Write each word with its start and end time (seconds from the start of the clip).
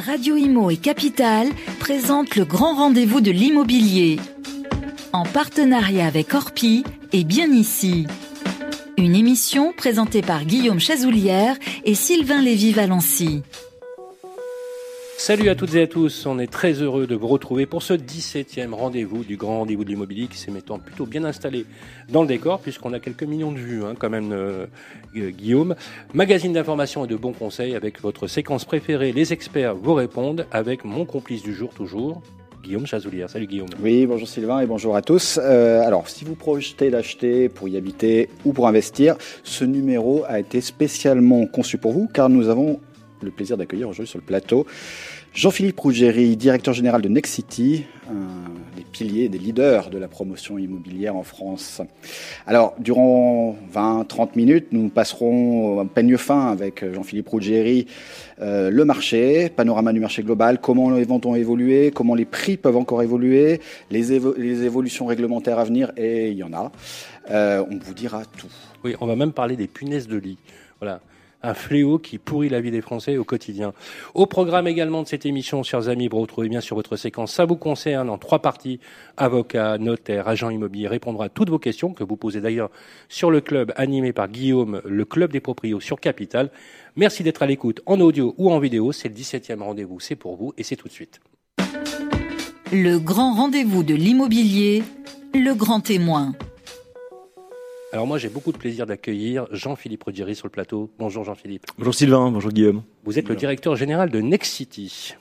Radio 0.00 0.36
Imo 0.36 0.70
et 0.70 0.78
Capital 0.78 1.48
présentent 1.78 2.34
le 2.36 2.44
grand 2.44 2.74
rendez-vous 2.74 3.20
de 3.20 3.30
l'immobilier. 3.30 4.18
En 5.12 5.24
partenariat 5.24 6.06
avec 6.06 6.32
Orpi 6.32 6.84
et 7.12 7.24
Bien 7.24 7.52
Ici. 7.52 8.06
Une 8.96 9.14
émission 9.14 9.74
présentée 9.76 10.22
par 10.22 10.44
Guillaume 10.44 10.80
Chazoulière 10.80 11.56
et 11.84 11.94
Sylvain 11.94 12.40
Lévy-Valency. 12.40 13.42
Salut 15.20 15.50
à 15.50 15.54
toutes 15.54 15.74
et 15.74 15.82
à 15.82 15.86
tous, 15.86 16.24
on 16.24 16.38
est 16.38 16.50
très 16.50 16.72
heureux 16.72 17.06
de 17.06 17.14
vous 17.14 17.26
retrouver 17.26 17.66
pour 17.66 17.82
ce 17.82 17.92
17e 17.92 18.72
rendez-vous 18.72 19.22
du 19.22 19.36
grand 19.36 19.58
rendez-vous 19.58 19.84
de 19.84 19.90
l'immobilier 19.90 20.28
qui 20.28 20.38
s'est 20.38 20.50
mettant 20.50 20.78
plutôt 20.78 21.04
bien 21.04 21.24
installé 21.24 21.66
dans 22.08 22.22
le 22.22 22.26
décor 22.26 22.58
puisqu'on 22.58 22.94
a 22.94 23.00
quelques 23.00 23.24
millions 23.24 23.52
de 23.52 23.58
vues 23.58 23.84
hein, 23.84 23.92
quand 23.98 24.08
même 24.08 24.32
euh, 24.32 24.64
Guillaume. 25.14 25.74
Magazine 26.14 26.54
d'information 26.54 27.04
et 27.04 27.06
de 27.06 27.16
bons 27.16 27.34
conseils 27.34 27.74
avec 27.74 28.00
votre 28.00 28.28
séquence 28.28 28.64
préférée, 28.64 29.12
les 29.12 29.34
experts 29.34 29.74
vous 29.74 29.92
répondent 29.92 30.46
avec 30.52 30.86
mon 30.86 31.04
complice 31.04 31.42
du 31.42 31.52
jour 31.52 31.74
toujours, 31.74 32.22
Guillaume 32.62 32.86
Chazoulière. 32.86 33.28
Salut 33.28 33.46
Guillaume. 33.46 33.68
Oui, 33.82 34.06
bonjour 34.06 34.26
Sylvain 34.26 34.60
et 34.60 34.66
bonjour 34.66 34.96
à 34.96 35.02
tous. 35.02 35.38
Euh, 35.42 35.82
alors, 35.82 36.08
si 36.08 36.24
vous 36.24 36.34
projetez 36.34 36.88
d'acheter 36.88 37.50
pour 37.50 37.68
y 37.68 37.76
habiter 37.76 38.30
ou 38.46 38.54
pour 38.54 38.66
investir, 38.66 39.16
ce 39.44 39.66
numéro 39.66 40.24
a 40.26 40.40
été 40.40 40.62
spécialement 40.62 41.46
conçu 41.46 41.76
pour 41.76 41.92
vous 41.92 42.08
car 42.10 42.30
nous 42.30 42.48
avons 42.48 42.80
le 43.22 43.30
plaisir 43.30 43.56
d'accueillir 43.56 43.88
aujourd'hui 43.88 44.10
sur 44.10 44.18
le 44.18 44.24
plateau 44.24 44.66
Jean-Philippe 45.32 45.78
Rouggeri, 45.78 46.36
directeur 46.36 46.74
général 46.74 47.02
de 47.02 47.08
Nexity, 47.08 47.84
un 48.10 48.76
des 48.76 48.82
piliers, 48.82 49.28
des 49.28 49.38
leaders 49.38 49.88
de 49.88 49.96
la 49.96 50.08
promotion 50.08 50.58
immobilière 50.58 51.14
en 51.14 51.22
France. 51.22 51.80
Alors, 52.48 52.74
durant 52.80 53.56
20-30 53.72 54.30
minutes, 54.34 54.66
nous 54.72 54.88
passerons 54.88 55.80
un 55.80 55.86
peigne 55.86 56.16
fin 56.16 56.48
avec 56.48 56.84
Jean-Philippe 56.92 57.28
Rouggeri 57.28 57.86
euh, 58.40 58.70
le 58.70 58.84
marché, 58.84 59.50
panorama 59.50 59.92
du 59.92 60.00
marché 60.00 60.24
global, 60.24 60.60
comment 60.60 60.90
les 60.90 61.04
ventes 61.04 61.26
ont 61.26 61.36
évolué, 61.36 61.92
comment 61.94 62.16
les 62.16 62.24
prix 62.24 62.56
peuvent 62.56 62.76
encore 62.76 63.02
évoluer, 63.02 63.60
les, 63.90 64.18
les 64.36 64.64
évolutions 64.64 65.06
réglementaires 65.06 65.60
à 65.60 65.64
venir, 65.64 65.92
et 65.96 66.30
il 66.30 66.38
y 66.38 66.42
en 66.42 66.52
a. 66.52 66.72
Euh, 67.30 67.64
on 67.70 67.78
vous 67.78 67.94
dira 67.94 68.24
tout. 68.24 68.48
Oui, 68.82 68.96
on 69.00 69.06
va 69.06 69.14
même 69.14 69.32
parler 69.32 69.56
des 69.56 69.68
punaises 69.68 70.08
de 70.08 70.16
lit. 70.16 70.38
Voilà 70.80 71.00
un 71.42 71.54
fléau 71.54 71.98
qui 71.98 72.18
pourrit 72.18 72.48
la 72.48 72.60
vie 72.60 72.70
des 72.70 72.80
Français 72.80 73.16
au 73.16 73.24
quotidien. 73.24 73.72
Au 74.14 74.26
programme 74.26 74.66
également 74.66 75.02
de 75.02 75.08
cette 75.08 75.26
émission, 75.26 75.62
chers 75.62 75.88
amis, 75.88 76.08
vous 76.08 76.20
retrouvez 76.20 76.48
bien 76.48 76.60
sur 76.60 76.76
votre 76.76 76.96
séquence. 76.96 77.32
Ça 77.32 77.44
vous 77.44 77.56
concerne 77.56 78.10
en 78.10 78.18
trois 78.18 78.40
parties. 78.40 78.80
Avocat, 79.16 79.78
notaire, 79.78 80.28
agent 80.28 80.50
immobilier 80.50 80.88
répondra 80.88 81.26
à 81.26 81.28
toutes 81.28 81.50
vos 81.50 81.58
questions 81.58 81.92
que 81.92 82.04
vous 82.04 82.16
posez 82.16 82.40
d'ailleurs 82.40 82.70
sur 83.08 83.30
le 83.30 83.40
club 83.40 83.72
animé 83.76 84.12
par 84.12 84.28
Guillaume, 84.28 84.80
le 84.84 85.04
club 85.04 85.32
des 85.32 85.40
proprios 85.40 85.80
sur 85.80 86.00
Capital. 86.00 86.50
Merci 86.96 87.22
d'être 87.22 87.42
à 87.42 87.46
l'écoute 87.46 87.80
en 87.86 88.00
audio 88.00 88.34
ou 88.38 88.50
en 88.50 88.58
vidéo. 88.58 88.92
C'est 88.92 89.08
le 89.08 89.14
17e 89.14 89.60
rendez-vous. 89.60 90.00
C'est 90.00 90.16
pour 90.16 90.36
vous 90.36 90.52
et 90.58 90.62
c'est 90.62 90.76
tout 90.76 90.88
de 90.88 90.92
suite. 90.92 91.20
Le 92.72 92.98
grand 92.98 93.34
rendez-vous 93.34 93.82
de 93.82 93.94
l'immobilier, 93.94 94.84
le 95.34 95.54
grand 95.54 95.80
témoin. 95.80 96.34
Alors 97.92 98.06
moi 98.06 98.18
j'ai 98.18 98.28
beaucoup 98.28 98.52
de 98.52 98.56
plaisir 98.56 98.86
d'accueillir 98.86 99.48
Jean-Philippe 99.50 100.04
Ruggieri 100.04 100.36
sur 100.36 100.46
le 100.46 100.52
plateau. 100.52 100.90
Bonjour 101.00 101.24
Jean-Philippe. 101.24 101.66
Bonjour 101.76 101.92
Sylvain, 101.92 102.30
bonjour 102.30 102.52
Guillaume. 102.52 102.84
Vous 103.04 103.18
êtes 103.18 103.28
le 103.28 103.34
directeur 103.34 103.74
général 103.74 104.10
de 104.10 104.20
Nexity. 104.20 105.16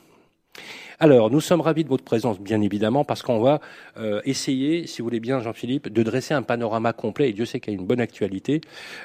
Alors, 0.99 1.31
nous 1.31 1.39
sommes 1.39 1.61
ravis 1.61 1.85
de 1.85 1.89
votre 1.89 2.03
présence, 2.03 2.41
bien 2.41 2.61
évidemment, 2.61 3.05
parce 3.05 3.21
qu'on 3.23 3.39
va 3.39 3.61
euh, 3.97 4.19
essayer, 4.25 4.85
si 4.85 5.01
vous 5.01 5.05
voulez 5.05 5.21
bien, 5.21 5.39
Jean-Philippe, 5.39 5.87
de 5.87 6.03
dresser 6.03 6.33
un 6.33 6.41
panorama 6.41 6.91
complet, 6.91 7.29
et 7.29 7.33
Dieu 7.33 7.45
sait 7.45 7.61
qu'il 7.61 7.73
y 7.73 7.77
a 7.77 7.79
une 7.79 7.87
bonne 7.87 8.01
actualité, 8.01 8.59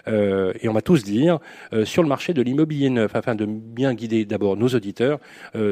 euh, 0.09 0.53
et 0.61 0.69
on 0.69 0.73
va 0.73 0.83
tous 0.83 1.05
dire, 1.05 1.39
euh, 1.73 1.85
sur 1.85 2.03
le 2.03 2.09
marché 2.09 2.35
de 2.35 2.43
l'immobilier 2.43 2.91
neuf, 2.91 3.15
afin 3.15 3.37
de 3.37 3.47
bien 3.47 3.95
guider 3.95 4.25
d'abord 4.25 4.57
nos 4.57 4.69
auditeurs 4.69 5.21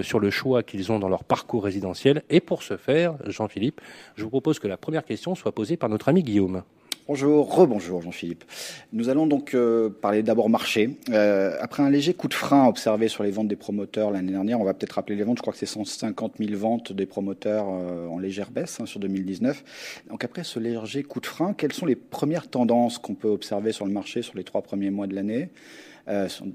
sur 0.03 0.20
le 0.20 0.31
choix 0.31 0.63
qu'ils 0.63 0.93
ont 0.93 1.01
dans 1.01 1.09
leur 1.09 1.25
parcours 1.25 1.65
résidentiel. 1.65 2.23
Et 2.31 2.39
pour 2.39 2.63
ce 2.63 2.77
faire, 2.77 3.17
Jean-Philippe, 3.27 3.81
je 4.15 4.23
vous 4.23 4.31
propose 4.31 4.61
que 4.61 4.69
la 4.69 4.77
première 4.77 5.05
question 5.05 5.35
soit 5.35 5.53
posée 5.53 5.77
par 5.77 5.89
notre 5.89 6.09
ami 6.09 6.23
Guillaume. 6.23 6.63
Bonjour, 7.08 7.52
rebonjour 7.52 8.01
Jean-Philippe. 8.01 8.45
Nous 8.92 9.08
allons 9.08 9.27
donc 9.27 9.55
euh, 9.55 9.90
parler 9.90 10.23
d'abord 10.23 10.48
marché. 10.48 10.98
Euh, 11.11 11.57
après 11.61 11.83
un 11.83 11.90
léger 11.90 12.14
coup 12.14 12.29
de 12.29 12.35
frein 12.35 12.68
observé 12.68 13.08
sur 13.08 13.24
les 13.24 13.33
ventes 13.33 13.48
des 13.48 13.57
promoteurs 13.57 14.13
l'année 14.13 14.30
dernière, 14.30 14.61
on 14.61 14.64
va 14.64 14.73
peut-être 14.73 14.92
rappeler 14.92 15.17
les 15.17 15.24
ventes, 15.24 15.39
je 15.39 15.42
crois 15.42 15.52
que 15.52 15.58
c'est 15.58 15.67
150 15.67 16.35
000 16.39 16.57
ventes 16.57 16.92
des 16.92 17.07
promoteurs 17.07 17.67
euh, 17.68 18.07
en 18.07 18.20
légère 18.20 18.52
baisse 18.52 18.79
hein, 18.80 18.86
sur 18.86 19.01
2019. 19.01 20.05
Donc 20.11 20.23
après 20.23 20.45
ce 20.45 20.61
léger 20.61 21.02
coup 21.02 21.18
de 21.18 21.27
frein, 21.27 21.55
quelles 21.55 21.73
sont 21.73 21.86
les 21.86 21.96
premières 21.96 22.46
tendances 22.48 22.98
qu'on 22.98 23.14
peut 23.14 23.29
observer 23.29 23.73
sur 23.73 23.84
le 23.84 23.92
marché 23.92 24.23
sur 24.23 24.36
les 24.36 24.45
trois 24.45 24.63
premiers 24.63 24.90
mois 24.90 25.08
de 25.08 25.17
l'année 25.17 25.48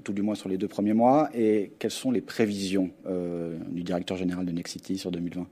tout 0.04 0.12
du 0.12 0.20
moins 0.20 0.34
sur 0.34 0.50
les 0.50 0.58
deux 0.58 0.68
premiers 0.68 0.92
mois, 0.92 1.30
et 1.32 1.72
quelles 1.78 1.90
sont 1.90 2.10
les 2.10 2.20
prévisions 2.20 2.90
du 3.70 3.82
directeur 3.82 4.18
général 4.18 4.44
de 4.44 4.52
Nexity 4.52 4.98
sur 4.98 5.10
2020 5.10 5.46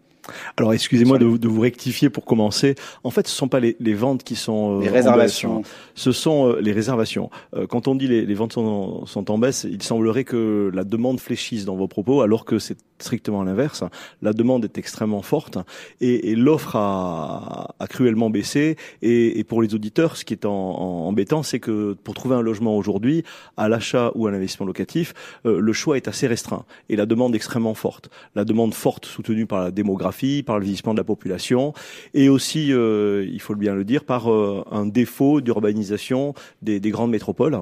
alors 0.56 0.72
excusez-moi 0.72 1.18
de, 1.18 1.36
de, 1.36 1.48
vous 1.48 1.60
rectifier 1.60 2.10
pour 2.10 2.24
commencer. 2.24 2.74
En 3.04 3.10
fait, 3.10 3.26
ce 3.26 3.34
sont 3.34 3.48
pas 3.48 3.60
les, 3.60 3.76
les 3.80 3.94
ventes 3.94 4.24
qui 4.24 4.36
sont 4.36 4.78
euh, 4.78 4.82
les 4.82 4.88
réservations. 4.88 5.62
ce 5.94 6.12
sont 6.12 6.48
euh, 6.48 6.60
les 6.60 6.72
réservations. 6.72 7.30
Euh, 7.54 7.66
quand 7.66 7.88
on 7.88 7.94
dit 7.94 8.08
les, 8.08 8.24
les 8.24 8.34
ventes 8.34 8.52
sont, 8.52 9.06
sont, 9.06 9.30
en 9.30 9.38
baisse, 9.38 9.66
il 9.68 9.82
semblerait 9.82 10.24
que 10.24 10.70
la 10.74 10.84
demande 10.84 11.20
fléchisse 11.20 11.64
dans 11.64 11.76
vos 11.76 11.88
propos, 11.88 12.22
alors 12.22 12.44
que 12.44 12.58
c'est 12.58 12.78
strictement 12.98 13.42
l'inverse. 13.42 13.84
La 14.22 14.32
demande 14.32 14.64
est 14.64 14.78
extrêmement 14.78 15.22
forte 15.22 15.58
et, 16.00 16.30
et 16.30 16.34
l'offre 16.34 16.76
a, 16.76 17.74
a, 17.78 17.86
cruellement 17.86 18.30
baissé. 18.30 18.76
Et, 19.02 19.38
et, 19.38 19.44
pour 19.44 19.60
les 19.62 19.74
auditeurs, 19.74 20.16
ce 20.16 20.24
qui 20.24 20.32
est 20.32 20.46
en, 20.46 20.50
en, 20.50 21.08
embêtant, 21.08 21.42
c'est 21.42 21.60
que 21.60 21.94
pour 22.04 22.14
trouver 22.14 22.36
un 22.36 22.40
logement 22.40 22.76
aujourd'hui, 22.76 23.22
à 23.56 23.68
l'achat 23.68 24.12
ou 24.14 24.26
à 24.26 24.30
l'investissement 24.30 24.66
locatif, 24.66 25.12
le 25.44 25.72
choix 25.72 25.96
est 25.96 26.08
assez 26.08 26.26
restreint 26.26 26.64
et 26.88 26.96
la 26.96 27.06
demande 27.06 27.34
extrêmement 27.34 27.74
forte. 27.74 28.08
La 28.34 28.44
demande 28.44 28.74
forte 28.74 29.04
soutenue 29.04 29.46
par 29.46 29.60
la 29.60 29.70
démographie 29.70 30.15
par 30.44 30.58
le 30.58 30.64
vieillissement 30.64 30.94
de 30.94 30.98
la 30.98 31.04
population, 31.04 31.72
et 32.14 32.28
aussi, 32.28 32.72
euh, 32.72 33.26
il 33.30 33.40
faut 33.40 33.54
bien 33.54 33.74
le 33.74 33.84
dire, 33.84 34.04
par 34.04 34.30
euh, 34.30 34.64
un 34.70 34.86
défaut 34.86 35.40
d'urbanisation 35.40 36.34
des, 36.62 36.80
grandes 36.80 37.10
métropoles, 37.10 37.60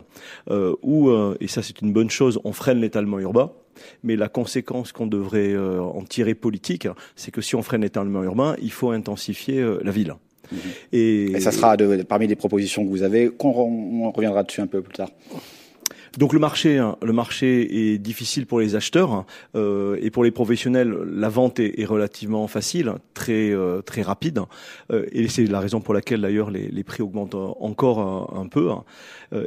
euh, 0.50 0.74
où, 0.82 1.10
et 1.40 1.48
ça 1.48 1.62
c'est 1.62 1.80
une 1.80 1.92
bonne 1.92 2.10
chose, 2.10 2.40
on 2.44 2.52
freine 2.52 2.80
l'étalement 2.80 3.18
urbain. 3.18 3.52
Mais 4.04 4.14
la 4.14 4.28
conséquence 4.28 4.92
qu'on 4.92 5.08
devrait 5.08 5.56
en 5.56 6.02
tirer 6.02 6.34
politique, 6.34 6.86
c'est 7.16 7.32
que 7.32 7.40
si 7.40 7.56
on 7.56 7.62
freine 7.62 7.82
l'étalement 7.82 8.22
urbain, 8.22 8.54
il 8.62 8.70
faut 8.70 8.90
intensifier 8.90 9.64
la 9.82 9.90
ville. 9.90 10.14
Mmh. 10.52 10.56
Et, 10.92 11.40
ça 11.40 11.50
sera 11.50 11.76
parmi 12.08 12.28
les 12.28 12.36
propositions 12.36 12.84
que 12.84 12.88
vous 12.88 13.02
avez. 13.02 13.32
on 13.40 14.12
reviendra 14.12 14.44
dessus 14.44 14.60
un 14.60 14.68
peu 14.68 14.80
plus 14.80 14.94
tard. 14.94 15.10
Donc 16.18 16.32
le 16.32 16.38
marché, 16.38 16.78
hein, 16.78 16.96
le 17.02 17.12
marché 17.12 17.92
est 17.92 17.98
difficile 17.98 18.46
pour 18.46 18.60
les 18.60 18.76
acheteurs 18.76 19.12
hein, 19.12 19.26
euh, 19.56 19.98
et 20.00 20.10
pour 20.10 20.22
les 20.22 20.30
professionnels, 20.30 20.90
la 20.90 21.28
vente 21.28 21.58
est, 21.58 21.84
relativement 21.84 22.46
facile, 22.46 22.94
très 23.14 23.50
euh, 23.50 23.82
très 23.82 24.02
rapide. 24.02 24.40
Euh, 24.92 25.06
et 25.12 25.28
c'est 25.28 25.46
la 25.46 25.60
raison 25.60 25.80
pour 25.80 25.92
laquelle 25.92 26.20
d'ailleurs 26.20 26.50
les, 26.50 26.84
prix 26.84 27.02
augmentent 27.02 27.34
encore 27.34 28.30
un, 28.36 28.46
peu. 28.46 28.70
Hein. 28.70 28.84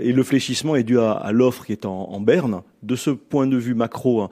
Et 0.01 0.11
le 0.11 0.23
fléchissement 0.23 0.75
est 0.75 0.83
dû 0.83 0.99
à, 0.99 1.29
l'offre 1.31 1.65
qui 1.65 1.71
est 1.71 1.85
en, 1.85 2.19
berne. 2.19 2.61
De 2.83 2.95
ce 2.95 3.11
point 3.11 3.47
de 3.47 3.57
vue 3.57 3.75
macro, 3.75 4.29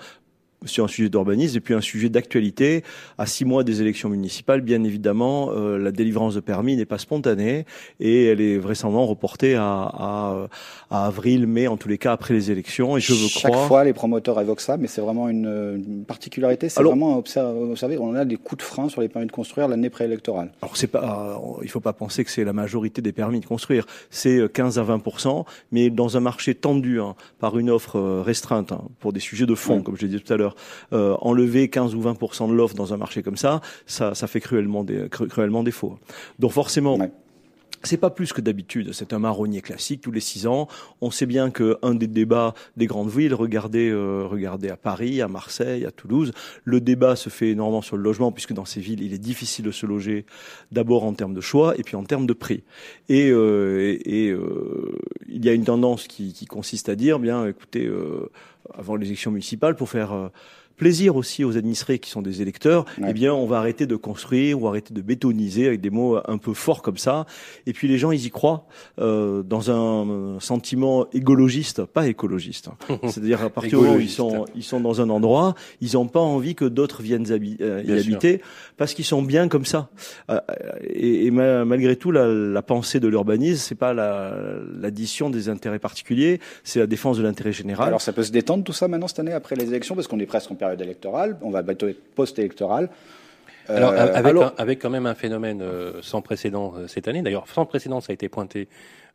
sur 0.66 0.84
un 0.84 0.88
sujet 0.88 1.10
d'urbanisme 1.10 1.58
et 1.58 1.60
puis 1.60 1.74
un 1.74 1.82
sujet 1.82 2.10
d'actualité. 2.10 2.84
À 3.18 3.26
six 3.26 3.46
mois 3.46 3.64
des 3.64 3.82
élections 3.82 4.10
municipales, 4.10 4.62
bien 4.62 4.84
évidemment, 4.84 5.52
euh, 5.52 5.78
la 5.78 5.92
délivrance 5.92 6.36
de 6.36 6.40
permis 6.40 6.76
n'est 6.76 6.86
pas 6.86 6.98
spontanée 6.98 7.66
et 8.00 8.26
elle 8.26 8.42
est 8.42 8.58
vraisemblablement 8.58 9.08
reportée 9.08 9.56
à, 9.56 9.64
à, 9.64 10.48
à, 10.90 11.06
avril, 11.06 11.48
mai, 11.48 11.68
en 11.68 11.78
tous 11.78 11.88
les 11.88 11.98
cas 11.98 12.12
après 12.12 12.34
les 12.34 12.52
élections. 12.52 12.98
Et 12.98 13.00
je 13.00 13.14
veux 13.14 13.28
Chaque 13.28 13.56
fois, 13.56 13.84
les 13.84 13.94
promoteurs 13.94 14.40
évoquent 14.40 14.62
ça, 14.62 14.78
mais 14.78 14.88
c'est 14.88 15.02
vraiment 15.02 15.30
une, 15.30 16.04
particularité. 16.08 16.70
C'est 16.70 16.84
vraiment 16.84 17.18
observé. 17.18 17.98
On 17.98 18.16
a 18.16 18.26
des 18.26 18.38
coups 18.38 18.60
de 18.60 18.64
frein 18.64 18.90
sur 18.90 19.02
les 19.02 19.10
permis 19.10 19.28
de 19.28 19.32
construire 19.32 19.68
l'année 19.68 19.90
préélectorale. 19.90 20.52
Alors 20.62 20.78
c'est 20.78 20.88
pas, 20.88 21.42
il 21.62 21.70
faut 21.70 21.80
pas 21.80 21.94
penser 21.94 22.24
que 22.24 22.32
c'est 22.32 22.44
la 22.44 22.54
majorité 22.54 23.02
des 23.02 23.12
permis 23.12 23.40
de 23.40 23.46
construire. 23.46 23.86
C'est 24.10 24.52
15 24.52 24.80
à 24.80 24.84
20 24.84 24.96
mais 25.72 25.90
dans 25.90 26.18
un 26.18 26.20
marché 26.20 26.56
tendu 26.56 27.00
hein, 27.00 27.16
par 27.40 27.58
une 27.58 27.70
offre 27.70 27.98
euh, 27.98 28.22
restreinte 28.22 28.72
hein, 28.72 28.84
pour 29.00 29.14
des 29.14 29.20
sujets 29.20 29.46
de 29.46 29.56
fond, 29.56 29.82
comme 29.82 29.96
je 29.96 30.04
l'ai 30.04 30.08
dit 30.08 30.22
tout 30.22 30.34
à 30.34 30.38
l'heure 30.38 30.55
euh, 30.94 31.16
enlever 31.22 31.70
15 31.70 31.96
ou 31.96 32.02
20% 32.02 32.50
de 32.50 32.54
l'offre 32.54 32.76
dans 32.76 32.94
un 32.94 32.98
marché 32.98 33.24
comme 33.24 33.38
ça, 33.38 33.62
ça, 33.86 34.16
ça 34.16 34.28
fait 34.28 34.40
cruellement, 34.40 34.84
des, 34.84 35.08
cruellement 35.10 35.64
défaut. 35.64 35.98
Donc 36.40 36.52
forcément. 36.52 36.98
C'est 37.86 37.98
pas 37.98 38.10
plus 38.10 38.34
que 38.34 38.42
d'habitude. 38.42 38.94
C'est 38.94 39.14
un 39.14 39.20
marronnier 39.20 39.62
classique 39.62 40.02
tous 40.02 40.12
les 40.12 40.20
six 40.20 40.48
ans. 40.48 40.68
On 41.02 41.12
sait 41.12 41.28
bien 41.28 41.52
que 41.52 41.78
un 41.84 41.94
des 41.94 42.08
débats 42.08 42.54
des 42.78 42.88
grandes 42.88 43.12
villes, 43.12 43.34
regardez, 43.34 43.90
euh, 43.90 44.26
regardez 44.26 44.70
à 44.70 44.76
Paris, 44.76 45.22
à 45.22 45.28
Marseille, 45.28 45.86
à 45.86 45.92
Toulouse, 45.92 46.32
le 46.64 46.82
débat 46.82 47.16
se 47.16 47.30
fait 47.30 47.50
énormément 47.50 47.82
sur 47.82 47.96
le 47.96 48.04
logement 48.04 48.32
puisque 48.32 48.54
dans 48.54 48.66
ces 48.66 48.82
villes, 48.82 49.04
il 49.04 49.14
est 49.14 49.20
difficile 49.20 49.66
de 49.66 49.72
se 49.72 49.86
loger. 49.86 50.26
D'abord 50.72 51.04
en 51.04 51.14
termes 51.14 51.34
de 51.34 51.42
choix 51.42 51.78
et 51.78 51.84
puis 51.84 51.96
en 51.96 52.04
termes 52.04 52.26
de 52.26 52.34
prix. 52.34 52.64
Et, 53.08 53.30
euh, 53.30 53.98
et, 54.04 54.30
euh, 54.30 54.98
il 55.28 55.46
y 55.46 55.50
a 55.50 55.54
une 55.54 55.66
tendance 55.66 56.08
qui, 56.08 56.34
qui, 56.34 56.46
consiste 56.46 56.90
à 56.90 56.96
dire, 56.96 57.20
bien, 57.20 57.46
écoutez. 57.46 57.86
Euh, 57.86 58.30
avant 58.74 58.96
l'élection 58.96 59.30
municipale 59.30 59.76
pour 59.76 59.90
faire 59.90 60.32
plaisir 60.78 61.16
aussi 61.16 61.44
aux 61.44 61.58
administrés 61.58 62.00
qui 62.00 62.10
sont 62.10 62.22
des 62.22 62.42
électeurs, 62.42 62.86
eh 63.06 63.14
bien, 63.14 63.34
on 63.34 63.46
va 63.46 63.58
arrêter 63.58 63.86
de 63.86 63.96
construire 63.96 64.62
ou 64.62 64.68
arrêter 64.68 64.94
de 64.94 65.02
bétoniser 65.02 65.68
avec 65.68 65.82
des 65.82 65.90
mots 65.90 66.18
un 66.28 66.38
peu 66.38 66.54
forts 66.54 66.82
comme 66.82 66.98
ça. 66.98 67.26
Et 67.66 67.74
puis 67.74 67.88
les 67.88 67.98
gens, 67.98 68.12
ils 68.12 68.26
y 68.26 68.30
croient 68.30 68.66
euh, 69.00 69.44
dans 69.44 69.72
un 69.72 70.40
sentiment 70.40 71.08
écologiste, 71.14 71.86
pas 71.86 72.08
écologiste. 72.08 72.70
C'est-à-dire 73.04 73.44
à 73.44 73.50
partir 73.50 73.80
du 73.80 73.86
moment 73.86 73.98
où 73.98 74.02
ils 74.02 74.10
sont, 74.10 74.46
ils 74.56 74.64
sont 74.64 74.80
dans 74.80 75.02
un 75.02 75.10
endroit, 75.10 75.56
ils 75.82 75.94
n'ont 75.94 76.08
pas 76.08 76.20
envie 76.20 76.56
que 76.56 76.66
d'autres 76.66 77.02
viennent 77.02 77.26
euh, 77.30 77.84
y 77.86 77.92
habiter 77.92 78.42
parce 78.78 78.94
qu'ils 78.94 79.06
sont 79.06 79.22
bien 79.22 79.48
comme 79.48 79.66
ça. 79.66 79.90
Euh, 80.30 80.40
et, 80.84 81.28
et 81.28 81.32
malgré 81.32 81.96
tout, 81.96 82.12
la, 82.12 82.28
la 82.28 82.62
pensée 82.62 83.00
de 83.00 83.08
l'urbanisme, 83.08 83.64
c'est 83.66 83.76
pas 83.76 83.94
l'addition 83.94 85.30
des 85.30 85.50
intérêts 85.50 85.80
particuliers, 85.80 86.40
c'est 86.64 86.80
la 86.80 86.88
défense 86.88 87.18
de 87.18 87.24
l'intérêt 87.24 87.54
général. 87.54 87.88
Alors 87.88 88.02
ça 88.02 88.14
peut 88.14 88.24
se 88.24 88.32
détendre 88.32 88.64
tout 88.64 88.74
ça 88.74 88.88
maintenant 88.88 89.08
cette 89.08 89.20
année 89.20 89.34
après 89.34 89.56
les 89.56 89.68
élections 89.68 89.96
parce 89.96 90.08
qu'on 90.08 90.20
est 90.20 90.26
presque 90.26 90.52
en 90.52 90.56
période 90.66 90.82
électorale, 90.82 91.38
on 91.42 91.52
va 91.52 91.62
bientôt 91.62 91.88
être 91.88 92.02
post-électoral. 92.16 92.90
Alors, 93.68 93.94
euh, 93.94 94.14
avec, 94.14 94.36
avec, 94.58 94.82
quand 94.82 94.90
même 94.90 95.06
un 95.08 95.16
phénomène 95.16 95.62
euh, 95.62 96.02
sans 96.02 96.22
précédent 96.22 96.74
euh, 96.76 96.88
cette 96.88 97.08
année, 97.08 97.22
d'ailleurs 97.22 97.48
sans 97.48 97.66
précédent, 97.66 98.00
ça 98.00 98.12
a 98.12 98.14
été 98.14 98.30
pointé 98.30 98.68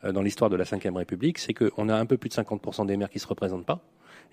dans 0.03 0.23
l'histoire 0.23 0.49
de 0.49 0.57
la 0.57 0.65
Ve 0.65 0.97
République, 0.97 1.39
c'est 1.39 1.53
qu'on 1.53 1.91
a 1.91 1.95
un 1.95 2.07
peu 2.07 2.17
plus 2.17 2.31
de 2.31 2.35
50% 2.35 2.87
des 2.87 2.97
maires 2.97 3.11
qui 3.11 3.19
se 3.19 3.27
représentent 3.27 3.67
pas, 3.67 3.81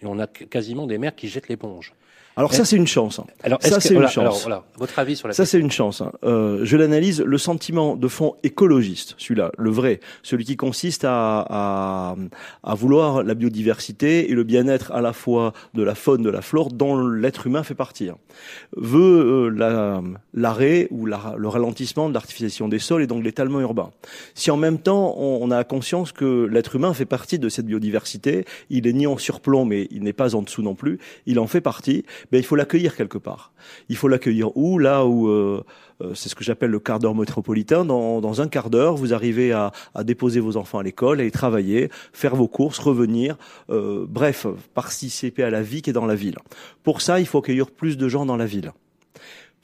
et 0.01 0.05
on 0.05 0.19
a 0.19 0.27
quasiment 0.27 0.87
des 0.87 0.97
maires 0.97 1.15
qui 1.15 1.27
jettent 1.27 1.49
l'éponge. 1.49 1.93
Alors 2.39 2.53
ça, 2.53 2.65
c'est 2.65 2.75
une 2.75 2.85
chance. 2.85 3.19
Alors, 3.41 3.57
ça, 3.63 3.79
c'est 3.79 3.95
une 3.95 4.07
chance. 4.07 4.45
Alors, 4.45 4.63
votre 4.77 4.99
avis 4.99 5.15
sur 5.15 5.27
la 5.27 5.33
Ça, 5.33 5.43
c'est 5.47 5.57
une 5.57 5.71
chance. 5.71 6.01
Hein. 6.01 6.11
Euh, 6.23 6.59
je 6.65 6.77
l'analyse. 6.77 7.19
Le 7.19 7.37
sentiment 7.39 7.95
de 7.95 8.07
fond 8.07 8.35
écologiste, 8.43 9.15
celui-là, 9.17 9.51
le 9.57 9.71
vrai, 9.71 10.01
celui 10.21 10.45
qui 10.45 10.55
consiste 10.55 11.03
à, 11.03 11.39
à, 11.49 12.15
à 12.63 12.75
vouloir 12.75 13.23
la 13.23 13.33
biodiversité 13.33 14.29
et 14.29 14.35
le 14.35 14.43
bien-être 14.43 14.91
à 14.91 15.01
la 15.01 15.13
fois 15.13 15.51
de 15.73 15.81
la 15.81 15.95
faune, 15.95 16.21
de 16.21 16.29
la 16.29 16.43
flore, 16.43 16.71
dont 16.71 17.07
l'être 17.07 17.47
humain 17.47 17.63
fait 17.63 17.73
partie, 17.73 18.09
hein, 18.09 18.17
veut 18.75 19.49
euh, 19.49 20.01
l'arrêt 20.35 20.87
ou 20.91 21.07
la, 21.07 21.33
le 21.35 21.47
ralentissement 21.47 22.07
de 22.07 22.13
l'artificialisation 22.13 22.67
des 22.67 22.77
sols 22.77 23.01
et 23.01 23.07
donc 23.07 23.23
l'étalement 23.23 23.61
urbain. 23.61 23.89
Si 24.35 24.51
en 24.51 24.57
même 24.57 24.77
temps, 24.77 25.15
on, 25.17 25.39
on 25.41 25.49
a 25.49 25.63
conscience 25.63 26.11
que 26.11 26.45
l'être 26.45 26.75
humain 26.75 26.93
fait 26.93 27.05
partie 27.05 27.39
de 27.39 27.49
cette 27.49 27.65
biodiversité, 27.65 28.45
il 28.69 28.85
est 28.85 28.93
ni 28.93 29.07
en 29.07 29.17
surplomb, 29.17 29.65
mais 29.65 29.86
il 29.91 30.03
n'est 30.03 30.13
pas 30.13 30.35
en 30.35 30.41
dessous 30.41 30.61
non 30.61 30.75
plus, 30.75 30.99
il 31.25 31.39
en 31.39 31.47
fait 31.47 31.61
partie, 31.61 32.03
ben, 32.31 32.37
il 32.37 32.43
faut 32.43 32.55
l'accueillir 32.55 32.95
quelque 32.95 33.17
part. 33.17 33.51
Il 33.89 33.95
faut 33.95 34.07
l'accueillir 34.07 34.55
où? 34.55 34.79
Là 34.79 35.05
où 35.05 35.27
euh, 35.27 35.63
euh, 36.01 36.13
c'est 36.13 36.29
ce 36.29 36.35
que 36.35 36.43
j'appelle 36.43 36.69
le 36.69 36.79
quart 36.79 36.99
d'heure 36.99 37.15
métropolitain. 37.15 37.85
Dans, 37.85 38.21
dans, 38.21 38.41
un 38.41 38.47
quart 38.47 38.69
d'heure, 38.69 38.95
vous 38.95 39.13
arrivez 39.13 39.51
à, 39.51 39.71
à, 39.95 40.03
déposer 40.03 40.39
vos 40.39 40.57
enfants 40.57 40.79
à 40.79 40.83
l'école, 40.83 41.21
à 41.21 41.23
y 41.23 41.31
travailler, 41.31 41.89
faire 42.13 42.35
vos 42.35 42.47
courses, 42.47 42.79
revenir. 42.79 43.37
Euh, 43.69 44.05
bref, 44.07 44.47
participer 44.73 45.43
à 45.43 45.49
la 45.49 45.61
vie 45.61 45.81
qui 45.81 45.89
est 45.89 45.93
dans 45.93 46.05
la 46.05 46.15
ville. 46.15 46.37
Pour 46.83 47.01
ça, 47.01 47.19
il 47.19 47.25
faut 47.25 47.39
accueillir 47.39 47.71
plus 47.71 47.97
de 47.97 48.07
gens 48.07 48.25
dans 48.25 48.37
la 48.37 48.45
ville. 48.45 48.71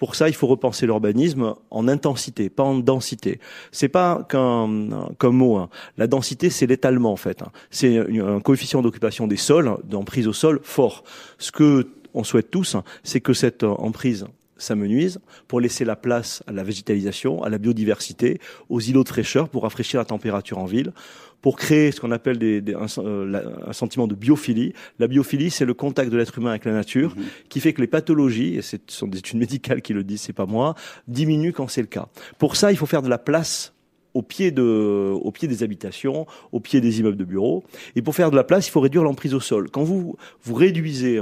Pour 0.03 0.15
ça, 0.15 0.27
il 0.27 0.35
faut 0.35 0.47
repenser 0.47 0.85
l'urbanisme 0.85 1.55
en 1.71 1.87
intensité, 1.87 2.49
pas 2.49 2.63
en 2.63 2.75
densité. 2.75 3.39
C'est 3.71 3.87
pas 3.87 4.27
qu'un 4.27 4.67
mot. 4.67 5.55
Hein. 5.55 5.69
La 5.97 6.07
densité, 6.07 6.49
c'est 6.49 6.67
l'étalement 6.67 7.13
en 7.13 7.15
fait. 7.15 7.41
Hein. 7.41 7.53
C'est 7.71 7.99
un 8.19 8.41
coefficient 8.41 8.81
d'occupation 8.81 9.27
des 9.27 9.37
sols, 9.37 9.77
d'emprise 9.85 10.27
au 10.27 10.33
sol 10.33 10.59
fort. 10.61 11.05
Ce 11.37 11.53
que 11.53 11.87
on 12.13 12.25
souhaite 12.25 12.51
tous, 12.51 12.75
c'est 13.03 13.21
que 13.21 13.31
cette 13.31 13.63
emprise 13.63 14.25
s'amenuise 14.57 15.19
pour 15.47 15.59
laisser 15.59 15.85
la 15.85 15.95
place 15.95 16.43
à 16.47 16.51
la 16.51 16.63
végétalisation, 16.63 17.43
à 17.43 17.49
la 17.49 17.57
biodiversité, 17.57 18.39
aux 18.69 18.79
îlots 18.79 19.03
de 19.03 19.09
fraîcheur 19.09 19.49
pour 19.49 19.63
rafraîchir 19.63 19.99
la 19.99 20.05
température 20.05 20.57
en 20.57 20.65
ville, 20.65 20.93
pour 21.41 21.57
créer 21.57 21.91
ce 21.91 21.99
qu'on 21.99 22.11
appelle 22.11 22.39
des, 22.39 22.63
euh, 22.69 23.53
un, 23.67 23.73
sentiment 23.73 24.07
de 24.07 24.15
biophilie. 24.15 24.73
La 24.97 25.07
biophilie, 25.07 25.51
c'est 25.51 25.65
le 25.65 25.73
contact 25.73 26.09
de 26.09 26.17
l'être 26.17 26.37
humain 26.37 26.51
avec 26.51 26.65
la 26.65 26.71
nature, 26.71 27.15
mhm. 27.15 27.23
qui 27.49 27.59
fait 27.59 27.73
que 27.73 27.81
les 27.81 27.87
pathologies, 27.87 28.55
et 28.55 28.61
ce 28.61 28.77
sont 28.87 29.07
des 29.07 29.19
études 29.19 29.39
médicales 29.39 29.81
qui 29.81 29.93
le 29.93 30.03
disent, 30.03 30.21
c'est 30.21 30.33
pas 30.33 30.45
moi, 30.45 30.75
diminuent 31.07 31.51
quand 31.51 31.67
c'est 31.67 31.81
le 31.81 31.87
cas. 31.87 32.07
Pour 32.39 32.55
ça, 32.55 32.71
il 32.71 32.77
faut 32.77 32.85
faire 32.85 33.01
de 33.01 33.09
la 33.09 33.17
place 33.17 33.73
au 34.13 34.21
pied, 34.21 34.51
de, 34.51 35.11
au 35.11 35.31
pied 35.31 35.47
des 35.47 35.63
habitations, 35.63 36.27
au 36.51 36.59
pied 36.59 36.79
des 36.79 36.99
immeubles 36.99 37.17
de 37.17 37.25
bureaux. 37.25 37.63
Et 37.95 38.01
pour 38.01 38.15
faire 38.15 38.31
de 38.31 38.35
la 38.35 38.43
place, 38.43 38.67
il 38.67 38.71
faut 38.71 38.79
réduire 38.79 39.03
l'emprise 39.03 39.33
au 39.33 39.39
sol. 39.39 39.69
Quand 39.69 39.83
vous, 39.83 40.15
vous 40.43 40.53
réduisez 40.53 41.19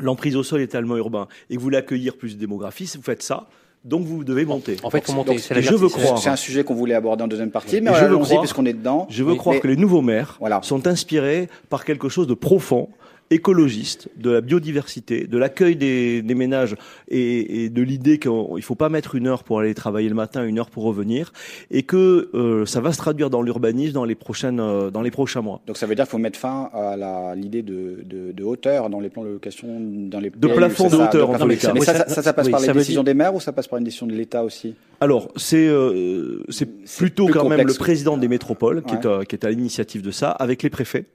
l'emprise 0.00 0.36
au 0.36 0.42
sol 0.42 0.60
est 0.60 0.68
tellement 0.68 0.96
urbain 0.96 1.28
et 1.50 1.54
que 1.54 1.58
vous 1.58 1.64
voulez 1.64 1.78
accueillir 1.78 2.16
plus 2.16 2.34
de 2.34 2.40
démographies, 2.40 2.90
vous 2.96 3.02
faites 3.02 3.22
ça. 3.22 3.48
Donc 3.84 4.04
vous 4.04 4.24
devez 4.24 4.44
monter. 4.44 4.76
En 4.82 4.90
fait, 4.90 5.08
monter. 5.12 5.38
je 5.38 5.74
veux 5.74 5.88
croire. 5.88 6.18
C'est 6.18 6.28
un 6.28 6.36
sujet 6.36 6.64
qu'on 6.64 6.74
voulait 6.74 6.94
aborder 6.94 7.24
en 7.24 7.28
deuxième 7.28 7.50
partie, 7.50 7.80
mais 7.80 7.92
je 7.94 8.14
croire, 8.14 8.40
puisqu'on 8.40 8.66
est 8.66 8.72
dedans. 8.72 9.06
Je 9.08 9.22
veux 9.22 9.34
croire 9.36 9.60
que 9.60 9.68
les 9.68 9.76
nouveaux 9.76 10.02
maires 10.02 10.38
sont 10.62 10.86
inspirés 10.86 11.48
par 11.68 11.84
quelque 11.84 12.08
chose 12.08 12.26
de 12.26 12.34
profond 12.34 12.88
écologiste, 13.30 14.08
de 14.16 14.30
la 14.30 14.40
biodiversité, 14.40 15.26
de 15.26 15.38
l'accueil 15.38 15.76
des, 15.76 16.22
des, 16.22 16.34
ménages 16.34 16.76
et, 17.08 17.64
et 17.64 17.68
de 17.68 17.82
l'idée 17.82 18.18
qu'il 18.18 18.30
ne 18.30 18.60
faut 18.60 18.74
pas 18.74 18.88
mettre 18.88 19.14
une 19.14 19.26
heure 19.26 19.44
pour 19.44 19.60
aller 19.60 19.74
travailler 19.74 20.08
le 20.08 20.14
matin, 20.14 20.44
une 20.44 20.58
heure 20.58 20.70
pour 20.70 20.84
revenir, 20.84 21.32
et 21.70 21.82
que 21.82 22.30
euh, 22.34 22.64
ça 22.66 22.80
va 22.80 22.92
se 22.92 22.98
traduire 22.98 23.30
dans 23.30 23.42
l'urbanisme 23.42 23.92
dans 23.92 24.04
les 24.04 24.14
prochaines, 24.14 24.60
euh, 24.60 24.90
dans 24.90 25.02
les 25.02 25.10
prochains 25.10 25.42
mois. 25.42 25.60
Donc 25.66 25.76
ça 25.76 25.86
veut 25.86 25.94
dire 25.94 26.04
qu'il 26.04 26.12
faut 26.12 26.18
mettre 26.18 26.38
fin 26.38 26.70
à 26.72 27.34
l'idée 27.36 27.62
de, 27.62 28.02
de, 28.04 28.32
de, 28.32 28.44
hauteur 28.44 28.88
dans 28.88 29.00
les 29.00 29.10
plans 29.10 29.24
de 29.24 29.30
location, 29.30 29.68
dans 29.80 30.20
les 30.20 30.30
de 30.30 30.48
plafond 30.48 30.88
de 30.88 30.96
hauteur 30.96 31.30
en 31.30 31.38
tous 31.38 31.48
les 31.48 31.56
cas. 31.56 31.72
Mais 31.74 31.80
ça, 31.80 32.08
ça, 32.08 32.22
ça, 32.22 32.32
passe 32.32 32.48
par 32.48 32.60
les 32.60 32.72
décisions 32.72 33.02
des 33.02 33.14
maires 33.14 33.34
ou 33.34 33.40
ça 33.40 33.52
passe 33.52 33.68
par 33.68 33.78
une 33.78 33.84
décision 33.84 34.06
de 34.06 34.14
l'État 34.14 34.42
aussi? 34.42 34.74
Alors 35.00 35.30
c'est 35.36 35.68
euh, 35.68 36.42
c'est 36.48 36.68
plutôt 36.98 37.28
quand 37.28 37.48
même 37.48 37.66
le 37.66 37.74
président 37.74 38.16
des 38.16 38.28
métropoles 38.28 38.82
qui, 38.82 38.94
est, 38.94 39.06
euh, 39.06 39.22
qui 39.22 39.36
est 39.36 39.44
à 39.44 39.50
l'initiative 39.50 40.02
de 40.02 40.10
ça, 40.10 40.30
avec 40.30 40.62
les 40.62 40.70
préfets 40.70 41.06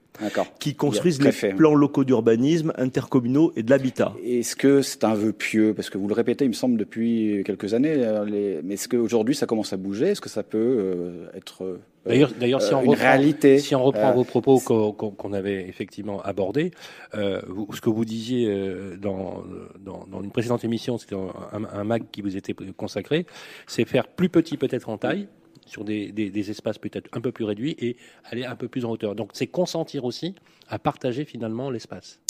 qui 0.58 0.74
construisent 0.74 1.20
les 1.22 1.54
plans 1.54 1.74
locaux 1.74 2.04
d'urbanisme, 2.04 2.72
intercommunaux 2.76 3.52
et 3.56 3.62
de 3.62 3.70
l'habitat. 3.70 4.12
Est-ce 4.24 4.56
que 4.56 4.82
c'est 4.82 5.04
un 5.04 5.14
vœu 5.14 5.32
pieux? 5.32 5.74
Parce 5.74 5.90
que 5.90 5.98
vous 5.98 6.08
le 6.08 6.14
répétez, 6.14 6.44
il 6.44 6.48
me 6.48 6.54
semble, 6.54 6.78
depuis 6.78 7.42
quelques 7.44 7.74
années. 7.74 7.94
Euh, 7.96 8.60
mais 8.62 8.74
est-ce 8.74 8.88
qu'aujourd'hui, 8.88 9.34
ça 9.34 9.46
commence 9.46 9.72
à 9.72 9.76
bouger? 9.76 10.08
Est-ce 10.08 10.20
que 10.20 10.28
ça 10.28 10.42
peut 10.42 10.58
euh, 10.58 11.26
être 11.34 11.78
D'ailleurs, 12.06 12.32
d'ailleurs, 12.38 12.62
si 12.62 12.74
on 12.74 12.82
une 12.82 12.90
reprend, 12.90 13.04
réalité. 13.04 13.58
Si 13.58 13.74
on 13.74 13.82
reprend 13.82 14.12
vos 14.12 14.24
propos 14.24 14.60
qu'on 14.60 15.32
avait 15.32 15.66
effectivement 15.68 16.20
abordés, 16.22 16.70
euh, 17.14 17.40
ce 17.72 17.80
que 17.80 17.90
vous 17.90 18.04
disiez 18.04 18.52
dans, 18.98 19.42
dans, 19.80 20.06
dans 20.10 20.22
une 20.22 20.30
précédente 20.30 20.64
émission, 20.64 20.98
c'était 20.98 21.16
un, 21.16 21.64
un, 21.72 21.84
mag 21.84 22.04
qui 22.12 22.22
vous 22.22 22.36
était 22.36 22.54
consacré, 22.76 23.26
c'est 23.66 23.84
faire 23.84 24.06
plus 24.06 24.28
petit 24.28 24.56
peut-être 24.56 24.88
en 24.88 24.98
taille, 24.98 25.28
sur 25.66 25.84
des, 25.84 26.12
des, 26.12 26.30
des 26.30 26.50
espaces 26.50 26.78
peut-être 26.78 27.08
un 27.12 27.20
peu 27.20 27.32
plus 27.32 27.44
réduits 27.44 27.76
et 27.78 27.96
aller 28.24 28.44
un 28.44 28.56
peu 28.56 28.68
plus 28.68 28.84
en 28.84 28.90
hauteur. 28.90 29.14
Donc 29.14 29.30
c'est 29.32 29.46
consentir 29.46 30.04
aussi 30.04 30.34
à 30.68 30.78
partager 30.78 31.24
finalement 31.24 31.70
l'espace. 31.70 32.20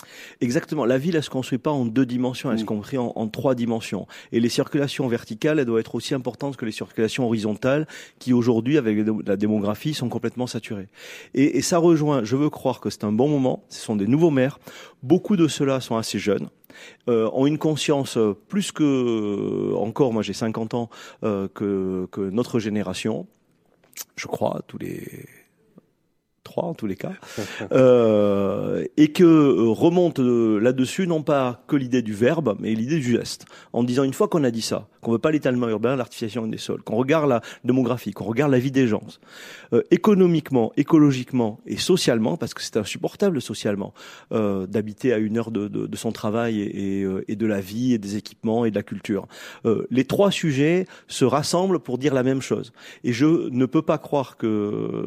Exactement. 0.40 0.84
La 0.84 0.98
ville, 0.98 1.16
elle 1.16 1.22
se 1.22 1.30
construit 1.30 1.58
pas 1.58 1.70
en 1.70 1.84
deux 1.84 2.06
dimensions, 2.06 2.50
elle 2.50 2.58
se 2.58 2.64
construit 2.64 2.98
en, 2.98 3.12
en, 3.14 3.28
trois 3.28 3.54
dimensions? 3.54 4.06
Et 4.32 4.40
les 4.40 4.48
circulations 4.48 5.06
verticales, 5.06 5.58
elles 5.58 5.64
doivent 5.66 5.80
être 5.80 5.94
aussi 5.94 6.14
importantes 6.14 6.56
que 6.56 6.64
les 6.64 6.72
circulations 6.72 7.26
horizontales, 7.26 7.86
qui 8.18 8.32
aujourd'hui, 8.32 8.76
avec 8.76 9.06
la 9.26 9.36
démographie, 9.36 9.94
sont 9.94 10.08
complètement 10.08 10.46
saturées. 10.46 10.88
Et, 11.34 11.58
et 11.58 11.62
ça 11.62 11.78
rejoint, 11.78 12.24
je 12.24 12.36
veux 12.36 12.50
croire 12.50 12.80
que 12.80 12.90
c'est 12.90 13.04
un 13.04 13.12
bon 13.12 13.28
moment, 13.28 13.64
ce 13.68 13.80
sont 13.80 13.96
des 13.96 14.06
nouveaux 14.06 14.30
maires, 14.30 14.58
beaucoup 15.02 15.36
de 15.36 15.48
ceux-là 15.48 15.80
sont 15.80 15.96
assez 15.96 16.18
jeunes, 16.18 16.48
euh, 17.08 17.30
ont 17.32 17.46
une 17.46 17.58
conscience 17.58 18.16
euh, 18.16 18.34
plus 18.48 18.72
que 18.72 18.82
euh, 18.82 19.76
encore, 19.76 20.12
moi 20.12 20.22
j'ai 20.22 20.32
50 20.32 20.74
ans, 20.74 20.90
euh, 21.22 21.48
que, 21.48 22.08
que 22.10 22.20
notre 22.20 22.58
génération, 22.58 23.26
je 24.16 24.26
crois, 24.26 24.62
tous 24.66 24.78
les 24.78 25.26
trois 26.44 26.64
en 26.64 26.74
tous 26.74 26.86
les 26.86 26.94
cas, 26.94 27.14
euh, 27.72 28.84
et 28.96 29.08
que 29.12 29.24
euh, 29.24 29.70
remonte 29.70 30.20
euh, 30.20 30.60
là-dessus 30.60 31.06
non 31.08 31.22
pas 31.22 31.64
que 31.66 31.74
l'idée 31.74 32.02
du 32.02 32.12
verbe, 32.12 32.56
mais 32.60 32.74
l'idée 32.74 33.00
du 33.00 33.12
geste, 33.12 33.46
en 33.72 33.82
disant 33.82 34.04
une 34.04 34.12
fois 34.12 34.28
qu'on 34.28 34.44
a 34.44 34.50
dit 34.50 34.62
ça, 34.62 34.86
qu'on 35.04 35.12
veut 35.12 35.18
pas 35.18 35.30
l'étalement 35.30 35.68
urbain, 35.68 35.94
l'artificialisation 35.94 36.46
des 36.48 36.58
sols, 36.58 36.82
qu'on 36.82 36.96
regarde 36.96 37.28
la 37.28 37.40
démographie, 37.62 38.12
qu'on 38.12 38.24
regarde 38.24 38.50
la 38.50 38.58
vie 38.58 38.72
des 38.72 38.88
gens, 38.88 39.04
euh, 39.72 39.82
économiquement, 39.90 40.72
écologiquement 40.76 41.60
et 41.66 41.76
socialement, 41.76 42.36
parce 42.36 42.54
que 42.54 42.62
c'est 42.62 42.76
insupportable 42.76 43.40
socialement 43.40 43.94
euh, 44.32 44.66
d'habiter 44.66 45.12
à 45.12 45.18
une 45.18 45.38
heure 45.38 45.50
de, 45.50 45.68
de, 45.68 45.86
de 45.86 45.96
son 45.96 46.10
travail 46.10 46.60
et, 46.60 47.02
et, 47.02 47.06
et, 47.28 47.36
de 47.36 47.46
la 47.46 47.60
vie 47.60 47.92
et 47.92 47.98
des 47.98 48.16
équipements 48.16 48.64
et 48.64 48.70
de 48.70 48.74
la 48.74 48.82
culture. 48.82 49.28
les 49.90 50.04
trois 50.04 50.30
sujets 50.30 50.86
se 51.06 51.24
rassemblent 51.24 51.78
pour 51.78 51.98
dire 51.98 52.14
la 52.14 52.22
même 52.22 52.40
chose, 52.40 52.72
et 53.04 53.12
je 53.12 53.48
ne 53.50 53.66
peux 53.66 53.82
pas 53.82 53.98
croire 53.98 54.36
que 54.36 55.04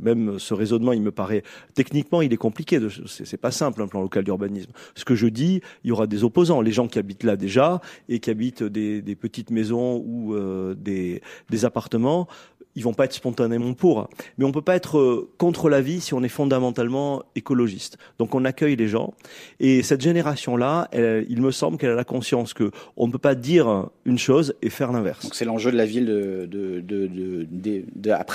même 0.00 0.38
ce 0.38 0.54
raisonnement, 0.54 0.92
il 0.92 1.02
me 1.02 1.10
paraît 1.10 1.42
techniquement, 1.74 2.22
il 2.22 2.32
est 2.32 2.38
compliqué. 2.38 2.78
C'est 3.06 3.36
pas 3.36 3.50
simple 3.50 3.82
un 3.82 3.88
plan 3.88 4.00
local 4.00 4.24
d'urbanisme. 4.24 4.70
Ce 4.94 5.04
que 5.04 5.14
je 5.14 5.26
dis, 5.26 5.60
il 5.82 5.88
y 5.88 5.92
aura 5.92 6.06
des 6.06 6.24
opposants, 6.24 6.60
les 6.60 6.72
gens 6.72 6.86
qui 6.86 6.98
habitent 6.98 7.24
là 7.24 7.36
déjà 7.36 7.80
et 8.08 8.20
qui 8.20 8.30
habitent 8.30 8.62
des, 8.62 9.02
des 9.02 9.16
petites 9.24 9.50
maisons 9.50 10.02
ou 10.04 10.34
euh, 10.34 10.74
des, 10.74 11.22
appartements 11.64 12.28
ils 12.76 12.82
vont 12.82 12.92
pas 12.92 13.04
être 13.04 13.12
spontanément 13.12 13.72
pour. 13.72 14.08
Mais 14.36 14.44
on 14.44 14.50
peut 14.50 14.60
pas 14.60 14.74
être 14.74 14.98
euh, 14.98 15.30
contre 15.38 15.68
la 15.68 15.80
vie 15.80 16.00
si 16.00 16.12
on 16.12 16.24
est 16.24 16.28
fondamentalement 16.28 17.22
écologiste. 17.36 17.98
Donc 18.18 18.34
on 18.34 18.44
accueille 18.44 18.74
les 18.74 18.88
gens. 18.88 19.14
Et 19.60 19.84
cette 19.84 20.00
génération-là, 20.00 20.88
il 20.92 21.40
me 21.40 21.52
semble 21.52 21.78
qu'elle 21.78 21.92
a 21.92 21.94
la 21.94 22.04
conscience 22.04 22.52
que 22.52 22.72
on 22.96 23.06
ne 23.06 23.12
peut 23.12 23.18
pas 23.18 23.36
dire 23.36 23.90
une 24.04 24.18
chose 24.18 24.56
et 24.60 24.70
faire 24.70 24.90
l'inverse. 24.90 25.22
Donc 25.22 25.36
c'est 25.36 25.44
l'enjeu 25.44 25.70
de 25.70 25.76
la 25.76 25.86
ville 25.86 26.06
de, 26.06 26.48
de, 26.50 26.80
de, 26.80 27.06
de, 27.06 27.46
de 27.46 27.84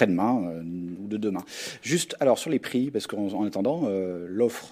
demain 0.05 0.41
euh, 0.45 0.61
ou 1.03 1.07
de 1.09 1.17
demain. 1.17 1.43
Juste 1.81 2.15
alors 2.21 2.39
sur 2.39 2.49
les 2.49 2.59
prix, 2.59 2.91
parce 2.91 3.07
qu'en 3.07 3.45
attendant, 3.45 3.89
l'offre 4.29 4.69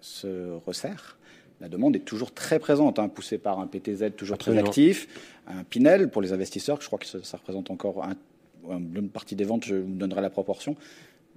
se 0.00 0.58
resserre, 0.66 1.18
la 1.62 1.68
demande 1.68 1.94
est 1.94 2.00
toujours 2.00 2.32
très 2.32 2.58
présente, 2.58 2.98
hein, 2.98 3.08
poussée 3.08 3.38
par 3.38 3.60
un 3.60 3.68
PTZ 3.68 4.16
toujours 4.16 4.36
très 4.36 4.58
actif, 4.58 5.06
un 5.46 5.62
Pinel 5.62 6.10
pour 6.10 6.20
les 6.20 6.32
investisseurs, 6.32 6.78
je 6.80 6.86
crois 6.88 6.98
que 6.98 7.06
ça, 7.06 7.36
représente 7.36 7.70
encore 7.70 8.04
une 8.68 9.08
partie 9.08 9.36
des 9.36 9.44
ventes, 9.44 9.64
je 9.64 9.76
vous 9.76 9.94
donnerai 9.94 10.20
la 10.20 10.30
proportion. 10.30 10.74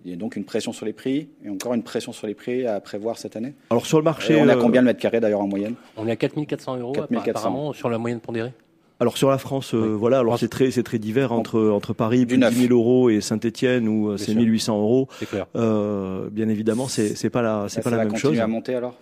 Il 0.04 0.10
y 0.10 0.14
a 0.14 0.18
donc 0.18 0.36
une 0.36 0.44
pression 0.44 0.74
sur 0.74 0.86
les 0.86 0.94
prix 0.94 1.30
et 1.44 1.50
encore 1.50 1.76
une 1.76 1.84
pression 1.84 2.12
sur 2.12 2.26
les 2.26 2.34
prix 2.34 2.66
à 2.66 2.80
prévoir 2.80 3.20
cette 3.20 3.36
année. 3.36 3.54
Alors 3.70 3.86
sur 3.86 4.00
le 4.00 4.04
marché, 4.04 4.36
on 4.36 4.48
a 4.50 4.56
combien 4.56 4.82
de 4.82 4.88
mètres 4.88 5.00
carrés 5.00 5.20
d'ailleurs 5.20 5.42
en 5.42 5.48
moyenne? 5.48 5.76
On 5.96 6.08
est 6.08 6.12
à 6.12 6.16
4400 6.16 6.78
euros 6.78 6.94
4400. 6.94 7.30
apparemment 7.30 7.74
sur 7.74 7.90
la 7.90 8.00
moyenne 8.00 8.20
pondérée. 8.20 8.52
Alors 9.00 9.18
sur 9.18 9.30
la 9.30 9.38
France, 9.38 9.74
euh, 9.74 9.96
voilà, 9.96 10.20
alors 10.20 10.40
c'est 10.40 10.48
très 10.48 10.72
c'est 10.72 10.84
très 10.84 11.00
divers 11.00 11.34
entre 11.34 11.70
entre 11.70 11.94
Paris 11.94 12.26
plus 12.26 12.38
10 12.38 12.68
000 12.68 12.74
euros 12.74 13.10
et 13.10 13.20
Saint-Étienne 13.20 13.88
où 13.88 14.10
euh, 14.10 14.18
c'est 14.18 14.34
1800 14.34 14.80
euros. 14.80 15.08
C'est 15.20 15.28
clair. 15.28 15.48
Euh, 15.56 16.30
bien 16.32 16.48
évidemment, 16.50 16.88
c'est 16.88 17.16
c'est 17.16 17.30
pas 17.30 17.42
la 17.42 17.66
c'est 17.68 17.82
pas 17.82 17.90
la 17.90 18.06
même 18.06 18.16
chose. 18.16 18.40
à 18.40 18.48
monter 18.48 18.74
alors? 18.74 18.96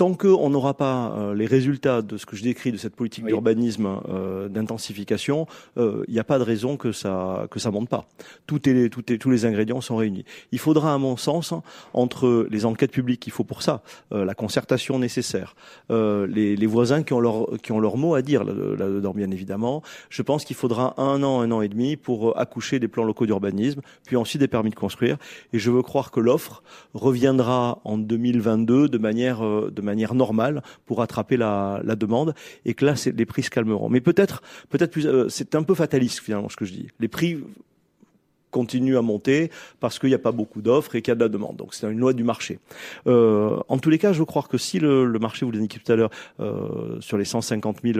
Tant 0.00 0.14
qu'on 0.14 0.48
n'aura 0.48 0.72
pas 0.72 1.12
euh, 1.14 1.34
les 1.34 1.44
résultats 1.44 2.00
de 2.00 2.16
ce 2.16 2.24
que 2.24 2.34
je 2.34 2.42
décris 2.42 2.72
de 2.72 2.78
cette 2.78 2.96
politique 2.96 3.26
d'urbanisme 3.26 4.00
euh, 4.08 4.48
d'intensification, 4.48 5.46
euh, 5.76 6.04
il 6.08 6.14
n'y 6.14 6.18
a 6.18 6.24
pas 6.24 6.38
de 6.38 6.42
raison 6.42 6.78
que 6.78 6.90
ça 6.90 7.46
que 7.50 7.60
ça 7.60 7.70
monte 7.70 7.90
pas. 7.90 8.08
Tout 8.46 8.66
est, 8.66 8.88
tout 8.88 9.12
est, 9.12 9.18
tous 9.18 9.28
les 9.28 9.44
ingrédients 9.44 9.82
sont 9.82 9.96
réunis. 9.96 10.24
Il 10.52 10.58
faudra, 10.58 10.94
à 10.94 10.96
mon 10.96 11.18
sens, 11.18 11.52
entre 11.92 12.46
les 12.48 12.64
enquêtes 12.64 12.92
publiques 12.92 13.20
qu'il 13.20 13.32
faut 13.34 13.44
pour 13.44 13.60
ça, 13.60 13.82
la 14.10 14.32
concertation 14.32 14.98
nécessaire, 14.98 15.54
les, 15.90 16.56
les, 16.56 16.66
voisins 16.66 17.02
qui 17.02 17.12
ont 17.12 17.20
leur 17.20 17.60
qui 17.60 17.72
ont 17.72 17.80
leur 17.80 17.98
mot 17.98 18.14
à 18.14 18.22
dire 18.22 18.42
là-dedans, 18.44 19.12
bien 19.12 19.30
évidemment. 19.30 19.82
Je 20.08 20.22
pense 20.22 20.46
qu'il 20.46 20.56
faudra 20.56 20.94
un 20.96 21.22
an, 21.22 21.42
un 21.42 21.50
an 21.50 21.60
et 21.60 21.68
demi 21.68 21.96
pour 21.96 22.38
accoucher 22.38 22.78
des 22.78 22.88
plans 22.88 23.04
locaux 23.04 23.26
d'urbanisme, 23.26 23.82
puis 24.06 24.16
ensuite 24.16 24.40
des 24.40 24.48
permis 24.48 24.70
de 24.70 24.76
construire. 24.76 25.18
Et 25.52 25.58
je 25.58 25.70
veux 25.70 25.82
croire 25.82 26.10
que 26.10 26.20
l'offre 26.20 26.62
reviendra 26.94 27.80
en 27.84 27.98
2022 27.98 28.88
de 28.88 28.98
manière 28.98 29.40
de 29.40 29.82
manière 29.82 29.89
manière 29.90 30.14
normale 30.14 30.62
pour 30.86 31.02
attraper 31.02 31.36
la, 31.36 31.82
demande 31.96 32.34
et 32.64 32.74
que 32.74 32.84
là, 32.84 32.94
les 33.14 33.26
prix 33.26 33.42
se 33.42 33.50
calmeront. 33.50 33.88
Mais 33.88 34.00
peut-être, 34.00 34.42
peut-être 34.70 34.90
plus, 34.90 35.06
euh, 35.06 35.28
c'est 35.28 35.54
un 35.54 35.62
peu 35.62 35.74
fataliste 35.74 36.20
finalement 36.20 36.48
ce 36.48 36.56
que 36.56 36.64
je 36.64 36.72
dis. 36.72 36.88
Les 36.98 37.08
prix 37.08 37.38
continuent 38.50 38.96
à 38.96 39.02
monter 39.02 39.50
parce 39.78 39.98
qu'il 39.98 40.08
n'y 40.08 40.14
a 40.14 40.18
pas 40.18 40.32
beaucoup 40.32 40.62
d'offres 40.62 40.96
et 40.96 41.02
qu'il 41.02 41.10
y 41.10 41.12
a 41.12 41.14
de 41.14 41.20
la 41.20 41.28
demande. 41.28 41.56
Donc 41.56 41.74
c'est 41.74 41.90
une 41.90 41.98
loi 41.98 42.12
du 42.12 42.24
marché. 42.24 42.58
Euh, 43.06 43.58
en 43.68 43.78
tous 43.78 43.90
les 43.90 43.98
cas, 43.98 44.12
je 44.12 44.18
veux 44.18 44.24
croire 44.24 44.48
que 44.48 44.58
si 44.58 44.78
le, 44.78 45.06
marché, 45.20 45.44
vous 45.44 45.52
l'avez 45.52 45.66
dit 45.66 45.80
tout 45.80 45.92
à 45.92 45.96
l'heure, 45.96 46.10
euh, 46.40 47.00
sur 47.00 47.16
les 47.16 47.24
150 47.24 47.78
000 47.82 47.98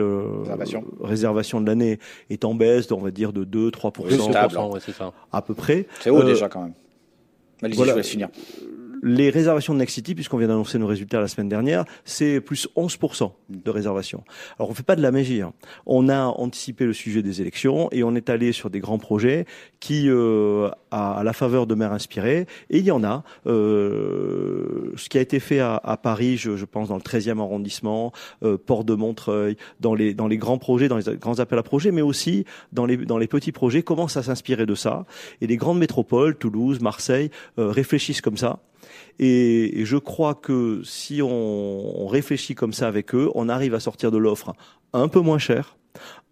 réservations. 1.01 1.61
de 1.61 1.67
l'année 1.67 1.99
est 2.29 2.45
en 2.45 2.55
baisse, 2.55 2.91
on 2.91 2.97
va 2.97 3.11
dire 3.11 3.33
de 3.33 3.45
2-3%, 3.45 5.11
à 5.31 5.41
peu 5.41 5.53
près. 5.53 5.87
C'est 6.01 6.09
haut 6.09 6.23
déjà 6.23 6.49
quand 6.49 6.63
même. 6.63 6.73
Allez-y, 7.63 7.85
je 7.85 7.91
vais 7.91 8.03
finir 8.03 8.29
les 9.01 9.29
réservations 9.29 9.73
de 9.73 9.79
Next 9.79 9.95
City, 9.95 10.15
puisqu'on 10.15 10.37
vient 10.37 10.47
d'annoncer 10.47 10.77
nos 10.77 10.87
résultats 10.87 11.19
la 11.19 11.27
semaine 11.27 11.49
dernière, 11.49 11.85
c'est 12.05 12.39
plus 12.39 12.67
11% 12.75 13.31
de 13.49 13.71
réservations. 13.71 14.23
Alors 14.59 14.69
on 14.69 14.73
fait 14.73 14.83
pas 14.83 14.95
de 14.95 15.01
la 15.01 15.11
magie. 15.11 15.41
Hein. 15.41 15.53
On 15.85 16.09
a 16.09 16.25
anticipé 16.25 16.85
le 16.85 16.93
sujet 16.93 17.21
des 17.21 17.41
élections 17.41 17.89
et 17.91 18.03
on 18.03 18.15
est 18.15 18.29
allé 18.29 18.51
sur 18.51 18.69
des 18.69 18.79
grands 18.79 18.99
projets 18.99 19.45
qui, 19.79 20.05
euh, 20.07 20.69
à, 20.91 21.21
la 21.23 21.33
faveur 21.33 21.67
de 21.67 21.75
maires 21.75 21.93
inspirés, 21.93 22.45
et 22.69 22.79
il 22.79 22.85
y 22.85 22.91
en 22.91 23.03
a. 23.03 23.23
Euh, 23.47 24.91
ce 24.95 25.09
qui 25.09 25.17
a 25.17 25.21
été 25.21 25.39
fait 25.39 25.59
à, 25.59 25.99
Paris, 26.01 26.37
je, 26.37 26.65
pense 26.65 26.89
dans 26.89 26.95
le 26.95 27.01
13e 27.01 27.39
arrondissement, 27.39 28.11
euh, 28.43 28.57
Port 28.57 28.83
de 28.83 28.93
Montreuil, 28.93 29.57
dans 29.79 29.95
les 29.95 30.37
grands 30.37 30.57
projets, 30.57 30.87
dans 30.87 30.97
les 30.97 31.17
grands 31.17 31.39
appels 31.39 31.59
à 31.59 31.63
projets, 31.63 31.91
mais 31.91 32.01
aussi 32.01 32.45
dans 32.71 32.85
les 32.85 32.97
dans 32.97 33.17
les 33.17 33.27
petits 33.27 33.51
projets, 33.51 33.81
commencent 33.81 34.17
à 34.17 34.23
s'inspirer 34.23 34.65
de 34.65 34.75
ça. 34.75 35.05
Et 35.41 35.47
les 35.47 35.57
grandes 35.57 35.79
métropoles, 35.79 36.35
Toulouse, 36.35 36.79
Marseille, 36.81 37.31
réfléchissent 37.57 38.21
comme 38.21 38.37
ça. 38.37 38.59
Et, 39.19 39.83
je 39.85 39.97
crois 39.97 40.35
que 40.35 40.81
si 40.83 41.21
on, 41.21 42.03
on 42.03 42.07
réfléchit 42.07 42.55
comme 42.55 42.73
ça 42.73 42.87
avec 42.87 43.13
eux, 43.15 43.29
on 43.35 43.49
arrive 43.49 43.73
à 43.73 43.79
sortir 43.79 44.11
de 44.11 44.17
l'offre 44.17 44.53
un 44.93 45.07
peu 45.07 45.19
moins 45.19 45.39
cher, 45.39 45.77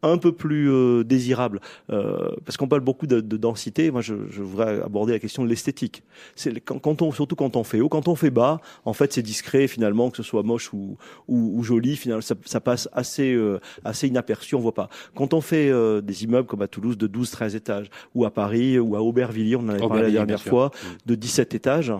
un 0.01 0.17
peu 0.17 0.31
plus 0.31 0.71
euh, 0.71 1.03
désirable, 1.03 1.59
euh, 1.91 2.31
parce 2.45 2.57
qu'on 2.57 2.67
parle 2.67 2.81
beaucoup 2.81 3.07
de, 3.07 3.19
de 3.19 3.37
densité. 3.37 3.91
Moi, 3.91 4.01
je, 4.01 4.15
je, 4.29 4.41
voudrais 4.41 4.81
aborder 4.81 5.13
la 5.13 5.19
question 5.19 5.43
de 5.43 5.49
l'esthétique. 5.49 6.03
C'est 6.35 6.59
quand, 6.61 6.79
quand, 6.79 7.01
on, 7.01 7.11
surtout 7.11 7.35
quand 7.35 7.55
on 7.55 7.63
fait 7.63 7.81
haut, 7.81 7.89
quand 7.89 8.07
on 8.07 8.15
fait 8.15 8.29
bas, 8.29 8.61
en 8.85 8.93
fait, 8.93 9.13
c'est 9.13 9.21
discret 9.21 9.67
finalement, 9.67 10.09
que 10.09 10.17
ce 10.17 10.23
soit 10.23 10.43
moche 10.43 10.73
ou, 10.73 10.97
ou, 11.27 11.57
ou 11.57 11.63
joli, 11.63 11.95
finalement, 11.95 12.21
ça, 12.21 12.35
ça 12.45 12.61
passe 12.61 12.87
assez 12.93 13.33
euh, 13.33 13.59
assez 13.83 14.07
inaperçu, 14.07 14.55
on 14.55 14.59
voit 14.59 14.73
pas. 14.73 14.89
Quand 15.15 15.33
on 15.33 15.41
fait 15.41 15.69
euh, 15.69 16.01
des 16.01 16.23
immeubles 16.23 16.47
comme 16.47 16.61
à 16.61 16.67
Toulouse 16.67 16.97
de 16.97 17.07
12-13 17.07 17.55
étages, 17.55 17.89
ou 18.15 18.25
à 18.25 18.31
Paris 18.31 18.79
ou 18.79 18.95
à 18.95 19.01
Aubervilliers, 19.01 19.57
on 19.57 19.63
en 19.63 19.69
avait 19.69 19.79
parlé 19.79 20.03
la 20.03 20.11
dernière 20.11 20.41
fois, 20.41 20.71
mm. 20.73 20.87
de 21.07 21.15
17 21.15 21.55
étages, 21.55 21.93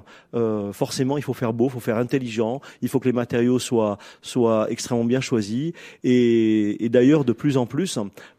forcément, 0.72 1.18
il 1.18 1.24
faut 1.24 1.34
faire 1.34 1.53
beau, 1.53 1.65
il 1.65 1.72
faut 1.72 1.79
faire 1.79 1.98
intelligent, 1.98 2.62
il 2.82 2.89
faut 2.89 3.00
que 3.00 3.08
les 3.08 3.13
matériaux 3.13 3.60
soient 3.60 3.98
soient 4.22 4.68
extrêmement 4.70 5.06
bien 5.06 5.22
choisis, 5.22 5.74
et, 6.03 6.86
et 6.86 6.89
d'ailleurs 6.89 7.25
de 7.25 7.34
plus 7.34 7.58
en 7.58 7.65
plus 7.65 7.88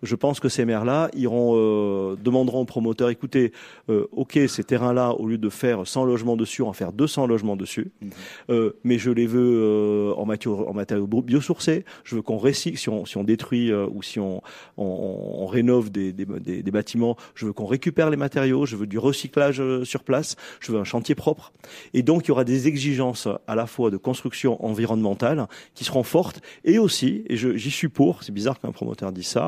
je 0.02 0.14
pense 0.14 0.40
que 0.40 0.49
ces 0.49 0.64
maires-là 0.64 1.11
iront 1.14 1.52
euh, 1.54 2.16
demanderont 2.16 2.61
aux 2.61 2.64
promoteurs, 2.64 3.11
écoutez, 3.11 3.52
euh, 3.88 4.07
ok, 4.12 4.38
ces 4.49 4.64
terrains-là, 4.64 5.12
au 5.12 5.26
lieu 5.26 5.38
de 5.38 5.49
faire 5.49 5.87
100 5.87 6.04
logements 6.04 6.37
dessus, 6.37 6.62
on 6.62 6.69
va 6.69 6.73
faire 6.73 6.92
200 6.92 7.26
logements 7.26 7.57
dessus, 7.57 7.90
mhm. 8.00 8.11
euh, 8.50 8.73
mais 8.85 8.99
je 8.99 9.11
les 9.11 9.26
veux 9.26 10.12
en 10.16 10.25
matériaux, 10.25 10.69
en 10.69 10.75
matériaux 10.75 11.07
biosourcés. 11.07 11.85
Je 12.04 12.16
veux 12.16 12.23
qu'on 12.23 12.38
recycle, 12.38 12.78
si 12.78 12.88
on, 12.88 13.04
si 13.04 13.16
on 13.16 13.25
détruit 13.25 13.73
ou 13.73 14.02
si 14.02 14.19
on, 14.21 14.42
on, 14.76 15.47
rénove 15.47 15.90
des, 15.90 16.12
des, 16.12 16.25
des, 16.25 16.71
bâtiments, 16.71 17.16
je 17.35 17.47
veux 17.47 17.52
qu'on 17.52 17.66
récupère 17.66 18.11
les 18.11 18.16
matériaux. 18.16 18.66
Je 18.66 18.76
veux 18.76 18.87
du 18.87 18.99
recyclage 18.99 19.62
sur 19.85 20.04
place. 20.04 20.37
Je 20.61 20.73
veux 20.73 20.78
un 20.78 20.85
chantier 20.85 21.14
propre. 21.14 21.52
Et 21.95 22.02
donc, 22.02 22.26
il 22.26 22.28
y 22.28 22.30
aura 22.30 22.45
des 22.45 22.69
exigences 22.69 23.28
à 23.47 23.54
la 23.54 23.66
fois 23.66 23.90
de 23.90 23.97
construction 23.97 24.64
environnementale 24.64 25.47
qui 25.75 25.85
seront 25.85 26.02
fortes 26.02 26.40
et 26.64 26.78
aussi, 26.78 27.25
et 27.28 27.37
j'y 27.37 27.71
suis 27.71 27.88
pour, 27.88 28.23
c'est 28.23 28.33
bizarre 28.33 28.61
qu'un 28.61 28.73
promoteur 28.73 29.12
dise 29.12 29.26
ça, 29.26 29.39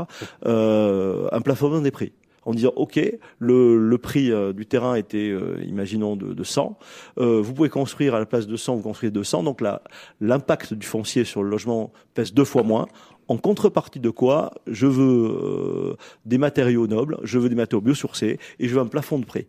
euh, 0.46 1.28
un 1.32 1.40
plafonnement 1.40 1.80
des 1.80 1.90
prix. 1.90 2.12
En 2.44 2.54
disant 2.54 2.72
ok 2.74 3.00
le, 3.38 3.78
le 3.78 3.98
prix 3.98 4.32
euh, 4.32 4.52
du 4.52 4.66
terrain 4.66 4.96
était 4.96 5.30
euh, 5.30 5.62
imaginons 5.64 6.16
de, 6.16 6.32
de 6.32 6.42
100 6.42 6.76
vous 7.16 7.54
pouvez 7.54 7.68
construire 7.68 8.16
à 8.16 8.18
la 8.18 8.26
place 8.26 8.48
de 8.48 8.56
100 8.56 8.76
vous 8.76 8.82
construisez 8.82 9.12
200 9.12 9.44
donc 9.44 9.62
l'impact 10.20 10.74
du 10.74 10.84
foncier 10.84 11.22
sur 11.22 11.44
le 11.44 11.50
logement 11.50 11.92
pèse 12.14 12.34
deux 12.34 12.44
fois 12.44 12.64
moins. 12.64 12.88
En 13.28 13.36
contrepartie 13.36 14.00
de 14.00 14.10
quoi 14.10 14.50
je 14.66 14.88
veux 14.88 15.96
des 16.26 16.38
matériaux 16.38 16.88
nobles 16.88 17.18
je 17.22 17.38
veux 17.38 17.48
des 17.48 17.54
matériaux 17.54 17.80
biosourcés 17.80 18.40
et 18.58 18.66
je 18.66 18.74
veux 18.74 18.80
un 18.80 18.86
plafond 18.86 19.20
de 19.20 19.24
prix 19.24 19.46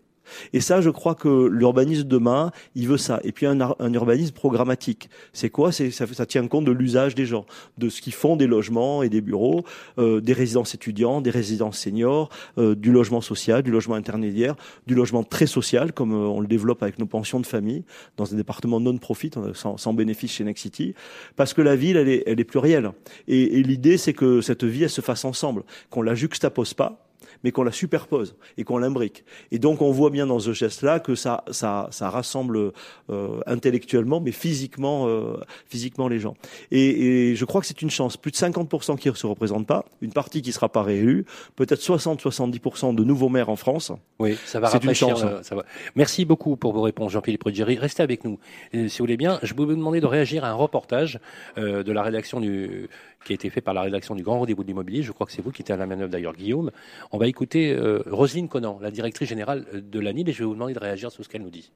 et 0.54 0.60
ça, 0.60 0.82
je 0.82 0.90
crois 0.90 1.16
que 1.16 1.48
l'urbanisme 1.48 2.08
demain, 2.08 2.52
il 2.76 2.88
veut 2.88 2.98
ça. 2.98 3.20
Et 3.24 3.32
puis 3.32 3.46
un, 3.46 3.60
un 3.62 3.94
urbanisme 3.94 4.34
programmatique. 4.34 5.10
C'est 5.34 5.50
quoi? 5.50 5.72
C'est 5.72 5.92
ça, 5.92 6.06
ça, 6.12 6.26
tient 6.26 6.48
compte 6.48 6.66
de 6.66 6.72
l'usage 6.72 7.16
des 7.16 7.26
gens, 7.26 7.46
de 7.78 7.90
ce 7.90 8.02
qu'ils 8.02 8.14
font 8.14 8.36
des 8.36 8.48
logements 8.48 9.04
et 9.04 9.10
des 9.10 9.22
bureaux, 9.22 9.64
euh, 9.98 10.22
des 10.22 10.34
résidences 10.34 10.76
étudiants, 10.76 11.22
des 11.22 11.30
résidences 11.30 11.80
seniors, 11.80 12.30
euh, 12.58 12.76
du 12.76 12.92
logement 12.92 13.22
social, 13.22 13.64
du 13.64 13.72
logement 13.72 13.96
intermédiaire, 13.96 14.56
du 14.88 14.96
logement 14.96 15.24
très 15.24 15.48
social, 15.48 15.94
comme 15.94 16.14
euh, 16.14 16.28
on 16.28 16.40
le 16.40 16.48
développe 16.48 16.84
avec 16.84 17.00
nos 17.00 17.06
pensions 17.06 17.40
de 17.40 17.46
famille 17.46 17.84
dans 18.18 18.32
un 18.34 18.38
département 18.38 18.80
non-profit, 18.80 19.32
sans, 19.54 19.78
sans, 19.78 19.94
bénéfice 19.94 20.32
chez 20.32 20.44
Nexity, 20.44 20.96
parce 21.36 21.54
que 21.54 21.62
la 21.62 21.76
ville, 21.76 21.98
elle 21.98 22.10
est, 22.10 22.24
elle 22.26 22.40
est 22.40 22.46
plurielle. 22.46 22.92
Et, 23.28 23.60
et 23.60 23.64
l'idée, 23.64 23.98
c'est 23.98 24.14
que 24.14 24.42
cette 24.42 24.64
vie, 24.64 24.84
elle 24.84 24.90
se 24.90 25.02
fasse 25.02 25.26
ensemble, 25.26 25.64
qu'on 25.90 26.02
la 26.02 26.16
juxtapose 26.16 26.74
pas 26.74 27.04
mais 27.44 27.52
qu'on 27.52 27.64
la 27.64 27.72
superpose 27.72 28.36
et 28.58 28.64
qu'on 28.64 28.78
l'imbrique. 28.78 29.24
Et 29.52 29.60
donc 29.60 29.82
on 29.82 29.92
voit 29.92 30.10
bien 30.10 30.28
dans 30.28 30.40
ce 30.40 30.54
geste-là 30.54 31.00
que 31.00 31.16
ça, 31.16 31.44
ça, 31.52 31.88
ça 31.92 32.10
rassemble 32.10 32.72
euh, 33.10 33.40
intellectuellement, 33.46 34.20
mais 34.22 34.32
physiquement, 34.32 35.08
euh, 35.08 35.38
physiquement 35.68 36.08
les 36.08 36.20
gens. 36.20 36.36
Et, 36.72 37.32
et, 37.32 37.36
je 37.36 37.46
crois 37.46 37.62
que 37.62 37.68
c'est 37.68 37.82
une 37.82 37.90
chance. 37.90 38.18
Plus 38.18 38.32
de 38.32 38.38
50% 38.38 38.98
qui 38.98 39.10
ne 39.10 39.14
se 39.14 39.28
représentent 39.28 39.68
pas, 39.68 39.86
une 40.02 40.14
partie 40.14 40.42
qui 40.42 40.50
ne 40.50 40.54
sera 40.54 40.70
pas 40.70 40.84
réélue, 40.84 41.26
peut-être 41.56 41.82
60-70% 41.82 42.96
de 42.96 43.04
nouveaux 43.04 43.30
maires 43.30 43.50
en 43.50 43.56
France. 43.56 43.92
Oui, 44.20 44.38
ça 44.46 44.60
va 44.60 44.70
rafraîchir. 44.70 45.10
Une 45.10 45.16
chance, 45.16 45.24
euh, 45.24 45.44
ça 45.44 45.56
va. 45.56 45.66
Merci 45.96 46.26
beaucoup 46.26 46.56
pour 46.56 46.74
vos 46.74 46.82
réponses, 46.82 47.12
Jean-Philippe 47.12 47.44
Ruggieri. 47.44 47.78
Restez 47.78 48.04
avec 48.04 48.24
nous. 48.24 48.40
si 48.74 48.80
vous 48.88 49.04
voulez 49.04 49.18
bien, 49.18 49.40
je 49.44 49.54
vais 49.54 49.66
vous 49.66 49.76
demander 49.76 50.02
de 50.02 50.06
réagir 50.06 50.46
à 50.46 50.50
un 50.50 50.54
reportage 50.54 51.20
de 51.58 51.92
la 51.92 52.04
rédaction 52.04 52.40
du 52.40 52.90
qui 53.24 53.34
a 53.34 53.36
été 53.36 53.50
fait 53.50 53.62
par 53.62 53.74
la 53.74 53.82
rédaction 53.82 54.16
du 54.16 54.24
Grand 54.24 54.40
Rendez-vous 54.40 54.64
de 54.64 54.68
l'immobilier. 54.68 55.02
Je 55.02 55.12
crois 55.12 55.26
que 55.26 55.32
c'est 55.32 55.42
vous 55.42 55.52
qui 55.52 55.62
étiez 55.62 55.74
à 55.74 55.78
la 55.78 55.86
manœuvre 55.86 56.12
d'ailleurs, 56.12 56.36
Guillaume. 56.36 56.72
On 57.16 57.20
va 57.20 57.28
écouter 57.28 57.72
euh, 57.72 58.02
Roselyne 58.10 58.50
Conan, 58.50 58.80
la 58.82 58.90
directrice 58.90 59.30
générale 59.30 59.68
de 59.72 60.00
l'ANIL, 60.00 60.28
et 60.28 60.34
je 60.34 60.40
vais 60.40 60.46
vous 60.46 60.56
demander 60.56 60.74
de 60.74 60.80
réagir 60.80 61.12
sur 61.12 61.24
ce 61.24 61.30
qu'elle 61.30 61.44
nous 61.44 61.52
dit. 61.52 61.72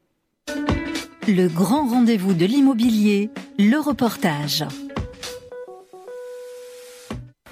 Le 1.27 1.47
Grand 1.47 1.87
Rendez-vous 1.87 2.33
de 2.33 2.45
l'immobilier, 2.45 3.29
le 3.59 3.77
reportage. 3.77 4.65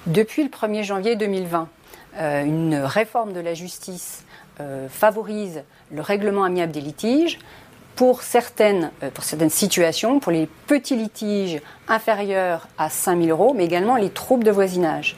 Depuis 0.08 0.42
le 0.42 0.48
1er 0.48 0.82
janvier 0.82 1.14
2020, 1.14 1.68
euh, 2.16 2.44
une 2.44 2.74
réforme 2.74 3.32
de 3.32 3.38
la 3.38 3.54
justice 3.54 4.24
euh, 4.58 4.88
favorise 4.88 5.62
le 5.92 6.00
règlement 6.00 6.42
amiable 6.42 6.72
des 6.72 6.80
litiges 6.80 7.38
pour 7.94 8.22
certaines, 8.22 8.90
euh, 9.04 9.10
pour 9.10 9.22
certaines 9.22 9.50
situations, 9.50 10.18
pour 10.18 10.32
les 10.32 10.48
petits 10.66 10.96
litiges 10.96 11.60
inférieurs 11.86 12.66
à 12.78 12.90
5 12.90 13.22
000 13.22 13.30
euros, 13.30 13.54
mais 13.54 13.64
également 13.64 13.94
les 13.94 14.10
troubles 14.10 14.44
de 14.44 14.50
voisinage. 14.50 15.16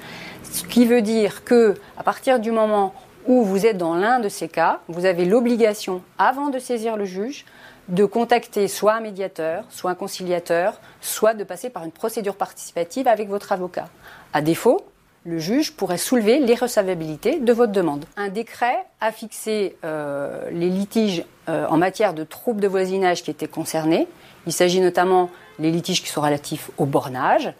Ce 0.58 0.64
qui 0.64 0.86
veut 0.86 1.02
dire 1.02 1.44
que, 1.44 1.76
à 1.96 2.02
partir 2.02 2.40
du 2.40 2.50
moment 2.50 2.92
où 3.28 3.44
vous 3.44 3.64
êtes 3.64 3.78
dans 3.78 3.94
l'un 3.94 4.18
de 4.18 4.28
ces 4.28 4.48
cas, 4.48 4.80
vous 4.88 5.04
avez 5.04 5.24
l'obligation, 5.24 6.02
avant 6.18 6.48
de 6.48 6.58
saisir 6.58 6.96
le 6.96 7.04
juge, 7.04 7.44
de 7.86 8.04
contacter 8.04 8.66
soit 8.66 8.94
un 8.94 9.00
médiateur, 9.00 9.62
soit 9.68 9.92
un 9.92 9.94
conciliateur, 9.94 10.80
soit 11.00 11.34
de 11.34 11.44
passer 11.44 11.70
par 11.70 11.84
une 11.84 11.92
procédure 11.92 12.34
participative 12.34 13.06
avec 13.06 13.28
votre 13.28 13.52
avocat. 13.52 13.88
À 14.32 14.42
défaut, 14.42 14.84
le 15.24 15.38
juge 15.38 15.76
pourrait 15.76 15.96
soulever 15.96 16.40
l'irrecevabilité 16.40 17.38
de 17.38 17.52
votre 17.52 17.70
demande. 17.70 18.04
Un 18.16 18.28
décret 18.28 18.84
a 19.00 19.12
fixé 19.12 19.76
euh, 19.84 20.50
les 20.50 20.70
litiges 20.70 21.24
euh, 21.48 21.68
en 21.68 21.76
matière 21.76 22.14
de 22.14 22.24
troubles 22.24 22.60
de 22.60 22.66
voisinage 22.66 23.22
qui 23.22 23.30
étaient 23.30 23.46
concernés. 23.46 24.08
Il 24.48 24.52
s'agit 24.52 24.80
notamment 24.80 25.30
des 25.60 25.70
litiges 25.70 26.02
qui 26.02 26.08
sont 26.08 26.20
relatifs 26.20 26.72
au 26.78 26.84
bornage, 26.84 27.52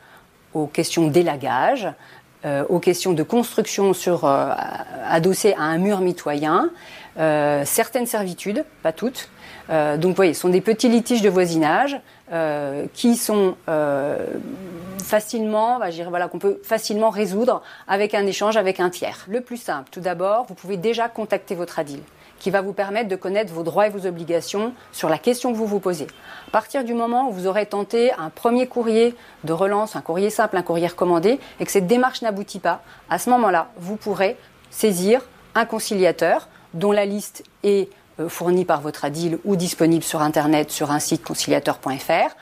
aux 0.55 0.67
questions 0.67 1.09
d'élagage, 1.09 1.89
euh, 2.45 2.65
aux 2.69 2.79
questions 2.79 3.13
de 3.13 3.23
construction 3.23 3.93
sur, 3.93 4.25
adossées 4.25 5.55
à 5.55 5.63
un 5.63 5.79
mur 5.79 6.01
mitoyen, 6.01 6.71
certaines 7.65 8.07
servitudes, 8.07 8.65
pas 8.85 8.93
toutes. 8.93 9.29
donc 9.69 10.05
vous 10.05 10.15
voyez, 10.15 10.35
ce 10.35 10.43
sont 10.43 10.49
des 10.49 10.61
petits 10.61 10.89
litiges 10.89 11.23
de 11.23 11.29
voisinage 11.29 12.01
qui 12.95 13.17
sont 13.17 13.57
facilement, 15.03 15.81
voilà, 16.09 16.29
qu'on 16.29 16.39
peut 16.39 16.61
facilement 16.63 17.11
résoudre 17.11 17.63
avec 17.89 18.15
un 18.15 18.25
échange 18.25 18.57
avec 18.57 18.79
un 18.79 18.91
tiers. 18.91 19.27
Le 19.29 19.41
plus 19.41 19.57
simple, 19.57 19.89
tout 19.91 20.01
d'abord, 20.01 20.47
vous 20.49 20.55
pouvez 20.55 20.77
déjà 20.77 21.09
contacter 21.09 21.57
votre 21.57 21.81
ADIL 21.81 22.03
qui 22.39 22.51
va 22.51 22.61
vous 22.61 22.73
permettre 22.73 23.09
de 23.09 23.17
connaître 23.17 23.53
vos 23.53 23.63
droits 23.63 23.87
et 23.87 23.91
vos 23.91 24.07
obligations 24.07 24.73
sur 24.93 25.09
la 25.09 25.19
question 25.19 25.53
que 25.53 25.57
vous 25.57 25.67
vous 25.67 25.81
posez. 25.81 26.07
À 26.49 26.51
partir 26.51 26.85
du 26.85 26.95
moment 26.95 27.29
où 27.29 27.33
vous 27.33 27.47
aurez 27.47 27.67
tenté 27.67 28.13
un 28.13 28.31
premier 28.31 28.67
courrier 28.67 29.15
de 29.45 29.53
relance, 29.53 29.97
un 29.97 30.01
courrier 30.01 30.31
simple, 30.31 30.57
un 30.57 30.63
courrier 30.63 30.87
recommandé, 30.87 31.39
et 31.61 31.65
que 31.65 31.71
cette 31.71 31.87
démarche 31.87 32.23
n'aboutit 32.23 32.61
pas, 32.61 32.83
à 33.11 33.19
ce 33.19 33.31
moment-là, 33.31 33.69
vous 33.79 33.97
pourrez 33.97 34.37
saisir 34.71 35.23
un 35.55 35.65
conciliateur 35.65 36.49
dont 36.75 36.93
la 36.93 37.07
liste 37.07 37.45
est 37.63 37.91
euh, 38.21 38.29
fournie 38.29 38.65
par 38.65 38.81
votre 38.81 39.05
ADIL 39.05 39.39
ou 39.45 39.57
disponible 39.57 40.05
sur 40.05 40.23
Internet 40.23 40.71
sur 40.71 40.91
un 40.91 40.99
site 40.99 41.23
conciliateur.fr, 41.25 42.37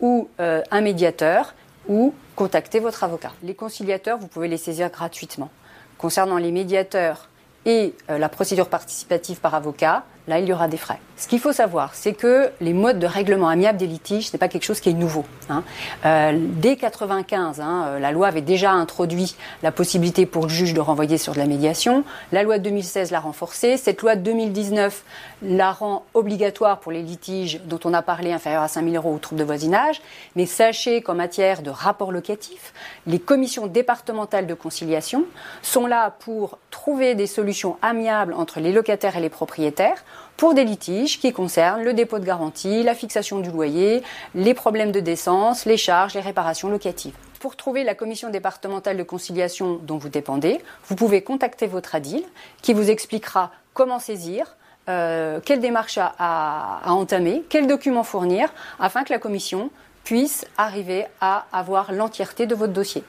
ou 0.00 0.28
euh, 0.40 0.62
un 0.70 0.80
médiateur 0.80 1.54
ou 1.88 2.14
contactez 2.36 2.80
votre 2.80 3.04
avocat. 3.04 3.32
Les 3.42 3.54
conciliateurs, 3.54 4.18
vous 4.18 4.28
pouvez 4.28 4.48
les 4.48 4.56
saisir 4.56 4.90
gratuitement. 4.90 5.50
Concernant 5.98 6.38
les 6.38 6.52
médiateurs 6.52 7.28
et 7.66 7.94
euh, 8.08 8.18
la 8.18 8.28
procédure 8.28 8.68
participative 8.68 9.40
par 9.40 9.54
avocat, 9.54 10.04
là, 10.28 10.38
il 10.38 10.46
y 10.46 10.52
aura 10.52 10.68
des 10.68 10.76
frais. 10.76 10.98
Ce 11.16 11.28
qu'il 11.28 11.38
faut 11.38 11.52
savoir, 11.52 11.94
c'est 11.94 12.14
que 12.14 12.50
les 12.62 12.72
modes 12.72 12.98
de 12.98 13.06
règlement 13.06 13.48
amiable 13.48 13.78
des 13.78 13.86
litiges, 13.86 14.28
ce 14.28 14.32
n'est 14.32 14.38
pas 14.38 14.48
quelque 14.48 14.64
chose 14.64 14.80
qui 14.80 14.88
est 14.88 14.94
nouveau. 14.94 15.24
Hein. 15.50 15.64
Euh, 16.06 16.32
dès 16.34 16.76
95, 16.76 17.60
hein, 17.60 17.84
euh, 17.88 17.98
la 17.98 18.10
loi 18.10 18.28
avait 18.28 18.40
déjà 18.40 18.70
introduit 18.70 19.36
la 19.62 19.70
possibilité 19.70 20.24
pour 20.24 20.44
le 20.44 20.48
juge 20.48 20.72
de 20.72 20.80
renvoyer 20.80 21.18
sur 21.18 21.34
de 21.34 21.38
la 21.38 21.44
médiation. 21.44 22.04
La 22.32 22.42
loi 22.42 22.56
de 22.56 22.64
2016 22.64 23.10
l'a 23.10 23.20
renforcée. 23.20 23.76
Cette 23.76 24.00
loi 24.00 24.16
de 24.16 24.22
2019 24.22 25.04
la 25.42 25.72
rend 25.72 26.06
obligatoire 26.14 26.80
pour 26.80 26.90
les 26.90 27.02
litiges 27.02 27.60
dont 27.64 27.80
on 27.84 27.92
a 27.92 28.00
parlé 28.00 28.32
inférieurs 28.32 28.62
à 28.62 28.68
5 28.68 28.84
000 28.84 28.96
euros 28.96 29.12
ou 29.14 29.18
troubles 29.18 29.40
de 29.40 29.44
voisinage. 29.44 30.00
Mais 30.36 30.46
sachez 30.46 31.02
qu'en 31.02 31.14
matière 31.14 31.60
de 31.60 31.70
rapport 31.70 32.12
locatif, 32.12 32.72
les 33.06 33.18
commissions 33.18 33.66
départementales 33.66 34.46
de 34.46 34.54
conciliation 34.54 35.24
sont 35.60 35.86
là 35.86 36.14
pour 36.20 36.58
trouver 36.70 37.14
des 37.14 37.26
solutions 37.26 37.76
amiables 37.82 38.32
entre 38.32 38.60
les 38.60 38.72
locataires 38.72 39.18
et 39.18 39.20
les 39.20 39.28
propriétaires 39.28 40.02
pour 40.40 40.54
des 40.54 40.64
litiges 40.64 41.20
qui 41.20 41.34
concernent 41.34 41.82
le 41.82 41.92
dépôt 41.92 42.18
de 42.18 42.24
garantie, 42.24 42.82
la 42.82 42.94
fixation 42.94 43.40
du 43.40 43.50
loyer, 43.50 44.02
les 44.34 44.54
problèmes 44.54 44.90
de 44.90 44.98
décence, 44.98 45.66
les 45.66 45.76
charges, 45.76 46.14
les 46.14 46.22
réparations 46.22 46.70
locatives. 46.70 47.12
Pour 47.40 47.56
trouver 47.56 47.84
la 47.84 47.94
commission 47.94 48.30
départementale 48.30 48.96
de 48.96 49.02
conciliation 49.02 49.78
dont 49.82 49.98
vous 49.98 50.08
dépendez, 50.08 50.62
vous 50.86 50.96
pouvez 50.96 51.20
contacter 51.20 51.66
votre 51.66 51.94
ADIL 51.94 52.24
qui 52.62 52.72
vous 52.72 52.88
expliquera 52.88 53.52
comment 53.74 53.98
saisir, 53.98 54.56
euh, 54.88 55.40
quelle 55.44 55.60
démarche 55.60 55.98
à, 56.00 56.80
entamer, 56.86 57.44
quels 57.50 57.66
documents 57.66 58.02
fournir, 58.02 58.48
afin 58.78 59.04
que 59.04 59.12
la 59.12 59.18
commission 59.18 59.68
puisse 60.04 60.46
arriver 60.56 61.04
à 61.20 61.48
avoir 61.52 61.92
l'entièreté 61.92 62.46
de 62.46 62.54
votre 62.54 62.72
dossier. 62.72 63.04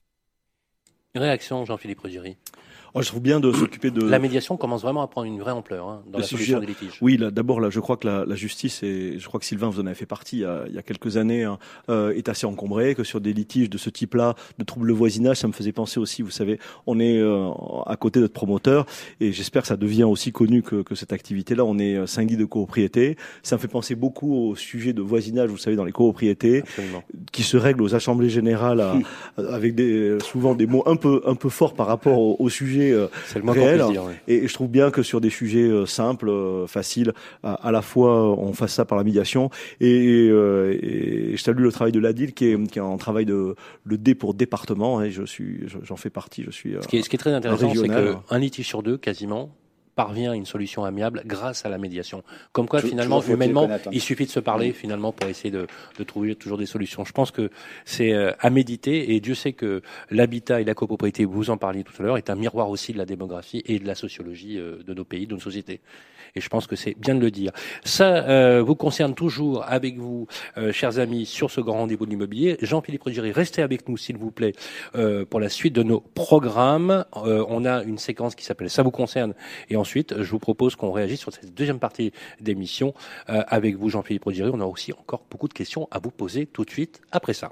Réaction, 1.16 1.64
Jean-Philippe 1.64 2.02
Ruggieri 2.02 2.36
Oh, 2.94 3.02
je 3.02 3.08
trouve 3.08 3.22
bien 3.22 3.40
de 3.40 3.52
s'occuper 3.54 3.90
de. 3.90 4.04
La 4.04 4.20
médiation 4.20 4.58
commence 4.58 4.82
vraiment 4.82 5.02
à 5.02 5.08
prendre 5.08 5.28
une 5.28 5.40
vraie 5.40 5.54
ampleur 5.54 5.88
hein, 5.88 6.04
dans 6.12 6.20
la 6.20 6.26
solution 6.26 6.60
des 6.60 6.66
litiges. 6.66 6.98
Oui, 7.02 7.18
d'abord, 7.18 7.62
là, 7.62 7.70
je 7.70 7.80
crois 7.80 7.96
que 7.96 8.06
la, 8.06 8.26
la, 8.26 8.36
justice, 8.36 8.84
et 8.84 9.18
je 9.18 9.28
crois 9.28 9.40
que 9.40 9.46
Sylvain, 9.46 9.70
vous 9.70 9.80
en 9.80 9.86
avez 9.86 9.96
fait 9.96 10.06
partie 10.06 10.38
il 10.38 10.42
y 10.42 10.46
a, 10.46 10.64
il 10.68 10.74
y 10.74 10.78
a 10.78 10.82
quelques 10.82 11.16
années, 11.16 11.46
hein, 11.46 11.58
euh, 11.90 12.12
est 12.12 12.28
assez 12.28 12.46
encombrée, 12.46 12.94
que 12.94 13.06
sur 13.06 13.22
des 13.22 13.32
litiges 13.32 13.70
de 13.70 13.78
ce 13.78 13.90
type-là, 13.90 14.36
de 14.60 14.64
troubles 14.66 14.90
de 14.90 14.94
voisinage, 14.94 15.38
ça 15.38 15.48
me 15.48 15.54
faisait 15.54 15.72
penser 15.72 16.02
aussi, 16.02 16.22
vous 16.22 16.32
savez, 16.32 16.60
on 16.86 17.00
est 17.00 17.18
euh, 17.18 17.50
à 17.86 17.96
côté 17.96 18.20
de 18.20 18.26
notre 18.26 18.34
promoteur, 18.34 18.86
et 19.22 19.32
j'espère 19.32 19.62
que 19.62 19.70
ça 19.70 19.78
devient 19.78 20.04
aussi 20.04 20.34
connu 20.34 20.62
que, 20.62 20.82
que 20.82 20.96
cette 20.96 21.14
activité-là. 21.14 21.64
On 21.64 21.80
est 21.80 22.06
syndic 22.08 22.38
de 22.38 22.46
copropriété. 22.46 23.16
Ça 23.42 23.56
me 23.56 23.62
fait 23.62 23.70
penser 23.70 23.96
beaucoup 23.96 24.36
au 24.36 24.56
sujet 24.56 24.92
de 24.92 25.02
voisinage, 25.02 25.50
vous 25.50 25.58
savez, 25.58 25.78
dans 25.78 25.86
les 25.86 25.94
copropriétés, 25.94 26.64
qui 27.32 27.44
se 27.44 27.56
règlent 27.56 27.84
aux 27.84 27.96
assemblées 27.96 28.30
générales 28.30 28.82
à, 28.82 28.96
avec 29.38 29.76
des, 29.76 30.18
souvent 30.20 30.56
des 30.56 30.68
mots 30.68 30.84
un 30.86 30.98
peu, 30.98 31.22
un 31.26 31.36
peu 31.36 31.48
forts 31.48 31.74
par 31.74 31.88
rapport 31.88 32.20
au, 32.20 32.36
au 32.38 32.50
sujet. 32.50 32.81
Euh, 32.90 33.08
et 34.28 34.48
je 34.48 34.54
trouve 34.54 34.70
bien 34.70 34.92
que 34.92 35.04
sur 35.04 35.22
des 35.22 35.30
sujets 35.30 35.68
euh, 35.68 35.86
simples, 35.86 36.30
euh, 36.30 36.68
faciles, 36.68 37.14
à, 37.44 37.72
la 37.72 37.82
fois 37.82 38.38
on 38.38 38.54
fasse 38.54 38.74
ça 38.74 38.86
par 38.86 38.98
la 38.98 39.04
médiation. 39.04 39.50
Et, 39.80 40.28
et 40.28 41.36
je 41.36 41.42
salue 41.42 41.62
le 41.62 41.72
travail 41.72 41.92
de 41.92 42.00
l'ADIL 42.00 42.34
qui 42.34 42.48
est, 42.48 42.68
qui 42.68 42.80
est 42.80 42.82
un 42.82 42.98
travail 42.98 43.26
de 43.26 43.56
le 43.84 43.98
D 43.98 44.16
pour 44.16 44.34
département. 44.34 45.02
Et 45.02 45.12
je 45.12 45.24
suis, 45.24 45.66
j'en 45.84 45.96
fais 45.96 46.10
partie. 46.10 46.44
Je 46.44 46.52
suis. 46.52 46.76
Ce 46.82 46.88
qui 46.88 46.98
est, 46.98 47.02
ce 47.02 47.10
qui 47.10 47.16
est 47.16 47.20
très 47.20 47.34
intéressant, 47.34 47.74
c'est 47.74 47.88
qu'un 47.88 48.40
litige 48.40 48.68
sur 48.68 48.84
deux, 48.84 48.98
quasiment, 48.98 49.52
parvient 49.96 50.32
à 50.32 50.36
une 50.36 50.46
solution 50.46 50.84
amiable 50.84 51.24
grâce 51.26 51.66
à 51.66 51.70
la 51.70 51.78
médiation. 51.78 52.24
Comme 52.52 52.68
quoi, 52.68 52.82
finalement, 52.82 53.22
humainement, 53.22 53.70
il 53.92 54.02
suffit 54.02 54.26
de 54.26 54.32
se 54.32 54.40
parler 54.40 54.70
mm. 54.70 54.74
finalement 54.74 55.12
pour 55.12 55.30
essayer 55.30 55.52
de, 55.52 55.68
de, 55.98 56.04
trouver 56.04 56.36
toujours 56.36 56.58
des 56.58 56.66
solutions. 56.66 57.06
Je 57.06 57.12
pense 57.12 57.32
que 57.32 57.50
c'est 57.86 58.14
euh, 58.14 58.32
à 58.40 58.50
méditer 58.50 59.14
et 59.14 59.20
Dieu 59.20 59.36
sait 59.36 59.54
que 59.54 59.82
l'habitat 60.10 60.62
et 60.62 60.64
la 60.64 60.74
copropriété, 60.74 61.26
vous 61.26 61.50
en 61.50 61.58
parliez 61.58 61.84
tout 61.84 61.94
à 62.00 62.04
l'heure, 62.04 62.18
est 62.18 62.30
un 62.30 62.36
miroir 62.36 62.70
aussi 62.70 62.94
de 62.94 62.98
la 62.98 63.06
démographie 63.06 63.62
et 63.66 63.80
de 63.80 63.88
la 63.88 63.96
sociologie 63.96 64.58
euh, 64.58 64.84
de 64.84 64.94
nos 64.94 65.06
pays, 65.06 65.28
de 65.28 65.34
nos 65.34 65.40
sociétés. 65.40 65.82
Et 66.36 66.42
je 66.42 66.50
pense 66.50 66.68
que 66.68 66.76
c'est 66.76 66.96
bien 66.98 67.16
de 67.16 67.20
le 67.20 67.32
dire. 67.32 67.52
Ça 67.84 68.28
euh, 68.28 68.62
vous 68.62 68.76
concerne 68.76 69.14
toujours 69.14 69.64
avec 69.68 69.98
vous, 69.98 70.28
euh, 70.58 70.72
chers 70.72 71.00
amis, 71.00 71.26
sur 71.26 71.52
ce 71.52 71.62
grand 71.62 71.78
rendez-vous 71.78 72.06
de 72.06 72.12
l'immobilier. 72.12 72.58
Jean-Philippe 72.62 73.04
Ruggieri, 73.04 73.32
restez 73.32 73.62
avec 73.62 73.88
nous, 73.88 73.98
s'il 73.98 74.18
vous 74.18 74.32
plaît, 74.32 74.54
euh, 74.96 75.26
pour 75.26 75.40
la 75.40 75.50
suite 75.50 75.74
de 75.74 75.84
nos 75.84 76.00
programmes. 76.00 77.06
Euh, 77.18 77.46
on 77.50 77.66
a 77.66 77.84
une 77.84 77.98
séquence 77.98 78.36
qui 78.36 78.46
s'appelle 78.46 78.70
Ça 78.70 78.84
vous 78.84 78.92
concerne. 78.92 79.34
Et 79.70 79.76
ensuite, 79.76 80.22
je 80.22 80.32
vous 80.32 80.40
propose 80.40 80.76
qu'on 80.76 80.92
réagisse 80.92 81.20
sur 81.20 81.34
cette 81.34 81.54
deuxième 81.54 81.80
partie 81.80 82.12
d'émission 82.40 82.94
euh, 83.30 83.44
avec 83.48 83.76
vous, 83.76 83.90
Jean-Philippe 83.90 84.26
Ruggieri. 84.26 84.52
On 84.54 84.62
a 84.62 84.66
aussi 84.66 84.94
encore 84.94 85.24
beaucoup 85.30 85.48
de 85.48 85.54
questions 85.54 85.88
à 85.92 86.00
vous 86.00 86.12
poser 86.12 86.46
tout 86.46 86.66
de 86.66 86.70
suite 86.70 87.02
après 87.12 87.34
ça. 87.34 87.52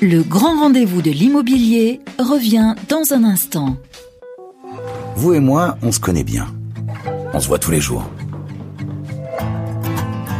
Le 0.00 0.22
grand 0.22 0.60
rendez-vous 0.60 1.00
de 1.00 1.10
l'immobilier 1.10 2.00
revient 2.18 2.74
dans 2.88 3.12
un 3.12 3.24
instant. 3.24 3.76
Vous 5.14 5.34
et 5.34 5.40
moi, 5.40 5.78
on 5.82 5.92
se 5.92 6.00
connaît 6.00 6.24
bien. 6.24 6.46
On 7.34 7.40
se 7.40 7.48
voit 7.48 7.58
tous 7.58 7.70
les 7.70 7.80
jours. 7.80 8.04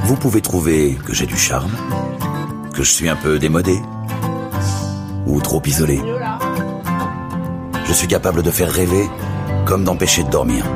Vous 0.05 0.17
pouvez 0.17 0.43
trouver 0.43 0.99
que 1.07 1.15
j'ai 1.15 1.27
du 1.27 1.37
charme, 1.37 1.71
que 2.75 2.83
je 2.83 2.91
suis 2.91 3.09
un 3.09 3.17
peu 3.17 3.39
démodé, 3.39 3.81
ou 5.27 5.41
trop 5.41 5.63
isolé. 5.65 6.01
Je 7.87 7.93
suis 7.93 8.09
capable 8.09 8.43
de 8.43 8.51
faire 8.51 8.71
rêver 8.71 9.09
comme 9.65 9.85
d'empêcher 9.85 10.23
de 10.23 10.31
dormir. 10.31 10.67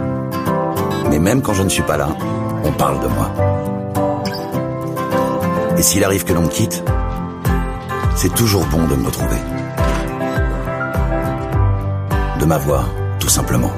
Mais 1.11 1.19
même 1.19 1.43
quand 1.43 1.53
je 1.53 1.63
ne 1.63 1.69
suis 1.69 1.83
pas 1.83 1.99
là, 1.99 2.09
on 2.65 2.73
parle 2.73 3.01
de 3.01 3.09
moi. 3.09 3.31
Et 5.77 5.83
s'il 5.83 6.03
arrive 6.03 6.25
que 6.25 6.33
l'on 6.33 6.43
me 6.43 6.49
quitte, 6.49 6.83
c'est 8.15 8.33
toujours 8.33 8.65
bon 8.67 8.87
de 8.87 8.95
me 8.95 9.07
retrouver. 9.07 9.37
De 12.41 12.45
m'avoir, 12.47 12.89
tout 13.19 13.29
simplement. 13.29 13.73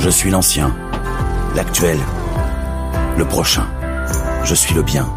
Je 0.00 0.08
suis 0.08 0.30
l'ancien, 0.30 0.74
l'actuel, 1.54 1.98
le 3.18 3.24
prochain. 3.26 3.66
Je 4.44 4.54
suis 4.54 4.74
le 4.74 4.82
bien, 4.82 5.12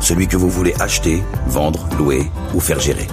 celui 0.00 0.26
que 0.26 0.38
vous 0.38 0.48
voulez 0.48 0.74
acheter, 0.80 1.22
vendre, 1.46 1.86
louer 1.98 2.30
ou 2.54 2.60
faire 2.60 2.80
gérer. 2.80 3.06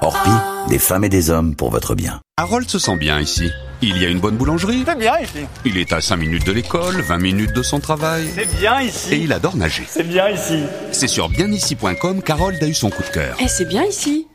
Orpi, 0.00 0.30
des 0.68 0.80
femmes 0.80 1.04
et 1.04 1.08
des 1.08 1.30
hommes 1.30 1.54
pour 1.54 1.70
votre 1.70 1.94
bien. 1.94 2.20
Harold 2.36 2.68
se 2.68 2.80
sent 2.80 2.96
bien 2.96 3.20
ici. 3.20 3.48
Il 3.80 3.96
y 3.98 4.04
a 4.04 4.08
une 4.08 4.18
bonne 4.18 4.36
boulangerie. 4.36 4.82
C'est 4.84 4.98
bien 4.98 5.18
ici. 5.20 5.46
Il 5.64 5.78
est 5.78 5.92
à 5.92 6.00
5 6.00 6.16
minutes 6.16 6.44
de 6.44 6.52
l'école, 6.52 7.00
20 7.00 7.18
minutes 7.18 7.52
de 7.52 7.62
son 7.62 7.78
travail. 7.78 8.28
C'est 8.34 8.58
bien 8.58 8.80
ici. 8.80 9.14
Et 9.14 9.18
il 9.18 9.32
adore 9.32 9.56
nager. 9.56 9.84
C'est 9.88 10.02
bien 10.02 10.28
ici. 10.30 10.64
C'est 10.90 11.06
sur 11.06 11.28
bienici.com 11.28 12.22
qu'Harold 12.22 12.60
a 12.60 12.66
eu 12.66 12.74
son 12.74 12.90
coup 12.90 13.02
de 13.04 13.08
cœur. 13.08 13.36
Et 13.40 13.46
c'est 13.46 13.66
bien 13.66 13.84
ici. 13.84 14.26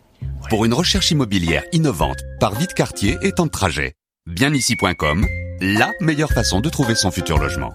Pour 0.50 0.64
une 0.64 0.74
recherche 0.74 1.12
immobilière 1.12 1.64
innovante, 1.74 2.20
par 2.40 2.56
vite 2.56 2.74
quartier 2.74 3.18
et 3.22 3.34
temps 3.34 3.46
de 3.46 3.52
trajet. 3.52 3.96
Bienici.com, 4.28 5.28
la 5.64 5.94
meilleure 6.02 6.32
façon 6.34 6.60
de 6.60 6.68
trouver 6.68 6.94
son 6.94 7.10
futur 7.10 7.38
logement. 7.38 7.72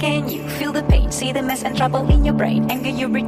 Can 0.00 0.30
you 0.30 0.48
feel 0.48 0.72
the 0.72 0.82
pain? 0.88 1.10
See 1.10 1.30
the 1.30 1.42
mess 1.42 1.62
and 1.62 1.76
trouble 1.76 2.08
in 2.08 2.24
your 2.24 2.34
brain. 2.34 2.70
Anger 2.70 2.88
you 2.88 3.08
retain, 3.08 3.27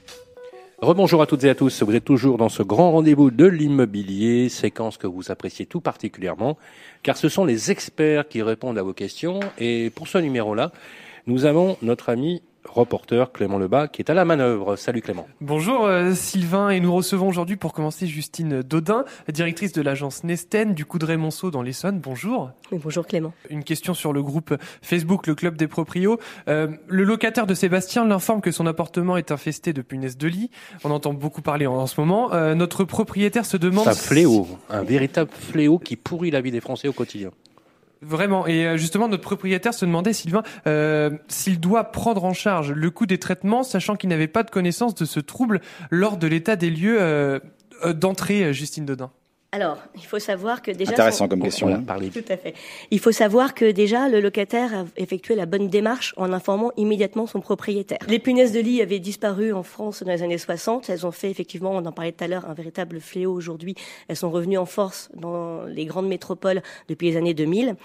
Rebonjour 0.81 1.21
à 1.21 1.27
toutes 1.27 1.43
et 1.43 1.49
à 1.51 1.53
tous. 1.53 1.83
Vous 1.83 1.95
êtes 1.95 2.03
toujours 2.03 2.39
dans 2.39 2.49
ce 2.49 2.63
grand 2.63 2.91
rendez-vous 2.91 3.29
de 3.29 3.45
l'immobilier, 3.45 4.49
séquence 4.49 4.97
que 4.97 5.05
vous 5.05 5.29
appréciez 5.29 5.67
tout 5.67 5.79
particulièrement, 5.79 6.57
car 7.03 7.17
ce 7.17 7.29
sont 7.29 7.45
les 7.45 7.69
experts 7.69 8.27
qui 8.27 8.41
répondent 8.41 8.79
à 8.79 8.81
vos 8.81 8.91
questions. 8.91 9.41
Et 9.59 9.91
pour 9.91 10.07
ce 10.07 10.17
numéro-là, 10.17 10.71
nous 11.27 11.45
avons 11.45 11.77
notre 11.83 12.09
ami 12.09 12.41
reporter 12.65 13.31
Clément 13.31 13.57
Lebas 13.57 13.87
qui 13.87 14.01
est 14.01 14.09
à 14.09 14.13
la 14.13 14.25
manœuvre. 14.25 14.75
Salut 14.75 15.01
Clément. 15.01 15.27
Bonjour 15.41 15.85
euh, 15.85 16.13
Sylvain 16.13 16.69
et 16.69 16.79
nous 16.79 16.93
recevons 16.93 17.27
aujourd'hui 17.27 17.55
pour 17.55 17.73
commencer 17.73 18.07
Justine 18.07 18.61
Dodin, 18.61 19.05
directrice 19.29 19.71
de 19.73 19.81
l'agence 19.81 20.23
Nesten 20.23 20.73
du 20.73 20.85
Coudray-Monceau 20.85 21.51
dans 21.51 21.61
l'Essonne. 21.61 21.99
Bonjour. 21.99 22.51
Oui, 22.71 22.79
bonjour 22.83 23.05
Clément. 23.05 23.33
Une 23.49 23.63
question 23.63 23.93
sur 23.93 24.13
le 24.13 24.23
groupe 24.23 24.55
Facebook, 24.81 25.27
le 25.27 25.35
club 25.35 25.57
des 25.57 25.67
proprios. 25.67 26.19
Euh, 26.47 26.67
le 26.87 27.03
locataire 27.03 27.47
de 27.47 27.53
Sébastien 27.53 28.05
l'informe 28.05 28.41
que 28.41 28.51
son 28.51 28.65
appartement 28.65 29.17
est 29.17 29.31
infesté 29.31 29.73
de 29.73 29.81
punaises 29.81 30.17
de 30.17 30.27
lit. 30.27 30.49
On 30.83 30.91
entend 30.91 31.13
beaucoup 31.13 31.41
parler 31.41 31.67
en, 31.67 31.73
en 31.73 31.87
ce 31.87 31.99
moment. 31.99 32.33
Euh, 32.33 32.55
notre 32.55 32.83
propriétaire 32.83 33.45
se 33.45 33.57
demande... 33.57 33.85
C'est 33.85 33.91
un 33.91 33.93
fléau, 33.93 34.47
un 34.69 34.83
véritable 34.83 35.31
fléau 35.31 35.79
qui 35.79 35.95
pourrit 35.95 36.31
la 36.31 36.41
vie 36.41 36.51
des 36.51 36.61
Français 36.61 36.87
au 36.87 36.93
quotidien. 36.93 37.31
Vraiment. 38.01 38.47
Et 38.47 38.65
euh, 38.65 38.77
justement, 38.77 39.07
notre 39.07 39.21
propriétaire 39.21 39.73
se 39.73 39.85
demandait, 39.85 40.13
Sylvain, 40.13 40.41
euh, 40.65 41.11
s'il 41.27 41.59
doit 41.59 41.91
prendre 41.91 42.25
en 42.25 42.33
charge 42.33 42.71
le 42.71 42.89
coût 42.89 43.05
des 43.05 43.19
traitements, 43.19 43.63
sachant 43.63 43.95
qu'il 43.95 44.09
n'avait 44.09 44.27
pas 44.27 44.43
de 44.43 44.49
connaissance 44.49 44.95
de 44.95 45.05
ce 45.05 45.19
trouble 45.19 45.61
lors 45.91 46.17
de 46.17 46.25
l'état 46.25 46.55
des 46.55 46.71
lieux 46.71 46.99
euh, 46.99 47.39
euh, 47.85 47.93
d'entrée, 47.93 48.53
Justine 48.53 48.85
Dodin. 48.85 49.11
Alors, 49.53 49.79
il 49.95 50.05
faut 50.05 50.19
savoir 50.19 50.61
que 50.61 50.71
déjà... 50.71 50.91
Intéressant 50.91 51.25
son- 51.25 51.27
comme 51.27 51.41
question. 51.41 51.67
On 51.67 51.71
en 51.71 51.73
a 51.73 51.77
hein. 51.79 51.83
parlé. 51.85 52.09
Tout 52.09 52.23
à 52.29 52.37
fait. 52.37 52.53
Il 52.89 52.99
faut 52.99 53.11
savoir 53.11 53.53
que 53.53 53.69
déjà, 53.69 54.07
le 54.07 54.21
locataire 54.21 54.73
a 54.73 54.85
effectué 54.95 55.35
la 55.35 55.45
bonne 55.45 55.67
démarche 55.67 56.13
en 56.15 56.31
informant 56.31 56.71
immédiatement 56.77 57.27
son 57.27 57.41
propriétaire. 57.41 57.97
Les 58.07 58.19
punaises 58.19 58.53
de 58.53 58.61
lit 58.61 58.81
avaient 58.81 58.99
disparu 58.99 59.51
en 59.51 59.63
France 59.63 60.03
dans 60.03 60.11
les 60.11 60.23
années 60.23 60.37
60. 60.37 60.89
Elles 60.89 61.05
ont 61.05 61.11
fait 61.11 61.29
effectivement, 61.29 61.71
on 61.71 61.85
en 61.85 61.91
parlait 61.91 62.13
tout 62.13 62.23
à 62.23 62.29
l'heure, 62.29 62.49
un 62.49 62.53
véritable 62.53 63.01
fléau 63.01 63.33
aujourd'hui. 63.33 63.75
Elles 64.07 64.15
sont 64.15 64.31
revenues 64.31 64.57
en 64.57 64.65
force 64.65 65.09
dans 65.15 65.65
les 65.65 65.83
grandes 65.83 66.07
métropoles 66.07 66.61
depuis 66.87 67.09
les 67.09 67.17
années 67.17 67.33
2000. 67.33 67.75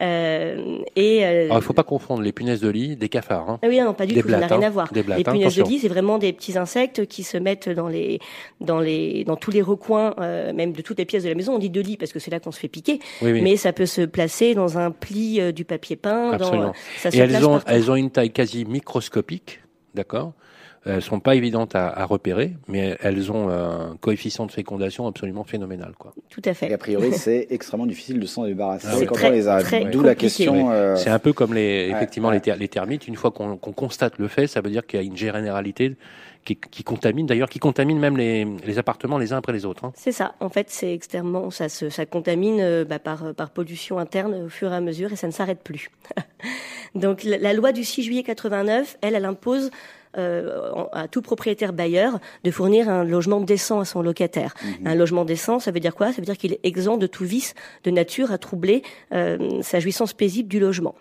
Euh, 0.00 0.78
et 0.94 1.26
euh, 1.26 1.46
Alors, 1.46 1.56
il 1.56 1.60
ne 1.60 1.60
faut 1.62 1.72
pas 1.72 1.82
confondre 1.82 2.22
les 2.22 2.30
punaises 2.30 2.60
de 2.60 2.68
lit 2.68 2.94
des 2.94 3.08
cafards. 3.08 3.50
Hein. 3.50 3.58
Ah 3.64 3.66
oui, 3.66 3.80
non, 3.80 3.92
pas 3.92 4.06
du 4.06 4.14
Des 4.14 4.22
tout, 4.22 4.28
ça 4.28 4.38
n'a 4.38 4.46
blattes, 4.46 4.52
rien 4.52 4.62
hein. 4.62 4.66
à 4.68 4.70
voir. 4.70 4.92
Des 4.92 5.02
blattes, 5.02 5.18
les 5.18 5.24
punaises 5.24 5.56
de 5.56 5.64
lit, 5.64 5.80
c'est 5.80 5.88
vraiment 5.88 6.18
des 6.18 6.32
petits 6.32 6.56
insectes 6.56 7.06
qui 7.06 7.24
se 7.24 7.36
mettent 7.36 7.68
dans 7.68 7.88
les, 7.88 8.20
dans 8.60 8.78
les, 8.78 9.24
dans 9.24 9.34
tous 9.34 9.50
les 9.50 9.62
recoins, 9.62 10.14
euh, 10.20 10.52
même 10.52 10.70
de 10.70 10.80
toutes 10.80 10.98
les 10.98 11.07
pièces 11.08 11.24
de 11.24 11.28
la 11.28 11.34
maison. 11.34 11.54
On 11.54 11.58
dit 11.58 11.70
de 11.70 11.80
lit 11.80 11.96
parce 11.96 12.12
que 12.12 12.20
c'est 12.20 12.30
là 12.30 12.38
qu'on 12.38 12.52
se 12.52 12.60
fait 12.60 12.68
piquer, 12.68 13.00
Oui, 13.22 13.32
oui. 13.32 13.42
mais 13.42 13.56
ça 13.56 13.72
peut 13.72 13.86
se 13.86 14.02
placer 14.02 14.54
dans 14.54 14.78
un 14.78 14.92
pli 14.92 15.40
euh, 15.40 15.50
du 15.50 15.64
papier 15.64 15.96
peint. 15.96 16.28
Dans, 16.30 16.34
Absolument. 16.34 16.72
ça 16.98 17.10
se 17.10 17.16
Et 17.16 17.20
elles 17.20 17.44
ont, 17.46 17.60
elles 17.66 17.90
ont 17.90 17.96
une 17.96 18.10
taille 18.10 18.30
quasi 18.30 18.64
microscopique, 18.64 19.60
d'accord? 19.94 20.32
Elles 20.88 21.02
sont 21.02 21.20
pas 21.20 21.34
évidentes 21.34 21.74
à, 21.76 21.88
à 21.88 22.04
repérer, 22.04 22.54
mais 22.66 22.96
elles 23.00 23.30
ont 23.30 23.48
un 23.50 23.96
coefficient 24.00 24.46
de 24.46 24.52
fécondation 24.52 25.06
absolument 25.06 25.44
phénoménal, 25.44 25.92
quoi. 25.98 26.14
Tout 26.30 26.42
à 26.44 26.50
Et 26.50 26.54
fait. 26.54 26.72
a 26.72 26.78
priori, 26.78 27.12
c'est 27.12 27.46
extrêmement 27.50 27.86
difficile 27.86 28.18
de 28.18 28.26
s'en 28.26 28.44
débarrasser 28.44 28.88
Ah 28.90 29.04
quand 29.06 29.14
Très, 29.14 29.28
on 29.28 29.32
les 29.32 29.48
a. 29.48 29.62
D'où 29.90 30.02
la 30.02 30.14
question. 30.14 30.70
euh, 30.70 30.96
C'est 30.96 31.10
un 31.10 31.18
peu 31.18 31.32
comme 31.32 31.54
les, 31.54 31.90
effectivement, 31.90 32.28
ouais. 32.28 32.34
Les, 32.36 32.40
ter- 32.40 32.56
les 32.56 32.68
termites. 32.68 33.06
Une 33.06 33.16
fois 33.16 33.30
qu'on 33.30 33.56
constate 33.58 34.18
le 34.18 34.28
fait, 34.28 34.46
ça 34.46 34.60
veut 34.60 34.70
dire 34.70 34.86
qu'il 34.86 34.98
y 34.98 35.02
a 35.02 35.06
une 35.06 35.16
généralité 35.16 35.96
qui, 36.44 36.56
qui 36.56 36.82
contamine, 36.84 37.26
d'ailleurs, 37.26 37.48
qui 37.50 37.58
contamine 37.58 37.98
même 37.98 38.16
les, 38.16 38.46
les 38.64 38.78
appartements 38.78 39.18
les 39.18 39.32
uns 39.34 39.38
après 39.38 39.52
les 39.52 39.66
autres. 39.66 39.84
hein. 39.84 39.92
C'est 39.94 40.12
ça. 40.12 40.34
En 40.40 40.48
fait, 40.48 40.70
c'est 40.70 40.94
extrêmement, 40.94 41.50
ça 41.50 41.68
se, 41.68 41.90
ça 41.90 42.06
contamine 42.06 42.60
euh, 42.60 42.84
bah, 42.86 42.98
par, 42.98 43.34
par 43.34 43.50
pollution 43.50 43.98
interne 43.98 44.44
au 44.46 44.48
fur 44.48 44.72
et 44.72 44.76
à 44.76 44.80
mesure 44.80 45.12
et 45.12 45.16
ça 45.16 45.26
ne 45.26 45.32
s'arrête 45.32 45.60
plus. 45.62 45.90
Donc, 46.94 47.22
la, 47.24 47.36
la 47.38 47.52
loi 47.52 47.72
du 47.72 47.84
6 47.84 48.02
juillet 48.02 48.22
89, 48.22 48.96
elle, 49.02 49.14
elle 49.14 49.24
impose 49.26 49.70
à 50.14 51.08
tout 51.08 51.22
propriétaire 51.22 51.72
bailleur 51.72 52.18
de 52.44 52.50
fournir 52.50 52.88
un 52.88 53.04
logement 53.04 53.40
décent 53.40 53.80
à 53.80 53.84
son 53.84 54.02
locataire. 54.02 54.54
Un 54.84 54.94
logement 54.94 55.24
décent, 55.24 55.58
ça 55.58 55.70
veut 55.70 55.80
dire 55.80 55.94
quoi? 55.94 56.12
Ça 56.12 56.20
veut 56.20 56.26
dire 56.26 56.36
qu'il 56.36 56.52
est 56.52 56.60
exempt 56.62 56.96
de 56.96 57.06
tout 57.06 57.24
vice 57.24 57.54
de 57.84 57.90
nature 57.90 58.32
à 58.32 58.38
troubler 58.38 58.82
euh, 59.12 59.62
sa 59.62 59.80
jouissance 59.80 60.12
paisible 60.12 60.48
du 60.48 60.60
logement. 60.60 60.94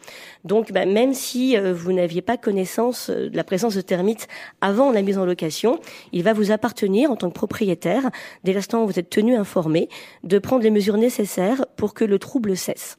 Donc, 0.43 0.71
bah, 0.71 0.85
même 0.85 1.13
si 1.13 1.57
euh, 1.57 1.73
vous 1.73 1.93
n'aviez 1.93 2.21
pas 2.21 2.37
connaissance 2.37 3.09
euh, 3.09 3.29
de 3.29 3.35
la 3.35 3.43
présence 3.43 3.75
de 3.75 3.81
termites 3.81 4.27
avant 4.61 4.91
la 4.91 5.01
mise 5.01 5.17
en 5.17 5.25
location, 5.25 5.79
il 6.11 6.23
va 6.23 6.33
vous 6.33 6.51
appartenir 6.51 7.11
en 7.11 7.15
tant 7.15 7.29
que 7.29 7.35
propriétaire, 7.35 8.09
dès 8.43 8.53
l'instant 8.53 8.83
où 8.83 8.87
vous 8.87 8.99
êtes 8.99 9.09
tenu 9.09 9.35
informé, 9.35 9.89
de 10.23 10.39
prendre 10.39 10.63
les 10.63 10.71
mesures 10.71 10.97
nécessaires 10.97 11.65
pour 11.75 11.93
que 11.93 12.05
le 12.05 12.19
trouble 12.19 12.55
cesse. 12.55 12.97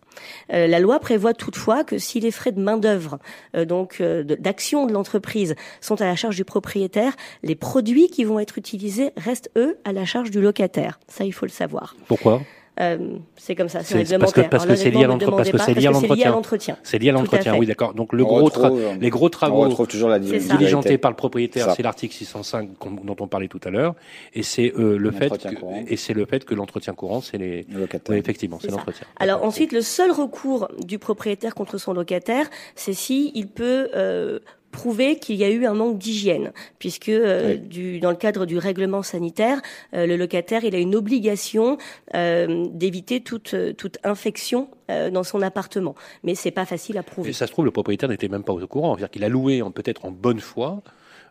Euh, 0.52 0.66
la 0.66 0.80
loi 0.80 0.98
prévoit 1.00 1.34
toutefois 1.34 1.84
que 1.84 1.98
si 1.98 2.20
les 2.20 2.30
frais 2.30 2.52
de 2.52 2.60
main 2.60 2.76
d'œuvre, 2.76 3.18
euh, 3.56 3.64
donc 3.64 4.00
euh, 4.00 4.22
de- 4.22 4.34
d'action 4.34 4.86
de 4.86 4.92
l'entreprise, 4.92 5.54
sont 5.80 6.00
à 6.00 6.04
la 6.06 6.16
charge 6.16 6.36
du 6.36 6.44
propriétaire, 6.44 7.14
les 7.42 7.54
produits 7.54 8.08
qui 8.08 8.24
vont 8.24 8.38
être 8.38 8.58
utilisés 8.58 9.10
restent 9.16 9.50
eux 9.56 9.78
à 9.84 9.92
la 9.92 10.04
charge 10.04 10.30
du 10.30 10.40
locataire. 10.40 10.98
Ça, 11.08 11.24
il 11.24 11.32
faut 11.32 11.46
le 11.46 11.50
savoir. 11.52 11.94
Pourquoi? 12.06 12.42
C'est 13.36 13.54
comme 13.56 13.68
ça, 13.68 13.80
c'est 13.82 14.04
C'est 14.04 14.18
parce 14.18 14.32
que- 14.32 14.40
réglementaire. 14.40 14.50
parce 14.50 14.62
Alors 14.64 14.76
que 14.76 14.80
c'est 14.80 14.90
lié 14.90 15.04
à 15.04 15.06
l'entretien. 15.08 16.76
C'est 16.82 16.98
lié 16.98 17.08
à 17.08 17.12
l'entretien, 17.12 17.56
oui, 17.56 17.66
d'accord. 17.66 17.94
Donc 17.94 18.12
le 18.12 18.24
gros 18.24 18.48
euh, 18.64 18.94
les 19.00 19.10
gros 19.10 19.26
On 19.26 19.30
travaux 19.30 19.60
retrouve 19.62 19.88
toujours 19.88 20.08
la 20.08 20.22
C'est 20.22 20.40
ça. 20.40 20.56
diligentés 20.56 20.96
par 20.98 21.10
le 21.10 21.16
propriétaire, 21.16 21.72
c'est 21.74 21.82
l'article 21.82 22.14
605 22.14 22.78
qu'on- 22.78 22.90
dont 22.92 23.16
on 23.20 23.26
parlait 23.26 23.48
tout 23.48 23.60
à 23.64 23.70
l'heure, 23.70 23.94
et 24.34 24.42
c'est 24.42 24.72
euh, 24.78 24.96
le 24.96 25.10
fait 25.10 25.30
et 25.88 25.96
c'est 25.96 26.14
le 26.14 26.24
fait 26.24 26.44
que 26.44 26.54
l'entretien 26.54 26.92
courant, 26.94 27.20
c'est 27.20 27.38
les, 27.38 27.66
Le 27.70 27.80
locataire. 27.80 28.12
oui, 28.14 28.18
effectivement, 28.18 28.58
c'est 28.60 28.70
l'entretien. 28.70 29.06
Alors 29.18 29.42
ensuite, 29.44 29.72
le 29.72 29.80
seul 29.80 30.10
recours 30.12 30.68
du 30.84 30.98
propriétaire 30.98 31.54
contre 31.54 31.78
son 31.78 31.92
locataire, 31.92 32.46
c'est 32.76 32.92
si 32.92 33.32
il 33.34 33.48
peut 33.48 33.88
euh, 33.94 34.38
prouver 34.70 35.18
qu'il 35.18 35.36
y 35.36 35.44
a 35.44 35.50
eu 35.50 35.66
un 35.66 35.74
manque 35.74 35.98
d'hygiène, 35.98 36.52
puisque 36.78 37.08
euh, 37.08 37.52
Oui. 37.54 37.58
du, 37.58 38.00
dans 38.00 38.10
le 38.10 38.16
cadre 38.16 38.46
du 38.46 38.58
règlement 38.58 39.02
sanitaire, 39.02 39.60
euh, 39.94 40.06
le 40.06 40.16
locataire 40.16 40.64
il 40.64 40.74
a 40.74 40.78
une 40.78 40.94
obligation 40.94 41.78
euh, 42.14 42.66
d'éviter 42.72 43.20
toute 43.20 43.54
toute 43.76 43.98
infection 44.04 44.68
dans 45.12 45.22
son 45.22 45.42
appartement, 45.42 45.94
mais 46.24 46.34
c'est 46.34 46.50
pas 46.50 46.64
facile 46.64 46.96
à 46.96 47.02
prouver. 47.02 47.28
Et 47.28 47.32
ça 47.34 47.46
se 47.46 47.52
trouve, 47.52 47.66
le 47.66 47.70
propriétaire 47.70 48.08
n'était 48.08 48.28
même 48.28 48.42
pas 48.42 48.54
au 48.54 48.66
courant. 48.66 48.94
C'est-à-dire 48.94 49.10
qu'il 49.10 49.24
a 49.24 49.28
loué 49.28 49.62
peut-être 49.74 50.06
en 50.06 50.10
bonne 50.10 50.40
foi, 50.40 50.80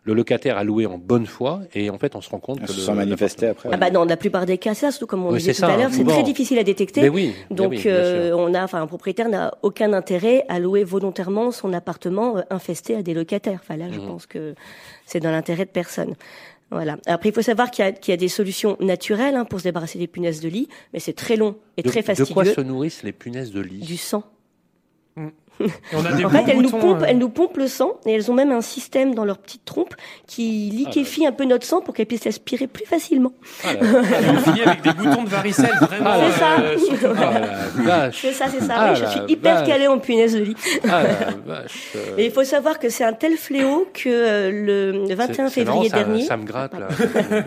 le 0.04 0.14
locataire 0.14 0.56
a 0.56 0.64
loué 0.64 0.86
en 0.86 0.96
bonne 0.98 1.26
foi, 1.26 1.60
et 1.74 1.90
en 1.90 1.98
fait, 1.98 2.14
on 2.16 2.20
se 2.20 2.30
rend 2.30 2.38
compte 2.40 2.58
On 2.62 2.66
que 2.66 2.72
se 2.72 2.78
le- 2.78 2.82
sent 2.86 2.94
manifester 2.94 3.46
après. 3.48 3.68
Ah 3.72 3.76
bah 3.76 3.90
dans 3.90 4.04
la 4.04 4.16
plupart 4.16 4.46
des 4.46 4.56
cas, 4.58 4.74
ça, 4.74 4.90
surtout 4.90 5.06
comme 5.06 5.24
on 5.26 5.30
Oui, 5.32 5.38
disait 5.38 5.52
c'est 5.52 5.62
tout 5.62 5.68
ça, 5.68 5.74
à 5.74 5.76
l'heure, 5.76 5.90
c'est 5.92 6.04
très 6.04 6.22
difficile 6.22 6.58
à 6.58 6.64
détecter. 6.64 7.02
Mais 7.02 7.08
oui, 7.08 7.34
mais 7.50 7.56
Donc, 7.56 7.70
oui, 7.72 7.82
bien 7.82 7.92
euh, 7.92 8.28
sûr. 8.28 8.38
on 8.38 8.54
a, 8.54 8.64
enfin, 8.64 8.80
un 8.80 8.86
propriétaire 8.86 9.28
n'a 9.28 9.52
aucun 9.62 9.92
intérêt 9.92 10.44
à 10.48 10.58
louer 10.58 10.84
volontairement 10.84 11.50
son 11.50 11.72
appartement 11.72 12.38
euh, 12.38 12.42
infesté 12.50 12.94
à 12.96 13.02
des 13.02 13.14
locataires. 13.14 13.60
Enfin, 13.62 13.76
là, 13.76 13.86
je 13.92 13.98
Mhm. 14.00 14.06
pense 14.06 14.26
que 14.26 14.54
c'est 15.06 15.20
dans 15.20 15.30
l'intérêt 15.30 15.64
de 15.64 15.70
personne. 15.70 16.14
Voilà. 16.70 16.98
Après, 17.06 17.30
il 17.30 17.34
faut 17.34 17.40
savoir 17.42 17.70
qu'il 17.70 17.84
y 17.84 17.88
a, 17.88 17.92
qu'il 17.92 18.12
y 18.12 18.14
a 18.14 18.18
des 18.18 18.28
solutions 18.28 18.76
naturelles 18.80 19.34
hein, 19.36 19.44
pour 19.46 19.58
se 19.58 19.64
débarrasser 19.64 19.98
des 19.98 20.06
punaises 20.06 20.40
de 20.40 20.48
lit, 20.48 20.68
mais 20.92 21.00
c'est 21.00 21.14
très 21.14 21.36
long 21.36 21.56
et 21.78 21.82
de, 21.82 21.88
très 21.88 22.00
de 22.00 22.06
fastidieux. 22.06 22.34
quoi 22.34 22.44
se 22.44 22.60
nourrissent 22.60 23.02
les 23.02 23.12
punaises 23.12 23.52
de 23.52 23.60
lit? 23.60 23.78
Du 23.78 23.96
sang. 23.96 24.22
Et 25.16 25.20
on 25.92 26.04
a 26.04 26.12
des 26.12 26.24
En 26.24 26.30
fait, 26.30 26.44
elles 26.48 26.56
nous, 26.56 26.62
boutons, 26.70 26.78
pompent, 26.80 27.02
euh, 27.02 27.06
elles 27.08 27.18
nous 27.18 27.28
pompent 27.28 27.56
le 27.56 27.66
sang 27.68 27.92
et 28.06 28.12
elles 28.12 28.30
ont 28.30 28.34
même 28.34 28.52
un 28.52 28.60
système 28.60 29.14
dans 29.14 29.24
leur 29.24 29.38
petite 29.38 29.64
trompe 29.64 29.94
qui 30.26 30.70
liquéfie 30.72 31.26
un 31.26 31.32
peu 31.32 31.44
notre 31.44 31.66
sang 31.66 31.80
pour 31.80 31.94
qu'elles 31.94 32.06
puissent 32.06 32.24
l'aspirer 32.24 32.66
plus 32.66 32.84
facilement. 32.86 33.32
Ah 33.64 33.68
fini 34.44 34.62
avec 34.62 34.82
des 34.82 34.92
boutons 34.92 35.24
de 35.24 35.28
varicelle, 35.28 35.70
vraiment. 35.80 36.10
Ah, 36.10 36.18
c'est 36.30 36.38
ça. 36.38 36.60
euh, 36.60 36.78
surtout 36.78 37.06
ah 37.16 37.40
la 37.84 38.12
C'est 38.12 38.32
ça, 38.32 38.46
c'est 38.48 38.64
ça. 38.64 38.74
Ah, 38.76 38.92
oui, 38.92 39.00
je 39.00 39.06
suis 39.06 39.20
hyper 39.28 39.56
vache. 39.56 39.68
calée 39.68 39.86
en 39.88 39.98
punaises 39.98 40.34
de 40.34 40.40
lit. 40.40 40.56
Ah 40.88 41.02
la 41.02 41.54
vache 41.54 41.88
euh, 41.96 42.16
Et 42.18 42.26
il 42.26 42.30
faut 42.32 42.44
savoir 42.44 42.78
que 42.78 42.88
c'est 42.88 43.04
un 43.04 43.12
tel 43.12 43.36
fléau 43.36 43.88
que 43.92 44.08
euh, 44.08 44.50
le, 44.50 45.06
le 45.08 45.14
21 45.14 45.48
c'est- 45.48 45.54
c'est 45.60 45.64
marrant, 45.64 45.82
février 45.82 45.90
ça, 45.90 45.96
dernier, 46.04 46.24
Ça 46.24 46.36
me 46.36 46.44
gratte, 46.44 46.72
là. 46.78 46.88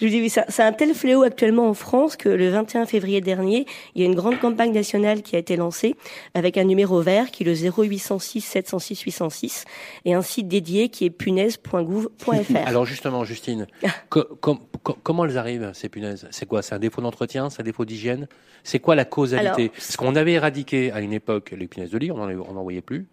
je 0.00 0.06
vous 0.06 0.10
dis 0.10 0.20
oui, 0.20 0.30
ça- 0.30 0.44
c'est 0.48 0.62
un 0.62 0.72
tel 0.72 0.94
fléau 0.94 1.22
actuellement 1.22 1.68
en 1.68 1.74
France 1.74 2.16
que 2.16 2.28
le 2.28 2.48
21 2.50 2.86
février 2.86 3.20
dernier, 3.20 3.66
il 3.94 4.02
y 4.02 4.04
a 4.04 4.08
une 4.08 4.14
grande 4.14 4.38
campagne 4.38 4.72
nationale 4.72 5.22
qui 5.22 5.36
a 5.36 5.38
été 5.38 5.56
lancée 5.56 5.94
avec 6.34 6.56
un 6.58 6.64
numéro 6.64 6.95
vert 7.00 7.30
qui 7.30 7.42
est 7.42 7.46
le 7.46 7.54
0806 7.54 8.40
706 8.40 9.00
806 9.02 9.64
et 10.04 10.14
un 10.14 10.22
site 10.22 10.48
dédié 10.48 10.88
qui 10.88 11.04
est 11.04 11.10
punaise.gouv.fr. 11.10 12.56
Alors 12.66 12.84
justement, 12.84 13.24
Justine, 13.24 13.66
co- 14.08 14.24
com- 14.40 14.60
co- 14.82 14.96
comment 15.02 15.24
elles 15.24 15.38
arrivent, 15.38 15.70
ces 15.74 15.88
punaises? 15.88 16.26
C'est 16.30 16.46
quoi? 16.46 16.62
C'est 16.62 16.74
un 16.74 16.78
défaut 16.78 17.00
d'entretien? 17.00 17.50
C'est 17.50 17.60
un 17.62 17.64
défaut 17.64 17.84
d'hygiène? 17.84 18.28
C'est 18.64 18.78
quoi 18.80 18.94
la 18.94 19.04
causalité? 19.04 19.48
Alors, 19.48 19.70
Parce 19.72 19.96
qu'on 19.96 20.16
avait 20.16 20.32
éradiqué 20.32 20.90
à 20.92 21.00
une 21.00 21.12
époque 21.12 21.52
les 21.56 21.68
punaises 21.68 21.90
de 21.90 21.98
lit, 21.98 22.10
on 22.10 22.16
n'en 22.26 22.62
voyait 22.62 22.80
plus, 22.80 23.08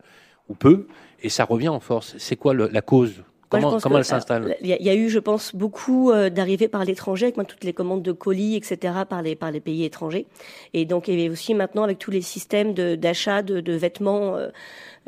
ou 0.49 0.55
peu, 0.55 0.87
et 1.21 1.29
ça 1.29 1.45
revient 1.45 1.69
en 1.69 1.79
force. 1.79 2.15
C'est 2.17 2.35
quoi 2.35 2.53
le- 2.53 2.69
la 2.71 2.81
cause? 2.81 3.23
Comment, 3.61 3.79
comment 3.79 3.95
que, 3.95 3.99
elle 3.99 4.05
s'installe 4.05 4.57
Il 4.61 4.67
y, 4.67 4.73
a- 4.73 4.77
il 4.79 4.85
y 4.85 4.89
a 4.89 4.95
eu, 4.95 5.09
je 5.09 5.19
pense, 5.19 5.55
beaucoup 5.55 6.11
euh, 6.11 6.29
d'arrivées 6.29 6.67
par 6.67 6.83
l'étranger, 6.85 7.25
avec 7.27 7.37
moi, 7.37 7.45
toutes 7.45 7.63
les 7.63 7.73
commandes 7.73 8.01
de 8.03 8.11
colis, 8.11 8.55
etc., 8.55 8.93
par 9.09 9.21
les, 9.21 9.35
par 9.35 9.51
les 9.51 9.59
pays 9.59 9.83
étrangers. 9.85 10.25
Et 10.73 10.85
donc, 10.85 11.07
il 11.07 11.17
y 11.17 11.21
avait 11.21 11.29
aussi 11.31 11.53
maintenant 11.53 11.83
avec 11.83 11.99
tous 11.99 12.11
les 12.11 12.21
systèmes 12.21 12.73
d'achat 12.73 13.41
de, 13.41 13.59
de 13.59 13.73
vêtements. 13.73 14.35
euh, 14.37 14.49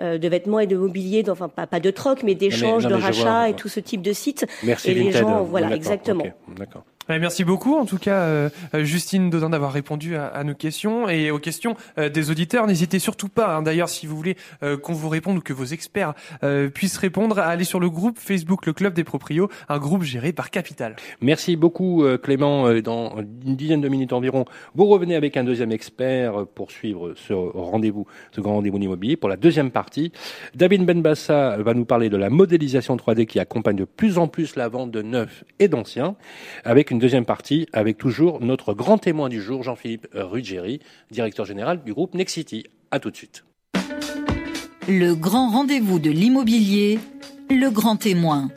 euh, 0.01 0.17
de 0.17 0.27
vêtements 0.27 0.59
et 0.59 0.67
de 0.67 0.75
mobilier, 0.75 1.23
enfin 1.29 1.47
pas, 1.47 1.67
pas 1.67 1.79
de 1.79 1.89
troc, 1.89 2.21
mais 2.23 2.35
d'échange, 2.35 2.83
non, 2.83 2.89
de 2.89 2.95
rachat 3.01 3.21
vois, 3.23 3.49
et 3.49 3.53
tout 3.53 3.69
ce 3.69 3.79
type 3.79 4.01
de 4.01 4.11
sites. 4.11 4.45
Merci 4.61 4.91
et 4.91 4.93
les 4.93 5.11
gens, 5.13 5.43
voilà, 5.43 5.67
exactement. 5.73 6.25
D'accord. 6.57 6.83
Merci 7.07 7.43
beaucoup, 7.43 7.75
en 7.75 7.85
tout 7.85 7.99
cas, 7.99 8.21
euh, 8.21 8.49
Justine 8.73 9.29
Dodin, 9.29 9.51
d'avoir 9.51 9.71
répondu 9.71 10.15
à, 10.15 10.43
nos 10.43 10.55
questions 10.55 11.07
et 11.07 11.29
aux 11.29 11.37
questions 11.37 11.75
euh, 11.99 12.09
des 12.09 12.31
auditeurs. 12.31 12.65
N'hésitez 12.65 12.97
surtout 12.97 13.29
pas, 13.29 13.55
hein, 13.55 13.61
d'ailleurs, 13.61 13.89
si 13.89 14.07
vous 14.07 14.17
voulez 14.17 14.37
euh, 14.63 14.75
qu'on 14.75 14.93
vous 14.93 15.09
réponde 15.09 15.37
ou 15.37 15.41
que 15.41 15.53
vos 15.53 15.65
experts 15.65 16.13
puissent 16.73 16.97
répondre, 16.97 17.37
à 17.39 17.45
aller 17.45 17.63
sur 17.63 17.79
le 17.79 17.89
groupe 17.89 18.17
Facebook 18.17 18.65
Le 18.65 18.73
Club 18.73 18.93
des 18.93 19.03
Proprios, 19.03 19.49
un 19.69 19.77
groupe 19.77 20.03
géré 20.03 20.33
par 20.33 20.49
Capital. 20.49 20.95
Merci 21.21 21.55
beaucoup 21.55 22.03
Clément. 22.23 22.73
Dans 22.81 23.17
une 23.45 23.55
dizaine 23.55 23.81
de 23.81 23.89
minutes 23.89 24.13
environ, 24.13 24.45
vous 24.73 24.85
revenez 24.85 25.15
avec 25.15 25.37
un 25.37 25.43
deuxième 25.43 25.71
expert 25.71 26.45
pour 26.55 26.71
suivre 26.71 27.13
ce 27.15 27.33
rendez-vous, 27.33 28.05
ce 28.31 28.41
grand 28.41 28.55
rendez-vous 28.55 28.77
immobilier 28.77 29.15
pour 29.15 29.29
la 29.29 29.37
deuxième 29.37 29.71
partie. 29.71 30.11
David 30.55 30.85
Benbassa 30.85 31.57
va 31.57 31.73
nous 31.73 31.85
parler 31.85 32.09
de 32.09 32.17
la 32.17 32.29
modélisation 32.29 32.95
3D 32.95 33.25
qui 33.25 33.39
accompagne 33.39 33.75
de 33.75 33.85
plus 33.85 34.17
en 34.17 34.27
plus 34.27 34.55
la 34.55 34.67
vente 34.67 34.91
de 34.91 35.01
neufs 35.01 35.43
et 35.59 35.67
d'anciens, 35.67 36.15
avec 36.63 36.91
une 36.91 36.94
deuxième 36.99 37.25
partie 37.25 37.67
avec 37.73 37.97
toujours 37.97 38.41
notre 38.41 38.73
grand 38.73 38.97
témoin 38.97 39.29
du 39.29 39.41
jour, 39.41 39.63
Jean-Philippe 39.63 40.07
Ruggeri, 40.13 40.79
directeur 41.11 41.45
général 41.45 41.83
du 41.83 41.93
groupe 41.93 42.13
Nexity. 42.13 42.65
À 42.91 42.99
tout 42.99 43.11
de 43.11 43.17
suite. 43.17 43.43
Le 44.87 45.13
grand 45.13 45.49
rendez-vous 45.49 45.99
de 45.99 46.11
l'immobilier, 46.11 46.99
le 47.49 47.69
grand 47.69 47.95
témoin. 47.95 48.49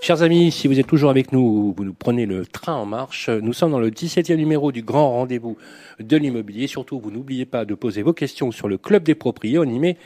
Chers 0.00 0.22
amis, 0.22 0.52
si 0.52 0.68
vous 0.68 0.78
êtes 0.78 0.86
toujours 0.86 1.10
avec 1.10 1.32
nous, 1.32 1.74
vous 1.76 1.84
nous 1.84 1.92
prenez 1.92 2.24
le 2.24 2.46
train 2.46 2.74
en 2.74 2.86
marche. 2.86 3.28
Nous 3.28 3.52
sommes 3.52 3.72
dans 3.72 3.80
le 3.80 3.90
17e 3.90 4.36
numéro 4.36 4.70
du 4.72 4.82
grand 4.82 5.10
rendez-vous 5.10 5.56
de 5.98 6.16
l'immobilier. 6.16 6.68
Surtout, 6.68 7.00
vous 7.00 7.10
n'oubliez 7.10 7.46
pas 7.46 7.64
de 7.64 7.74
poser 7.74 8.02
vos 8.02 8.12
questions 8.12 8.52
sur 8.52 8.68
le 8.68 8.78
club 8.78 9.02
des 9.02 9.16
proprios 9.16 9.62
animé 9.62 9.96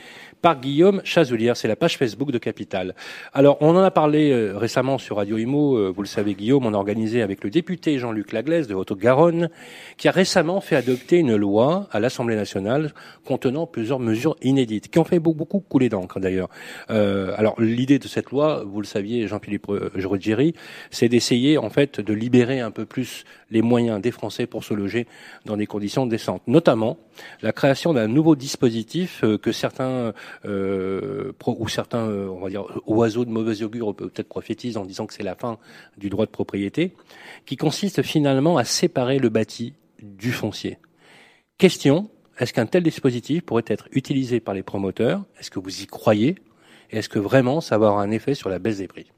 par 0.43 0.59
Guillaume 0.59 1.01
Chazelière. 1.05 1.55
C'est 1.55 1.69
la 1.69 1.77
page 1.77 1.97
Facebook 1.97 2.29
de 2.31 2.37
Capital. 2.37 2.95
Alors, 3.33 3.57
on 3.61 3.77
en 3.77 3.81
a 3.81 3.91
parlé 3.91 4.29
euh, 4.29 4.57
récemment 4.57 4.97
sur 4.97 5.15
Radio 5.15 5.37
Imo. 5.37 5.77
Euh, 5.77 5.93
vous 5.95 6.01
le 6.01 6.07
savez, 6.07 6.33
Guillaume, 6.33 6.65
on 6.65 6.73
a 6.73 6.77
organisé 6.77 7.21
avec 7.21 7.45
le 7.45 7.49
député 7.49 7.97
Jean-Luc 7.97 8.33
Laglaise 8.33 8.67
de 8.67 8.75
Haute-Garonne, 8.75 9.49
qui 9.95 10.09
a 10.09 10.11
récemment 10.11 10.59
fait 10.59 10.75
adopter 10.75 11.17
une 11.17 11.37
loi 11.37 11.87
à 11.93 12.01
l'Assemblée 12.01 12.35
nationale 12.35 12.93
contenant 13.23 13.65
plusieurs 13.67 13.99
mesures 13.99 14.35
inédites, 14.41 14.91
qui 14.91 14.99
ont 14.99 15.05
fait 15.05 15.19
beaucoup, 15.19 15.61
couler 15.61 15.87
d'encre 15.87 16.19
d'ailleurs. 16.19 16.49
Euh, 16.89 17.33
alors, 17.37 17.55
l'idée 17.61 17.97
de 17.97 18.07
cette 18.09 18.31
loi, 18.31 18.65
vous 18.65 18.81
le 18.81 18.85
saviez, 18.85 19.29
Jean-Philippe 19.29 19.67
Ruggieri, 19.67 20.55
c'est 20.91 21.07
d'essayer 21.07 21.57
en 21.57 21.69
fait 21.69 22.01
de 22.01 22.13
libérer 22.13 22.59
un 22.59 22.71
peu 22.71 22.85
plus 22.85 23.23
les 23.49 23.61
moyens 23.61 24.01
des 24.01 24.11
Français 24.11 24.45
pour 24.45 24.65
se 24.65 24.73
loger 24.73 25.07
dans 25.45 25.55
des 25.55 25.67
conditions 25.67 26.05
décentes. 26.05 26.41
Notamment 26.47 26.97
la 27.41 27.53
création 27.53 27.93
d'un 27.93 28.09
nouveau 28.09 28.35
dispositif 28.35 29.23
que 29.41 29.51
certains 29.51 30.13
ou 30.45 31.67
certains, 31.67 32.07
euh, 32.07 32.27
on 32.27 32.39
va 32.39 32.49
dire, 32.49 32.65
oiseaux 32.85 33.25
de 33.25 33.29
mauvais 33.29 33.63
augure 33.63 33.95
peut-être 33.95 34.27
prophétisent 34.27 34.77
en 34.77 34.85
disant 34.85 35.05
que 35.05 35.13
c'est 35.13 35.23
la 35.23 35.35
fin 35.35 35.57
du 35.97 36.09
droit 36.09 36.25
de 36.25 36.31
propriété, 36.31 36.93
qui 37.45 37.57
consiste 37.57 38.01
finalement 38.01 38.57
à 38.57 38.63
séparer 38.63 39.19
le 39.19 39.29
bâti 39.29 39.73
du 40.01 40.31
foncier. 40.31 40.77
Question 41.57 42.09
est-ce 42.39 42.51
qu'un 42.51 42.65
tel 42.65 42.83
dispositif 42.83 43.43
pourrait 43.43 43.63
être 43.67 43.87
utilisé 43.91 44.39
par 44.39 44.53
les 44.53 44.63
promoteurs? 44.63 45.23
Est-ce 45.39 45.51
que 45.51 45.59
vous 45.59 45.81
y 45.81 45.85
croyez? 45.85 46.35
Et 46.89 46.97
est-ce 46.97 47.09
que 47.09 47.19
vraiment 47.19 47.61
ça 47.61 47.77
va 47.77 47.87
avoir 47.87 48.01
un 48.01 48.11
effet 48.11 48.33
sur 48.33 48.49
la 48.49 48.59
baisse 48.59 48.79
des 48.79 48.87
prix? 48.87 49.11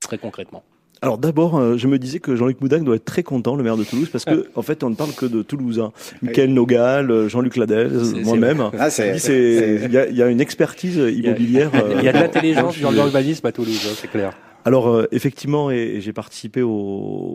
Très 0.00 0.18
concrètement. 0.18 0.64
Alors 1.02 1.18
d'abord, 1.18 1.56
euh, 1.58 1.76
je 1.76 1.88
me 1.88 1.98
disais 1.98 2.20
que 2.20 2.36
Jean-Luc 2.36 2.60
Moudac 2.60 2.82
doit 2.82 2.96
être 2.96 3.04
très 3.04 3.22
content, 3.22 3.54
le 3.54 3.62
maire 3.62 3.76
de 3.76 3.84
Toulouse, 3.84 4.08
parce 4.10 4.24
que 4.24 4.46
en 4.54 4.62
fait, 4.62 4.82
on 4.82 4.90
ne 4.90 4.94
parle 4.94 5.12
que 5.12 5.26
de 5.26 5.42
Toulousains. 5.42 5.92
Michael 6.22 6.52
Nogal, 6.54 7.10
euh, 7.10 7.28
Jean-Luc 7.28 7.56
Ladel, 7.56 7.92
moi-même. 8.24 8.70
Ah, 8.78 8.88
c'est- 8.90 9.10
Il 9.14 9.20
c'est- 9.20 9.80
il 9.84 9.92
y, 9.92 9.98
a- 9.98 10.08
il 10.08 10.16
y 10.16 10.22
a 10.22 10.28
une 10.28 10.40
expertise 10.40 10.96
immobilière. 10.96 11.70
Il 11.98 12.04
y 12.04 12.08
a 12.08 12.12
de 12.12 12.16
euh, 12.18 12.20
l'intelligence 12.22 12.80
dans 12.80 12.90
l'urbanisme 12.90 13.46
à 13.46 13.52
Toulouse, 13.52 13.86
hein, 13.86 13.94
c'est 13.94 14.08
clair. 14.10 14.32
Alors 14.64 14.88
euh, 14.88 15.06
effectivement, 15.12 15.70
et, 15.70 15.76
et 15.76 16.00
j'ai 16.00 16.12
participé 16.12 16.60
aux, 16.62 16.70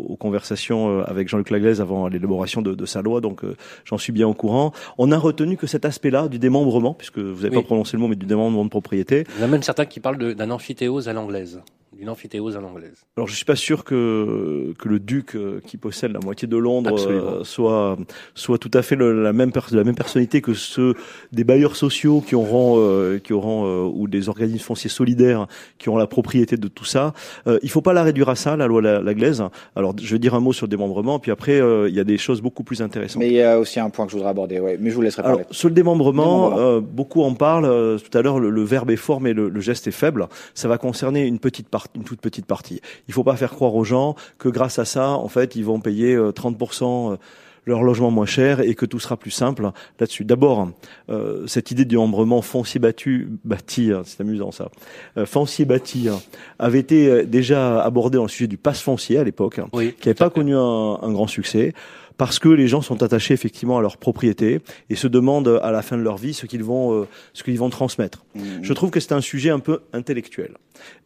aux 0.10 0.16
conversations 0.18 1.00
euh, 1.00 1.04
avec 1.06 1.30
Jean-Luc 1.30 1.50
Laglaise 1.50 1.80
avant 1.80 2.10
l'élaboration 2.10 2.62
de, 2.62 2.74
de 2.74 2.86
sa 2.86 3.02
loi, 3.02 3.22
donc 3.22 3.46
euh, 3.46 3.56
j'en 3.86 3.98
suis 3.98 4.12
bien 4.12 4.28
au 4.28 4.34
courant. 4.34 4.74
On 4.98 5.12
a 5.14 5.18
retenu 5.18 5.56
que 5.56 5.66
cet 5.68 5.86
aspect-là 5.86 6.28
du 6.28 6.40
démembrement, 6.40 6.94
puisque 6.94 7.20
vous 7.20 7.44
n'avez 7.44 7.56
Oui. 7.56 7.62
pas 7.62 7.68
prononcé 7.68 7.96
le 7.96 8.02
mot, 8.02 8.10
mais 8.10 8.18
du 8.18 8.26
démembrement 8.26 8.66
de 8.66 8.70
propriété. 8.70 9.24
Il 9.38 9.40
y 9.42 9.44
en 9.44 9.48
a 9.48 9.52
même 9.52 9.64
certains 9.64 9.86
qui 9.86 10.02
parlent 10.02 10.18
de- 10.18 10.34
d'un 10.34 10.50
amphithéose 10.52 11.08
à 11.08 11.14
l'anglaise. 11.14 11.62
D'une 11.98 12.08
amphithéose 12.08 12.56
à 12.56 12.62
l'anglaise. 12.62 13.04
Alors 13.18 13.28
je 13.28 13.36
suis 13.36 13.44
pas 13.44 13.58
sûr 13.58 13.84
que 13.84 14.74
que 14.80 14.88
le 14.88 14.98
duc 15.00 15.36
euh, 15.36 15.60
qui 15.68 15.76
possède 15.76 16.14
la 16.14 16.20
moitié 16.22 16.48
de 16.48 16.56
Londres 16.56 16.96
euh, 17.10 17.44
soit 17.44 17.98
soit 18.34 18.58
tout 18.58 18.72
à 18.74 18.82
fait 18.82 18.96
le- 18.96 19.22
la 19.22 19.34
même 19.34 19.52
pers- 19.52 19.68
la 19.74 19.84
même 19.84 19.96
personnalité 19.96 20.42
que 20.42 20.54
ceux 20.54 20.94
des 21.34 21.44
bailleurs 21.44 21.76
sociaux 21.76 22.22
qui 22.26 22.34
auront 22.34 22.76
euh, 22.80 23.20
qui 23.20 23.34
auront 23.34 23.66
euh, 23.66 23.92
ou 23.94 24.08
des 24.08 24.30
organismes 24.30 24.64
fonciers 24.64 24.90
solidaires 24.90 25.48
qui 25.80 25.90
auront 25.90 25.98
la 25.98 26.08
propriété 26.08 26.56
de 26.56 26.70
tout 26.70 26.86
ça. 26.86 27.14
Euh, 27.46 27.60
il 27.62 27.70
faut 27.70 27.82
pas 27.82 27.92
la 27.92 28.04
réduire 28.04 28.30
à 28.30 28.36
ça 28.36 28.56
la 28.56 28.68
loi 28.68 28.82
La- 28.82 29.02
Laglaise. 29.02 29.44
Alors 29.76 29.94
je 30.02 30.12
vais 30.16 30.20
dire 30.20 30.34
un 30.34 30.40
mot 30.40 30.54
sur 30.54 30.68
le 30.68 30.70
démembrement 30.72 31.20
puis 31.20 31.32
après 31.32 31.60
euh, 31.60 31.90
il 31.90 31.96
y 31.96 32.00
a 32.00 32.06
des 32.06 32.18
choses 32.18 32.42
beaucoup 32.42 32.64
plus 32.64 32.82
intéressantes. 32.82 33.20
Mais 33.20 33.28
il 33.28 33.34
y 33.34 33.42
a 33.42 33.60
aussi 33.60 33.82
un 33.82 33.90
point 33.90 34.06
que 34.06 34.12
je 34.14 34.16
voudrais 34.16 34.32
aborder, 34.32 34.62
ouais. 34.62 34.78
mais 34.80 34.92
je 34.92 34.96
vous 34.96 35.02
laisserai 35.02 35.24
Alors, 35.24 35.40
parler. 35.40 35.48
sur 35.54 35.68
le 35.68 35.76
démembrement, 35.76 36.48
Démembrement. 36.52 36.58
euh, 36.58 36.80
beaucoup 36.80 37.22
en 37.24 37.34
parlent. 37.34 37.66
euh, 37.66 37.98
tout 37.98 38.18
à 38.18 38.22
l'heure, 38.22 38.40
le, 38.40 38.50
le 38.50 38.64
verbe 38.64 38.92
est 38.92 38.96
fort, 38.96 39.20
mais 39.20 39.34
le, 39.34 39.50
le 39.50 39.60
geste 39.60 39.88
est 39.88 39.92
faible. 39.92 40.28
Ça 40.54 40.70
va 40.70 40.78
concerner 40.78 41.28
une 41.28 41.40
petite 41.40 41.68
partie, 41.68 41.81
une 41.96 42.04
toute 42.04 42.22
petite 42.22 42.46
partie. 42.46 42.82
Il 43.08 43.14
faut 43.14 43.24
pas 43.24 43.36
faire 43.36 43.52
croire 43.52 43.76
aux 43.76 43.84
gens 43.84 44.16
que 44.38 44.50
grâce 44.50 44.80
à 44.80 44.86
ça, 44.86 45.10
en 45.12 45.28
fait, 45.28 45.56
ils 45.56 45.66
vont 45.66 45.80
payer 45.80 46.16
euh, 46.16 46.32
30% 46.32 47.18
leur 47.66 47.84
logement 47.84 48.12
moins 48.12 48.26
cher 48.26 48.60
et 48.62 48.74
que 48.76 48.86
tout 48.86 49.00
sera 49.00 49.18
plus 49.18 49.32
simple 49.32 49.70
là-dessus. 50.00 50.26
D'abord, 50.26 50.70
euh, 51.10 51.46
cette 51.48 51.72
idée 51.72 51.86
du 51.86 51.90
démembrement 51.96 52.42
foncier 52.42 52.80
battu, 52.80 53.30
bâti, 53.44 53.92
hein, 53.92 54.02
c'est 54.04 54.22
amusant 54.22 54.52
ça, 54.52 54.70
euh, 55.18 55.26
foncier 55.26 55.66
bâti, 55.66 56.10
hein, 56.10 56.20
avait 56.58 56.80
été 56.80 57.08
euh, 57.08 57.24
déjà 57.24 57.82
abordé 57.84 58.18
dans 58.18 58.24
le 58.24 58.30
sujet 58.30 58.48
du 58.48 58.58
passe 58.58 58.82
foncier 58.82 59.18
à 59.20 59.24
l'époque 59.24 59.60
hein, 59.60 59.68
Oui. 59.74 59.94
qui 60.00 60.08
n'avait 60.08 60.18
pas 60.18 60.30
connu 60.30 60.56
un, 60.56 60.60
un 61.02 61.12
grand 61.12 61.28
succès 61.28 61.74
parce 62.18 62.40
que 62.40 62.50
les 62.50 62.68
gens 62.68 62.82
sont 62.82 63.04
attachés 63.04 63.34
effectivement 63.34 63.78
à 63.78 63.82
leur 63.82 63.98
propriété 63.98 64.60
et 64.90 64.96
se 64.96 65.08
demandent 65.08 65.60
à 65.64 65.72
la 65.72 65.82
fin 65.82 65.98
de 65.98 66.04
leur 66.04 66.18
vie 66.18 66.34
ce 66.34 66.46
qu'ils 66.46 66.64
vont 66.64 66.94
euh, 66.94 67.08
ce 67.34 67.44
qu'ils 67.44 67.58
vont 67.58 67.70
transmettre. 67.70 68.24
Mmh. 68.36 68.42
Je 68.62 68.74
trouve 68.74 68.90
que 68.92 69.00
c'est 69.00 69.14
un 69.14 69.22
sujet 69.22 69.50
un 69.50 69.60
peu 69.60 69.82
intellectuel 69.94 70.52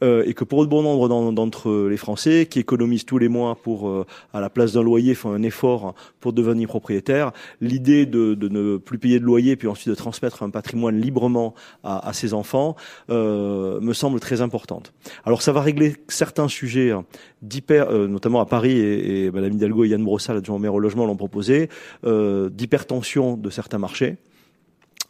euh, 0.03 0.23
et 0.25 0.33
que 0.33 0.43
pour 0.43 0.65
bon 0.67 0.81
nombre 0.81 1.07
d'en- 1.09 1.31
d'entre 1.33 1.87
les 1.89 1.97
Français 1.97 2.47
qui 2.49 2.59
économisent 2.59 3.05
tous 3.05 3.17
les 3.17 3.27
mois 3.29 3.55
pour 3.55 3.87
euh, 3.89 4.05
à 4.33 4.39
la 4.39 4.49
place 4.49 4.73
d'un 4.73 4.83
loyer 4.83 5.13
font 5.15 5.31
un 5.31 5.43
effort 5.43 5.93
pour 6.19 6.33
devenir 6.33 6.67
propriétaire, 6.67 7.31
l'idée 7.61 8.05
de, 8.05 8.33
de 8.33 8.47
ne 8.49 8.77
plus 8.77 8.97
payer 8.97 9.19
de 9.19 9.25
loyer 9.25 9.55
puis 9.55 9.67
ensuite 9.67 9.89
de 9.89 9.95
transmettre 9.95 10.43
un 10.43 10.49
patrimoine 10.49 10.99
librement 10.99 11.53
à, 11.83 12.07
à 12.09 12.13
ses 12.13 12.33
enfants 12.33 12.75
euh, 13.09 13.79
me 13.81 13.93
semble 13.93 14.19
très 14.19 14.41
importante. 14.41 14.93
Alors 15.25 15.41
ça 15.41 15.51
va 15.51 15.61
régler 15.61 15.95
certains 16.07 16.47
sujets 16.47 16.91
hein, 16.91 17.05
d'hyper, 17.41 17.89
euh, 17.89 18.07
notamment 18.07 18.39
à 18.41 18.45
Paris 18.45 18.77
et, 18.79 19.25
et 19.25 19.31
Madame 19.31 19.53
Hidalgo 19.53 19.83
et 19.83 19.89
Yann 19.89 20.03
Brossal, 20.03 20.37
adjoint 20.37 20.55
au 20.55 20.59
maire 20.59 20.73
au 20.73 20.79
logement, 20.79 20.94
l'ont 21.03 21.17
proposé, 21.17 21.69
euh, 22.05 22.49
d'hypertension 22.49 23.36
de 23.36 23.49
certains 23.49 23.79
marchés. 23.79 24.15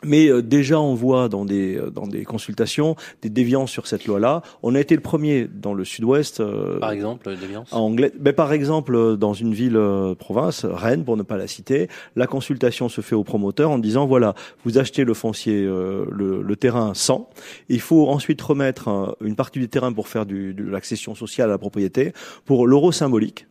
Mais 0.03 0.27
euh, 0.27 0.43
déjà, 0.43 0.79
on 0.79 0.93
voit 0.93 1.29
dans 1.29 1.45
des 1.45 1.77
euh, 1.77 1.89
dans 1.89 2.05
des 2.05 2.25
consultations 2.25 2.95
des 3.23 3.29
déviances 3.29 3.71
sur 3.71 3.87
cette 3.87 4.05
loi-là. 4.05 4.43
On 4.61 4.75
a 4.75 4.79
été 4.79 4.93
le 4.93 5.01
premier 5.01 5.47
dans 5.47 5.73
le 5.73 5.83
Sud-Ouest. 5.85 6.41
euh, 6.41 6.77
Par 6.79 6.91
exemple, 6.91 7.35
déviance. 7.37 7.71
en 7.73 7.79
anglais, 7.79 8.11
mais 8.19 8.33
par 8.33 8.51
exemple, 8.53 9.15
dans 9.17 9.33
une 9.33 9.53
ville 9.53 9.79
province, 10.19 10.65
Rennes, 10.65 11.05
pour 11.05 11.17
ne 11.17 11.23
pas 11.23 11.37
la 11.37 11.47
citer, 11.47 11.87
la 12.15 12.27
consultation 12.27 12.87
se 12.89 13.01
fait 13.01 13.15
au 13.15 13.23
promoteur 13.23 13.71
en 13.71 13.79
disant 13.79 14.05
voilà, 14.05 14.35
vous 14.63 14.77
achetez 14.77 15.05
le 15.05 15.13
foncier, 15.15 15.63
euh, 15.63 16.05
le, 16.11 16.41
le 16.43 16.55
terrain 16.55 16.93
100, 16.93 17.27
il 17.69 17.79
faut 17.79 18.07
ensuite 18.09 18.41
remettre 18.41 19.17
une 19.21 19.35
partie 19.35 19.59
du 19.59 19.69
terrain 19.69 19.91
pour 19.93 20.07
faire 20.09 20.25
du, 20.27 20.53
de 20.53 20.65
l'accession 20.69 21.15
sociale 21.15 21.49
à 21.49 21.53
la 21.53 21.57
propriété 21.57 22.11
pour 22.43 22.67
l'euro 22.67 22.91
symbolique 22.91 23.47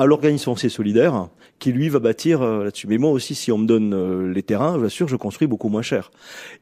à 0.00 0.06
l'organisme 0.06 0.44
foncier 0.44 0.70
solidaire 0.70 1.28
qui 1.58 1.72
lui 1.72 1.90
va 1.90 1.98
bâtir 1.98 2.40
euh, 2.40 2.64
là-dessus. 2.64 2.86
Mais 2.86 2.96
moi 2.96 3.10
aussi, 3.10 3.34
si 3.34 3.52
on 3.52 3.58
me 3.58 3.66
donne 3.66 3.92
euh, 3.92 4.32
les 4.32 4.42
terrains, 4.42 4.78
vous 4.78 4.86
assure, 4.86 5.08
je 5.08 5.16
construis 5.16 5.46
beaucoup 5.46 5.68
moins 5.68 5.82
cher. 5.82 6.10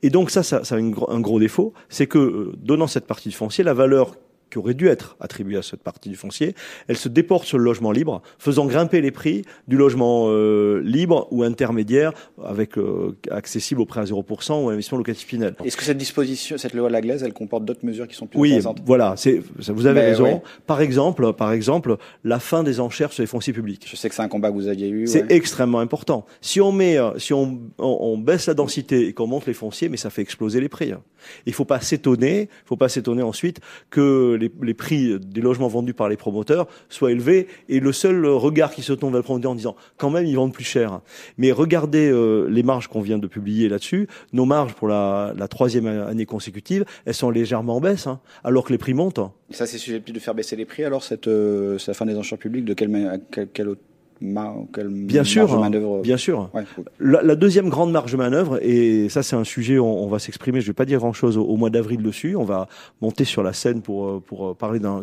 Et 0.02 0.10
donc 0.10 0.30
ça, 0.30 0.42
ça, 0.42 0.60
a 0.68 0.74
un 0.76 1.20
gros 1.20 1.38
défaut, 1.38 1.72
c'est 1.88 2.08
que 2.08 2.18
euh, 2.18 2.52
donnant 2.56 2.88
cette 2.88 3.06
partie 3.06 3.28
du 3.28 3.36
foncier, 3.36 3.62
la 3.62 3.74
valeur 3.74 4.16
qui 4.50 4.58
auraient 4.58 4.74
dû 4.74 4.88
être 4.88 5.16
attribuées 5.20 5.58
à 5.58 5.62
cette 5.62 5.82
partie 5.82 6.08
du 6.08 6.16
foncier, 6.16 6.54
elles 6.88 6.96
se 6.96 7.08
déportent 7.08 7.46
sur 7.46 7.58
le 7.58 7.64
logement 7.64 7.92
libre, 7.92 8.22
faisant 8.38 8.66
grimper 8.66 9.00
les 9.00 9.10
prix 9.10 9.42
du 9.66 9.76
logement 9.76 10.26
euh, 10.28 10.80
libre 10.82 11.28
ou 11.30 11.42
intermédiaire, 11.42 12.12
avec 12.44 12.78
euh, 12.78 13.16
accessible 13.30 13.80
au 13.80 13.86
prêt 13.86 14.00
à 14.00 14.04
0% 14.04 14.62
ou 14.64 14.68
à 14.68 14.70
l'investissement 14.72 14.98
locatif 14.98 15.26
Pinel. 15.28 15.54
Est-ce 15.64 15.76
que 15.76 15.84
cette 15.84 15.98
disposition, 15.98 16.56
cette 16.58 16.74
loi 16.74 16.88
de 16.88 16.92
la 16.92 17.00
glaise, 17.00 17.22
elle 17.22 17.32
comporte 17.32 17.64
d'autres 17.64 17.84
mesures 17.84 18.08
qui 18.08 18.14
sont 18.16 18.26
plus 18.26 18.38
Oui, 18.38 18.48
intéressantes 18.50 18.82
voilà, 18.86 19.14
c'est, 19.16 19.42
vous 19.68 19.86
avez 19.86 20.00
Mais 20.00 20.06
raison. 20.06 20.24
ouais. 20.24 20.42
Par 20.66 20.80
exemple, 20.80 21.32
par 21.34 21.52
exemple, 21.52 21.96
la 22.24 22.38
fin 22.38 22.62
des 22.62 22.80
enchères 22.80 23.12
sur 23.12 23.22
les 23.22 23.26
fonciers 23.26 23.52
publics. 23.52 23.86
Je 23.88 23.96
sais 23.96 24.08
que 24.08 24.14
c'est 24.14 24.22
un 24.22 24.28
combat 24.28 24.48
que 24.50 24.54
vous 24.54 24.68
aviez 24.68 24.88
eu. 24.88 25.06
C'est 25.06 25.22
ouais. 25.22 25.26
extrêmement 25.34 25.80
important. 25.80 26.24
Si 26.40 26.60
on 26.60 26.72
met, 26.72 26.98
euh, 26.98 27.18
si 27.18 27.32
on, 27.32 27.58
on, 27.78 27.98
on 28.00 28.18
baisse 28.18 28.46
la 28.46 28.54
densité 28.54 29.08
et 29.08 29.12
qu'on 29.12 29.26
monte 29.26 29.46
les 29.46 29.54
fonciers, 29.54 29.88
mais 29.88 29.96
ça 29.96 30.10
fait 30.10 30.22
exploser 30.22 30.60
les 30.60 30.68
prix. 30.68 30.92
hein. 30.92 31.02
Il 31.46 31.52
faut 31.52 31.64
pas 31.64 31.80
s'étonner, 31.80 32.42
il 32.42 32.66
faut 32.66 32.76
pas 32.76 32.88
s'étonner 32.88 33.22
ensuite 33.22 33.60
que 33.90 34.34
les, 34.38 34.74
prix 34.74 35.18
des 35.18 35.40
logements 35.40 35.68
vendus 35.68 35.94
par 35.94 36.08
les 36.08 36.16
promoteurs 36.16 36.66
soient 36.88 37.12
élevés 37.12 37.48
et 37.68 37.80
le 37.80 37.92
seul 37.92 38.24
regard 38.26 38.72
qui 38.72 38.82
se 38.82 38.92
tourne 38.92 39.12
vers 39.12 39.20
le 39.20 39.24
promoteur 39.24 39.50
en 39.50 39.54
disant 39.54 39.76
quand 39.96 40.10
même 40.10 40.26
ils 40.26 40.36
vendent 40.36 40.52
plus 40.52 40.64
cher. 40.64 41.00
Mais 41.36 41.52
regardez 41.52 42.10
euh, 42.10 42.46
les 42.48 42.62
marges 42.62 42.88
qu'on 42.88 43.00
vient 43.00 43.18
de 43.18 43.26
publier 43.26 43.68
là-dessus. 43.68 44.08
Nos 44.32 44.44
marges 44.44 44.74
pour 44.74 44.88
la, 44.88 45.34
troisième 45.50 45.86
année 45.86 46.26
consécutive, 46.26 46.84
elles 47.04 47.14
sont 47.14 47.30
légèrement 47.30 47.76
en 47.76 47.80
baisse, 47.80 48.06
hein, 48.06 48.20
alors 48.44 48.64
que 48.64 48.72
les 48.72 48.78
prix 48.78 48.94
montent. 48.94 49.18
hein. 49.18 49.32
Ça, 49.50 49.66
c'est 49.66 49.78
susceptible 49.78 50.14
de 50.16 50.22
faire 50.22 50.34
baisser 50.34 50.56
les 50.56 50.64
prix. 50.64 50.84
Alors, 50.84 51.02
cette, 51.02 51.28
euh, 51.28 51.78
fin 51.78 52.06
des 52.06 52.16
enchères 52.16 52.38
publiques, 52.38 52.64
de 52.64 52.74
quelle, 52.74 53.20
quelle, 53.30 53.48
quelle, 53.48 53.68
autre 53.68 53.80
quelle 54.20 54.88
Bien 54.88 55.18
marge 55.20 55.28
sûr, 55.28 55.48
de 55.48 55.52
hein, 55.54 55.60
manœuvre 55.60 56.00
bien 56.02 56.16
sûr. 56.16 56.50
Ouais. 56.54 56.62
La, 57.00 57.22
la 57.22 57.34
deuxième 57.36 57.68
grande 57.68 57.92
marge 57.92 58.12
de 58.12 58.16
manœuvre, 58.16 58.58
et 58.62 59.08
ça 59.08 59.22
c'est 59.22 59.36
un 59.36 59.44
sujet, 59.44 59.78
on, 59.78 60.04
on 60.04 60.08
va 60.08 60.18
s'exprimer, 60.18 60.60
je 60.60 60.66
vais 60.66 60.72
pas 60.72 60.84
dire 60.84 60.98
grand-chose 60.98 61.36
au, 61.38 61.44
au 61.44 61.56
mois 61.56 61.70
d'avril 61.70 62.02
dessus, 62.02 62.36
on 62.36 62.44
va 62.44 62.68
monter 63.00 63.24
sur 63.24 63.42
la 63.42 63.52
scène 63.52 63.80
pour, 63.82 64.06
euh, 64.08 64.20
pour 64.24 64.48
euh, 64.50 64.54
parler 64.54 64.80
d'un 64.80 65.02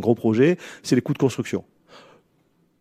gros 0.00 0.14
projet, 0.14 0.56
c'est 0.82 0.94
les 0.94 1.02
coûts 1.02 1.12
de 1.12 1.18
construction. 1.18 1.64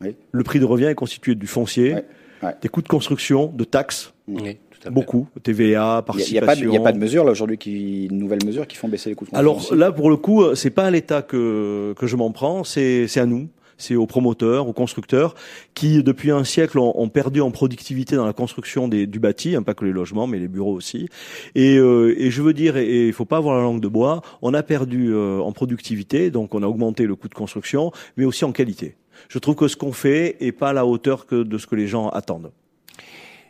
Oui. 0.01 0.15
Le 0.31 0.43
prix 0.43 0.59
de 0.59 0.65
revient 0.65 0.85
est 0.85 0.95
constitué 0.95 1.35
du 1.35 1.47
foncier, 1.47 1.93
Ouais, 1.95 2.05
ouais. 2.43 2.55
des 2.61 2.69
coûts 2.69 2.81
de 2.81 2.87
construction, 2.87 3.47
de 3.47 3.63
taxes, 3.63 4.13
Oui, 4.27 4.57
fait. 4.71 4.89
beaucoup, 4.91 5.27
TVA, 5.41 5.63
Il 5.65 5.67
n'y 5.69 5.75
a, 5.75 6.01
participation. 6.03 6.45
pas 6.45 6.55
de- 6.55 6.61
il 6.67 6.73
y 6.73 6.77
a 6.77 6.81
pas 6.81 6.91
de 6.91 6.99
mesures 6.99 7.23
là 7.23 7.31
aujourd'hui, 7.31 7.57
qui, 7.57 8.07
de 8.07 8.13
nouvelles 8.13 8.45
mesures 8.45 8.67
qui 8.67 8.77
font 8.77 8.87
baisser 8.87 9.09
les 9.09 9.15
coûts 9.15 9.25
de 9.25 9.31
Alors 9.35 9.55
construction. 9.55 9.75
là, 9.77 9.91
pour 9.91 10.09
le 10.11 10.17
coup, 10.17 10.43
euh, 10.43 10.53
c'est 10.55 10.69
pas 10.69 10.85
à 10.85 10.91
l'État 10.91 11.23
que 11.23 11.93
que 11.97 12.05
je 12.05 12.15
m'en 12.15 12.31
prends, 12.31 12.63
c'est 12.63 13.07
c'est 13.07 13.19
à 13.19 13.25
nous, 13.25 13.47
c'est 13.77 13.95
aux 13.95 14.05
promoteurs, 14.05 14.67
aux 14.67 14.73
constructeurs, 14.73 15.35
qui 15.73 16.03
depuis 16.03 16.31
un 16.31 16.43
siècle 16.43 16.79
ont, 16.79 17.09
perdu 17.09 17.41
en 17.41 17.51
productivité 17.51 18.15
dans 18.15 18.25
la 18.25 18.33
construction 18.33 18.87
du 18.87 19.19
bâti, 19.19 19.55
hein, 19.55 19.63
pas 19.63 19.73
que 19.73 19.85
les 19.85 19.91
logements, 19.91 20.27
mais 20.27 20.39
les 20.39 20.47
bureaux 20.47 20.73
aussi. 20.73 21.07
Et, 21.55 21.77
euh, 21.77 22.15
je 22.29 22.41
veux 22.41 22.53
dire, 22.53 22.77
et 22.77 23.07
il 23.07 23.13
faut 23.13 23.25
pas 23.25 23.37
avoir 23.37 23.55
la 23.55 23.63
langue 23.63 23.81
de 23.81 23.87
bois, 23.87 24.21
on 24.41 24.53
a 24.53 24.63
perdu 24.63 25.13
euh, 25.13 25.39
en 25.39 25.51
productivité, 25.51 26.31
donc 26.31 26.53
on 26.53 26.63
a 26.63 26.67
augmenté 26.67 27.05
le 27.05 27.15
coût 27.15 27.29
de 27.29 27.33
construction, 27.33 27.91
mais 28.17 28.25
aussi 28.25 28.45
en 28.45 28.51
qualité. 28.51 28.95
Je 29.29 29.39
trouve 29.39 29.55
que 29.55 29.67
ce 29.67 29.75
qu'on 29.75 29.93
fait 29.93 30.37
est 30.39 30.51
pas 30.51 30.69
à 30.69 30.73
la 30.73 30.85
hauteur 30.85 31.25
que 31.25 31.43
de 31.43 31.57
ce 31.57 31.67
que 31.67 31.75
les 31.75 31.87
gens 31.87 32.09
attendent. 32.09 32.51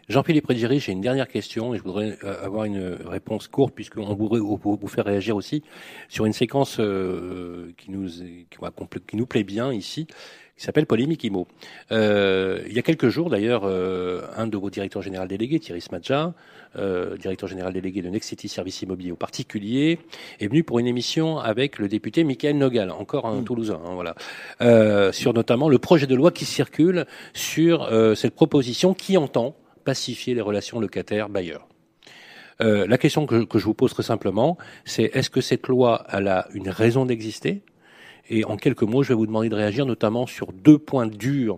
Jean-Philippe 0.10 0.46
Prédiry, 0.46 0.80
j'ai 0.80 0.94
une 0.94 1.02
dernière 1.02 1.28
question 1.28 1.74
et 1.74 1.78
je 1.78 1.84
voudrais 1.84 2.18
euh, 2.24 2.46
avoir 2.46 2.64
une 2.64 2.98
réponse 3.06 3.48
courte 3.48 3.74
puisqu'on 3.76 4.14
voudrait 4.14 4.40
vous, 4.40 4.88
faire 4.88 5.06
réagir 5.06 5.36
aussi 5.36 5.64
sur 6.08 6.26
une 6.26 6.34
séquence 6.34 6.78
euh, 6.80 7.74
qui, 7.78 7.92
nous, 7.92 8.08
qui, 8.08 9.18
nous 9.18 9.26
plaît 9.26 9.44
bien 9.44 9.74
ici, 9.74 10.08
qui 10.58 10.64
s'appelle 10.64 10.88
Polémique 10.88 11.24
IMO. 11.24 11.48
Euh, 11.92 12.64
il 12.68 12.74
y 12.74 12.80
a 12.80 12.82
quelques 12.82 13.10
jours 13.10 13.30
d'ailleurs, 13.30 13.64
euh, 13.66 14.22
un 14.36 14.48
de 14.48 14.58
vos 14.58 14.70
directeurs 14.70 15.02
généraux 15.02 15.28
délégués, 15.28 15.60
Thierry 15.60 15.82
Smadja, 15.82 16.34
euh, 16.78 17.16
directeur 17.18 17.48
général 17.48 17.74
délégué 17.74 18.02
de 18.02 18.10
Next 18.10 18.30
City 18.30 18.48
Service 18.48 18.82
Immobilier 18.82 19.12
aux 19.12 19.18
particuliers, 19.18 20.00
est 20.40 20.48
venu 20.48 20.64
pour 20.64 20.80
une 20.80 20.88
émission 20.88 21.38
avec 21.38 21.78
le 21.78 21.88
député 21.88 22.24
Michael 22.24 22.58
Nogal, 22.58 22.92
encore 22.92 23.28
un 23.28 23.44
Toulousain, 23.44 23.80
hein, 23.86 23.94
voilà, 23.94 24.16
euh, 24.62 25.12
sur 25.12 25.34
notamment 25.34 25.70
le 25.70 25.78
projet 25.78 26.08
de 26.08 26.16
loi 26.16 26.32
qui 26.32 26.46
circule 26.46 27.06
sur 27.34 27.84
euh, 27.84 28.16
cette 28.16 28.34
proposition 28.34 28.94
qui 28.94 29.18
entend 29.18 29.56
pacifier 29.88 30.34
les 30.36 30.42
relations 30.42 30.82
locataires-bailleurs. 30.82 31.66
Euh, 32.60 32.86
la 32.88 32.98
question 32.98 33.26
que, 33.26 33.58
je 33.58 33.64
vous 33.64 33.74
pose 33.74 33.94
très 33.94 34.04
simplement, 34.04 34.58
c'est 34.84 35.10
est-ce 35.14 35.30
que 35.30 35.40
cette 35.40 35.68
loi 35.70 36.06
a 36.10 36.46
une 36.54 36.70
raison 36.70 37.06
d'exister? 37.06 37.62
Et 38.30 38.44
en 38.44 38.58
quelques 38.58 38.84
mots, 38.84 39.02
je 39.02 39.10
vais 39.10 39.16
vous 39.16 39.28
demander 39.28 39.48
de 39.48 39.56
réagir 39.56 39.86
notamment 39.86 40.28
sur 40.28 40.52
deux 40.52 40.78
points 40.78 41.08
durs 41.08 41.58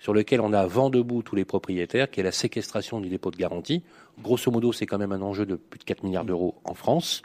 sur 0.00 0.14
lesquels 0.14 0.40
on 0.40 0.52
a 0.52 0.66
vent 0.66 0.90
debout 0.90 1.22
tous 1.22 1.36
les 1.36 1.44
propriétaires, 1.44 2.10
qui 2.10 2.20
est 2.20 2.24
la 2.24 2.32
séquestration 2.32 3.00
du 3.00 3.08
dépôt 3.08 3.30
de 3.30 3.36
garantie. 3.36 3.82
Grosso 4.22 4.50
modo, 4.50 4.72
c'est 4.72 4.86
quand 4.86 4.98
même 4.98 5.12
un 5.12 5.20
enjeu 5.22 5.46
de 5.46 5.54
plus 5.54 5.78
de 5.78 5.84
4 5.84 6.02
milliards 6.04 6.24
d'euros 6.24 6.54
en 6.64 6.74
France. 6.74 7.22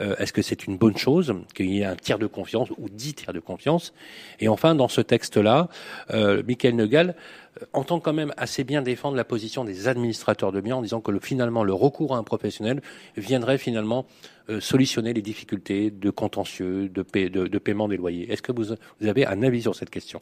Euh, 0.00 0.16
Est-ce 0.16 0.32
que 0.32 0.42
c'est 0.42 0.66
une 0.66 0.76
bonne 0.76 0.96
chose 0.96 1.34
qu'il 1.54 1.70
y 1.70 1.80
ait 1.80 1.84
un 1.84 1.96
tiers 1.96 2.18
de 2.18 2.26
confiance 2.26 2.70
ou 2.78 2.88
dix 2.88 3.14
tiers 3.14 3.34
de 3.34 3.40
confiance? 3.40 3.92
Et 4.40 4.48
enfin, 4.48 4.74
dans 4.74 4.88
ce 4.88 5.02
texte-là, 5.02 5.68
euh, 6.12 6.42
Michael 6.46 6.76
Negal 6.76 7.10
euh, 7.10 7.43
entend 7.72 8.00
quand 8.00 8.12
même 8.12 8.32
assez 8.36 8.64
bien 8.64 8.82
défendre 8.82 9.16
la 9.16 9.24
position 9.24 9.64
des 9.64 9.88
administrateurs 9.88 10.52
de 10.52 10.60
biens 10.60 10.76
en 10.76 10.82
disant 10.82 11.00
que 11.00 11.10
le, 11.10 11.20
finalement 11.20 11.64
le 11.64 11.72
recours 11.74 12.14
à 12.14 12.18
un 12.18 12.22
professionnel 12.24 12.80
viendrait 13.16 13.58
finalement 13.58 14.06
euh, 14.50 14.60
solutionner 14.60 15.12
les 15.12 15.22
difficultés 15.22 15.90
de 15.90 16.10
contentieux, 16.10 16.88
de, 16.88 17.02
paie- 17.02 17.30
de, 17.30 17.46
de 17.46 17.58
paiement 17.58 17.88
des 17.88 17.96
loyers. 17.96 18.30
Est-ce 18.32 18.42
que 18.42 18.52
vous 18.52 18.72
avez 19.06 19.26
un 19.26 19.42
avis 19.42 19.62
sur 19.62 19.74
cette 19.74 19.90
question? 19.90 20.18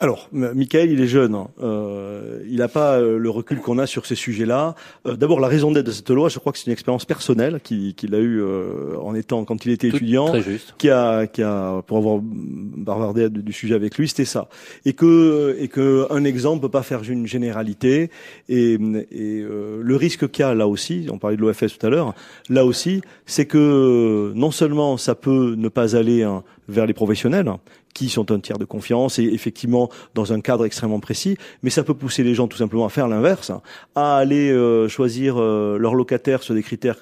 Alors, 0.00 0.28
Michael, 0.30 0.92
il 0.92 1.00
est 1.00 1.08
jeune. 1.08 1.34
hein. 1.34 1.48
Euh, 1.60 2.38
il 2.48 2.58
n'a 2.58 2.68
pas 2.68 3.00
euh, 3.00 3.18
le 3.18 3.30
recul 3.30 3.58
qu'on 3.58 3.78
a 3.78 3.86
sur 3.86 4.06
ces 4.06 4.14
sujets-là. 4.14 4.76
Euh, 5.06 5.16
D'abord, 5.16 5.40
la 5.40 5.48
raison 5.48 5.72
d'être 5.72 5.86
de 5.86 5.90
cette 5.90 6.08
loi, 6.10 6.28
je 6.28 6.38
crois 6.38 6.52
que 6.52 6.58
c'est 6.58 6.66
une 6.66 6.72
expérience 6.72 7.04
personnelle 7.04 7.60
qu'il 7.60 8.14
a 8.14 8.18
eue 8.18 8.40
euh, 8.40 8.96
en 9.02 9.16
étant 9.16 9.44
quand 9.44 9.66
il 9.66 9.72
était 9.72 9.88
Tout- 9.88 9.96
étudiant, 9.96 10.28
Très 10.28 10.42
juste. 10.42 10.74
qui 10.78 10.88
a, 10.88 11.26
qui 11.26 11.42
a, 11.42 11.82
pour 11.84 11.96
avoir 11.96 12.20
bavardé 12.22 13.28
du, 13.28 13.42
du 13.42 13.52
sujet 13.52 13.74
avec 13.74 13.98
lui, 13.98 14.06
c'était 14.06 14.24
ça. 14.24 14.48
Et 14.84 14.92
que, 14.92 15.56
et 15.58 15.66
que 15.66 16.06
un 16.10 16.22
exemple 16.22 16.62
peut 16.62 16.68
pas 16.68 16.82
faire 16.84 17.02
une 17.10 17.26
généralité. 17.26 18.10
Et, 18.48 18.74
et 18.74 19.40
euh, 19.42 19.80
le 19.82 19.96
risque 19.96 20.30
qu'il 20.30 20.44
y 20.44 20.48
a 20.48 20.54
là 20.54 20.68
aussi, 20.68 21.08
on 21.10 21.18
parlait 21.18 21.36
de 21.36 21.42
l'OFS 21.42 21.76
tout 21.76 21.84
à 21.86 21.90
l'heure, 21.90 22.14
là 22.48 22.64
aussi, 22.64 23.00
c'est 23.26 23.46
que 23.46 24.32
non 24.36 24.52
seulement 24.52 24.96
ça 24.96 25.16
peut 25.16 25.56
ne 25.58 25.68
pas 25.68 25.96
aller 25.96 26.22
hein, 26.22 26.44
vers 26.68 26.86
les 26.86 26.94
professionnels, 26.94 27.50
qui 27.98 28.08
sont 28.08 28.30
un 28.30 28.38
tiers 28.38 28.58
de 28.58 28.64
confiance 28.64 29.18
et 29.18 29.24
effectivement 29.24 29.90
dans 30.14 30.32
un 30.32 30.40
cadre 30.40 30.64
extrêmement 30.64 31.00
précis, 31.00 31.36
mais 31.64 31.70
ça 31.70 31.82
peut 31.82 31.94
pousser 31.94 32.22
les 32.22 32.32
gens 32.32 32.46
tout 32.46 32.56
simplement 32.56 32.86
à 32.86 32.90
faire 32.90 33.08
l'inverse, 33.08 33.50
hein, 33.50 33.60
à 33.96 34.16
aller 34.18 34.52
euh, 34.52 34.88
choisir 34.88 35.34
euh, 35.36 35.78
leur 35.78 35.96
locataire 35.96 36.44
sur 36.44 36.54
des 36.54 36.62
critères 36.62 36.98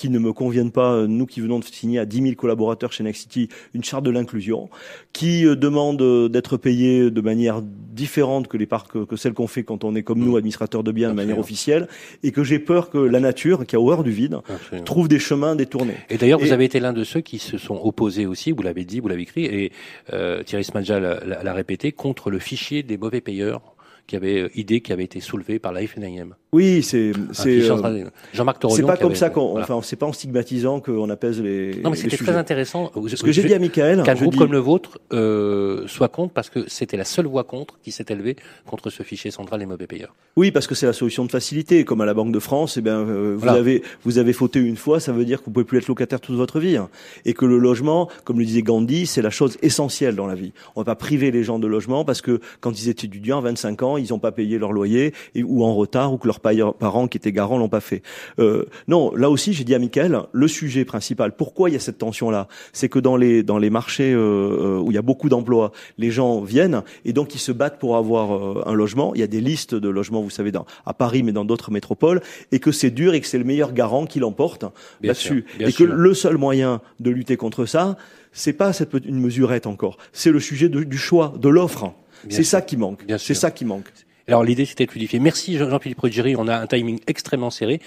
qui 0.00 0.08
ne 0.08 0.18
me 0.18 0.32
conviennent 0.32 0.70
pas, 0.70 0.94
euh, 0.94 1.06
nous 1.06 1.26
qui 1.26 1.42
venons 1.42 1.58
de 1.58 1.64
signer 1.64 1.98
à 1.98 2.06
10 2.06 2.22
000 2.22 2.34
collaborateurs 2.36 2.90
chez 2.90 3.04
Next 3.04 3.20
City 3.22 3.50
une 3.74 3.84
charte 3.84 4.02
de 4.02 4.10
l'inclusion, 4.10 4.70
qui 5.12 5.44
euh, 5.44 5.54
demande 5.56 6.00
euh, 6.00 6.28
d'être 6.30 6.56
payé 6.56 7.10
de 7.10 7.20
manière 7.20 7.60
différente 7.62 8.48
que 8.48 8.56
les 8.56 8.64
parcs 8.64 9.04
que 9.06 9.16
celle 9.16 9.34
qu'on 9.34 9.46
fait 9.46 9.62
quand 9.62 9.84
on 9.84 9.94
est 9.94 10.02
comme 10.02 10.20
nous 10.20 10.38
administrateurs 10.38 10.82
de 10.82 10.90
biens 10.90 11.10
de 11.10 11.14
manière 11.14 11.38
officielle, 11.38 11.86
et 12.22 12.32
que 12.32 12.42
j'ai 12.42 12.58
peur 12.58 12.88
que 12.88 12.96
la 12.96 13.20
nature, 13.20 13.66
qui 13.66 13.76
a 13.76 13.80
horreur 13.80 14.02
du 14.02 14.10
vide, 14.10 14.38
Absolument. 14.48 14.84
trouve 14.84 15.08
des 15.08 15.18
chemins 15.18 15.54
détournés. 15.54 15.96
Et 16.08 16.16
d'ailleurs, 16.16 16.38
vous 16.40 16.52
avez 16.52 16.64
été 16.64 16.80
l'un 16.80 16.94
de 16.94 17.04
ceux 17.04 17.20
qui 17.20 17.38
se 17.38 17.58
sont 17.58 17.78
opposés 17.84 18.24
aussi, 18.24 18.52
vous 18.52 18.62
l'avez 18.62 18.84
dit, 18.86 19.00
vous 19.00 19.08
l'avez 19.08 19.22
écrit, 19.22 19.44
et 19.44 19.70
euh, 20.14 20.42
Thierry 20.44 20.64
Smadja 20.64 20.98
l'a- 20.98 21.52
répété, 21.52 21.92
contre 21.92 22.30
le 22.30 22.38
fichier 22.38 22.82
des 22.82 22.96
mauvais 22.96 23.20
payeurs, 23.20 23.60
qui 24.06 24.16
avait 24.16 24.50
idée 24.56 24.80
qui 24.80 24.92
avait 24.92 25.04
été 25.04 25.20
soulevée 25.20 25.58
par 25.60 25.72
la 25.72 25.86
FNIM. 25.86 26.30
Oui, 26.52 26.82
c'est 26.82 27.12
Un 27.16 27.32
c'est 27.32 27.60
euh. 27.70 28.08
Jean-Marc 28.34 28.58
c'est 28.70 28.82
pas 28.82 28.96
comme 28.96 29.06
avait- 29.10 29.14
ça 29.14 29.30
qu'on, 29.30 29.50
voilà. 29.50 29.64
enfin, 29.64 29.80
c'est 29.84 29.94
pas 29.94 30.06
en 30.06 30.12
stigmatisant 30.12 30.80
qu'on 30.80 31.08
apaise 31.08 31.40
les. 31.40 31.76
Non, 31.82 31.90
mais 31.90 31.96
c'était 31.96 32.16
très 32.16 32.34
intéressant. 32.36 32.90
Ce 33.06 33.22
que 33.22 33.30
j'ai 33.30 33.44
dit 33.44 33.54
à 33.54 33.60
Michael, 33.60 34.02
qu'un 34.02 34.14
groupe 34.14 34.32
dis- 34.32 34.38
comme 34.38 34.50
le 34.52 34.58
vôtre 34.58 34.98
euh, 35.12 35.86
soit 35.86 36.08
contre, 36.08 36.32
parce 36.34 36.50
que 36.50 36.64
c'était 36.68 36.96
la 36.96 37.04
seule 37.04 37.26
voix 37.26 37.44
contre 37.44 37.78
qui 37.84 37.92
s'est 37.92 38.06
élevée 38.08 38.34
contre 38.66 38.90
ce 38.90 39.04
fichier 39.04 39.30
central 39.30 39.60
des 39.60 39.66
mauvais 39.66 39.86
payeurs. 39.86 40.12
Oui, 40.36 40.50
parce 40.50 40.66
que 40.66 40.74
c'est 40.74 40.86
la 40.86 40.92
solution 40.92 41.24
de 41.24 41.30
facilité. 41.30 41.84
Comme 41.84 42.00
à 42.00 42.06
la 42.06 42.14
Banque 42.14 42.32
de 42.32 42.38
France, 42.40 42.76
eh 42.76 42.80
bien, 42.80 42.98
euh, 42.98 43.34
vous 43.34 43.40
Voilà. 43.44 43.58
avez 43.58 43.82
vous 44.04 44.18
avez 44.18 44.32
fauté 44.32 44.58
une 44.58 44.76
fois, 44.76 44.98
ça 44.98 45.12
veut 45.12 45.24
dire 45.24 45.38
que 45.40 45.44
vous 45.46 45.52
pouvez 45.52 45.64
plus 45.64 45.78
être 45.78 45.86
locataire 45.88 46.20
toute 46.20 46.36
votre 46.36 46.58
vie, 46.58 46.76
hein. 46.76 46.88
et 47.24 47.32
que 47.32 47.44
le 47.44 47.58
logement, 47.58 48.08
comme 48.24 48.40
le 48.40 48.44
disait 48.44 48.62
Gandhi, 48.62 49.06
c'est 49.06 49.22
la 49.22 49.30
chose 49.30 49.56
essentielle 49.62 50.16
dans 50.16 50.26
la 50.26 50.34
vie. 50.34 50.52
On 50.74 50.80
va 50.80 50.84
pas 50.84 50.94
priver 50.96 51.30
les 51.30 51.44
gens 51.44 51.60
de 51.60 51.68
logement 51.68 52.04
parce 52.04 52.22
que 52.22 52.40
quand 52.60 52.72
ils 52.82 52.88
étaient 52.88 53.06
étudiants, 53.06 53.38
à 53.38 53.42
25 53.42 53.82
ans, 53.84 53.96
ils 53.96 54.08
n'ont 54.10 54.18
pas 54.18 54.32
payé 54.32 54.58
leur 54.58 54.72
loyer 54.72 55.14
et, 55.36 55.42
ou 55.44 55.62
en 55.64 55.74
retard, 55.74 56.12
ou 56.12 56.18
que 56.18 56.26
leurs 56.44 56.74
parents 56.74 57.08
qui 57.08 57.18
étaient 57.18 57.32
garants 57.32 57.58
l'ont 57.58 57.68
pas 57.68 57.80
fait. 57.80 58.02
Euh, 58.38 58.64
non, 58.88 59.14
là 59.14 59.30
aussi, 59.30 59.52
j'ai 59.52 59.64
dit 59.64 59.74
à 59.74 59.78
Michael, 59.78 60.20
le 60.32 60.48
sujet 60.48 60.84
principal. 60.84 61.32
Pourquoi 61.36 61.70
il 61.70 61.74
y 61.74 61.76
a 61.76 61.80
cette 61.80 61.98
tension-là? 61.98 62.48
C'est 62.72 62.88
que 62.88 62.98
dans 62.98 63.16
les 63.16 63.42
dans 63.42 63.58
les 63.58 63.70
marchés 63.70 64.12
euh, 64.12 64.18
euh, 64.18 64.78
où 64.78 64.90
il 64.90 64.94
y 64.94 64.98
a 64.98 65.02
beaucoup 65.02 65.28
d'emplois, 65.28 65.72
les 65.98 66.10
gens 66.10 66.40
viennent 66.40 66.82
et 67.04 67.12
donc 67.12 67.34
ils 67.34 67.38
se 67.38 67.52
battent 67.52 67.78
pour 67.78 67.96
avoir 67.96 68.34
euh, 68.34 68.62
un 68.66 68.74
logement. 68.74 69.14
Il 69.14 69.20
y 69.20 69.24
a 69.24 69.26
des 69.26 69.40
listes 69.40 69.74
de 69.74 69.88
logements, 69.88 70.22
vous 70.22 70.30
savez, 70.30 70.52
dans, 70.52 70.66
à 70.86 70.94
Paris, 70.94 71.22
mais 71.22 71.32
dans 71.32 71.44
d'autres 71.44 71.70
métropoles, 71.70 72.20
et 72.52 72.58
que 72.58 72.72
c'est 72.72 72.90
dur 72.90 73.14
et 73.14 73.20
que 73.20 73.26
c'est 73.26 73.38
le 73.38 73.44
meilleur 73.44 73.72
garant 73.72 74.06
qui 74.06 74.18
l'emporte 74.20 74.64
là-dessus. 75.08 75.44
Et 75.58 75.70
sûr. 75.70 75.86
que 75.88 75.92
le 75.92 76.14
seul 76.14 76.36
moyen 76.36 76.80
de 77.00 77.10
lutter 77.10 77.36
contre 77.36 77.66
ça, 77.66 77.96
c'est 78.32 78.52
pas 78.52 78.72
cette 78.72 78.90
petite- 78.90 79.08
une 79.08 79.20
mesurette 79.20 79.66
encore. 79.66 79.96
C'est 80.12 80.30
le 80.30 80.40
sujet 80.40 80.68
de- 80.68 80.84
du 80.84 80.98
choix, 80.98 81.34
de 81.38 81.48
l'offre. 81.48 81.92
C'est 82.28 82.42
ça 82.44 82.60
qui 82.60 82.76
manque. 82.76 83.00
C'est 83.18 83.34
ça 83.34 83.50
qui 83.50 83.64
manque. 83.64 83.86
Alors 84.28 84.44
l'idée 84.44 84.64
c'était 84.64 84.86
de 84.86 84.90
fluidifier. 84.90 85.18
Merci 85.18 85.56
Jean- 85.58 85.70
Jean-Philippe 85.70 86.00
Ruggieri, 86.00 86.36
on 86.36 86.48
a 86.48 86.56
un 86.56 86.66
timing 86.66 87.00
extrêmement 87.06 87.50
serré. 87.50 87.80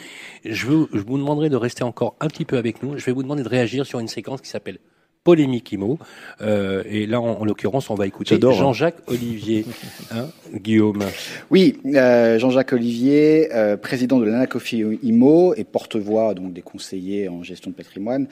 Je, 0.45 0.65
veux, 0.67 0.87
je 0.93 0.99
vous 0.99 1.17
demanderai 1.17 1.49
de 1.49 1.55
rester 1.55 1.83
encore 1.83 2.15
un 2.19 2.27
petit 2.27 2.45
peu 2.45 2.57
avec 2.57 2.83
nous. 2.83 2.97
Je 2.97 3.05
vais 3.05 3.11
vous 3.11 3.23
demander 3.23 3.43
de 3.43 3.49
réagir 3.49 3.85
sur 3.85 3.99
une 3.99 4.07
séquence 4.07 4.41
qui 4.41 4.49
s'appelle 4.49 4.79
Polémique 5.23 5.71
IMO. 5.71 5.99
Euh, 6.41 6.83
et 6.85 7.05
là, 7.05 7.21
en, 7.21 7.39
en 7.39 7.45
l'occurrence, 7.45 7.89
on 7.89 7.95
va 7.95 8.05
écouter 8.07 8.35
hein. 8.35 8.51
Jean-Jacques 8.51 8.97
Olivier, 9.07 9.65
hein, 10.11 10.27
Guillaume. 10.53 11.03
Oui, 11.49 11.79
euh, 11.85 12.37
Jean-Jacques 12.39 12.73
Olivier, 12.73 13.47
euh, 13.53 13.77
président 13.77 14.19
de 14.19 14.25
l'Anacofi 14.25 14.83
IMO 15.01 15.53
et 15.55 15.63
porte-voix 15.63 16.33
donc 16.33 16.51
des 16.51 16.61
conseillers 16.61 17.29
en 17.29 17.41
gestion 17.41 17.71
de 17.71 17.75
patrimoine, 17.75 18.27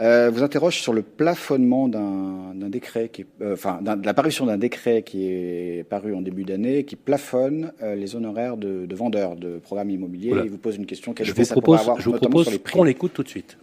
euh, 0.00 0.30
vous 0.32 0.42
interroge 0.42 0.80
sur 0.80 0.92
le 0.92 1.02
plafonnement 1.02 1.88
d'un 1.88 2.68
décret, 2.68 3.08
qui 3.08 3.22
est, 3.22 3.26
euh, 3.42 3.54
enfin 3.54 3.80
d'un- 3.82 3.96
de 3.96 4.04
la 4.04 4.14
parution 4.14 4.46
d'un 4.46 4.58
décret 4.58 5.02
qui 5.02 5.26
est 5.28 5.84
paru 5.88 6.14
en 6.14 6.20
début 6.20 6.44
d'année, 6.44 6.84
qui 6.84 6.96
plafonne 6.96 7.72
euh, 7.82 7.94
les 7.94 8.14
honoraires 8.16 8.56
de, 8.56 8.86
de 8.86 8.94
vendeurs 8.94 9.36
de 9.36 9.58
programmes 9.58 9.90
immobiliers. 9.90 10.28
Voilà. 10.30 10.44
Il 10.44 10.50
vous 10.50 10.58
pose 10.58 10.76
une 10.76 10.86
question 10.86 11.12
quel 11.14 11.26
Je 11.26 11.32
effet 11.32 11.42
vous 11.42 11.48
ça 11.48 11.54
pourrait 11.54 11.62
propose, 11.64 11.80
avoir, 11.80 11.98
je 12.00 12.04
vous 12.04 12.12
notamment 12.12 12.30
propose 12.30 12.44
sur 12.44 12.52
les 12.52 12.58
prix. 12.58 12.72
qu'on 12.74 12.84
l'écoute 12.84 13.12
tout 13.14 13.22
de 13.22 13.28
suite. 13.28 13.56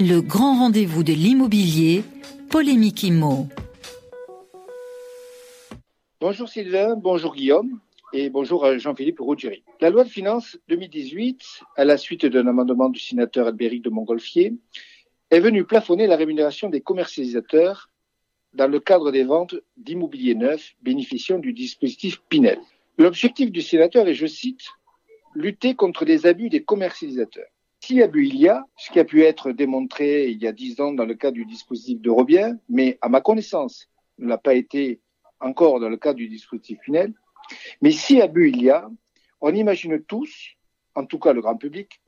Le 0.00 0.20
grand 0.20 0.58
rendez-vous 0.58 1.04
de 1.04 1.12
l'immobilier, 1.12 2.02
Polémique 2.50 3.02
Immo. 3.02 3.46
Bonjour 6.20 6.48
Sylvain, 6.48 6.96
bonjour 6.96 7.34
Guillaume 7.34 7.78
et 8.12 8.28
bonjour 8.28 8.64
à 8.64 8.76
Jean-Philippe 8.76 9.20
Rougieri. 9.20 9.62
La 9.80 9.90
loi 9.90 10.04
de 10.04 10.08
finances 10.08 10.58
2018, 10.68 11.42
à 11.76 11.84
la 11.84 11.96
suite 11.96 12.26
d'un 12.26 12.46
amendement 12.46 12.88
du 12.88 12.98
sénateur 12.98 13.46
Albéric 13.46 13.82
de 13.82 13.90
Montgolfier, 13.90 14.54
est 15.30 15.40
venue 15.40 15.64
plafonner 15.64 16.06
la 16.06 16.16
rémunération 16.16 16.68
des 16.68 16.80
commercialisateurs 16.80 17.88
dans 18.52 18.66
le 18.66 18.80
cadre 18.80 19.12
des 19.12 19.22
ventes 19.22 19.54
d'immobilier 19.76 20.34
neuf 20.34 20.74
bénéficiant 20.82 21.38
du 21.38 21.52
dispositif 21.52 22.20
Pinel. 22.28 22.58
L'objectif 22.98 23.52
du 23.52 23.62
sénateur 23.62 24.08
est, 24.08 24.14
je 24.14 24.26
cite, 24.26 24.66
lutter 25.34 25.76
contre 25.76 26.04
les 26.04 26.26
abus 26.26 26.48
des 26.48 26.64
commercialisateurs. 26.64 27.46
Si 27.78 28.02
abus 28.02 28.26
il 28.26 28.36
y 28.36 28.48
a, 28.48 28.64
ce 28.76 28.90
qui 28.90 28.98
a 28.98 29.04
pu 29.04 29.22
être 29.22 29.52
démontré 29.52 30.28
il 30.28 30.42
y 30.42 30.48
a 30.48 30.52
dix 30.52 30.80
ans 30.80 30.92
dans 30.92 31.06
le 31.06 31.14
cadre 31.14 31.34
du 31.34 31.44
dispositif 31.44 32.00
de 32.00 32.10
Robien, 32.10 32.58
mais 32.68 32.98
à 33.00 33.08
ma 33.08 33.20
connaissance, 33.20 33.88
ne 34.18 34.26
l'a 34.26 34.36
pas 34.36 34.54
été 34.54 35.00
encore 35.38 35.78
dans 35.78 35.88
le 35.88 35.96
cadre 35.96 36.16
du 36.16 36.28
dispositif 36.28 36.78
Pinel. 36.84 37.14
Mais 37.80 37.90
si 37.90 38.20
abus 38.20 38.50
il 38.50 38.62
y 38.62 38.70
a, 38.70 38.90
on 39.40 39.54
imagine 39.54 40.02
tous, 40.02 40.56
en 40.94 41.06
tout 41.06 41.18
cas 41.18 41.32
le 41.32 41.40
grand 41.40 41.56
public, 41.56 42.00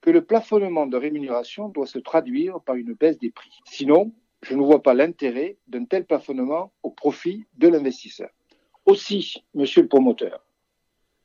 que 0.00 0.10
le 0.10 0.24
plafonnement 0.24 0.86
de 0.86 0.96
rémunération 0.96 1.68
doit 1.68 1.86
se 1.86 1.98
traduire 1.98 2.60
par 2.60 2.76
une 2.76 2.94
baisse 2.94 3.18
des 3.18 3.30
prix. 3.30 3.52
Sinon, 3.66 4.12
je 4.42 4.54
ne 4.54 4.62
vois 4.62 4.82
pas 4.82 4.94
l'intérêt 4.94 5.58
d'un 5.66 5.84
tel 5.84 6.06
plafonnement 6.06 6.72
au 6.82 6.90
profit 6.90 7.44
de 7.58 7.68
l'investisseur. 7.68 8.30
Aussi, 8.86 9.44
monsieur 9.54 9.82
le 9.82 9.88
promoteur, 9.88 10.44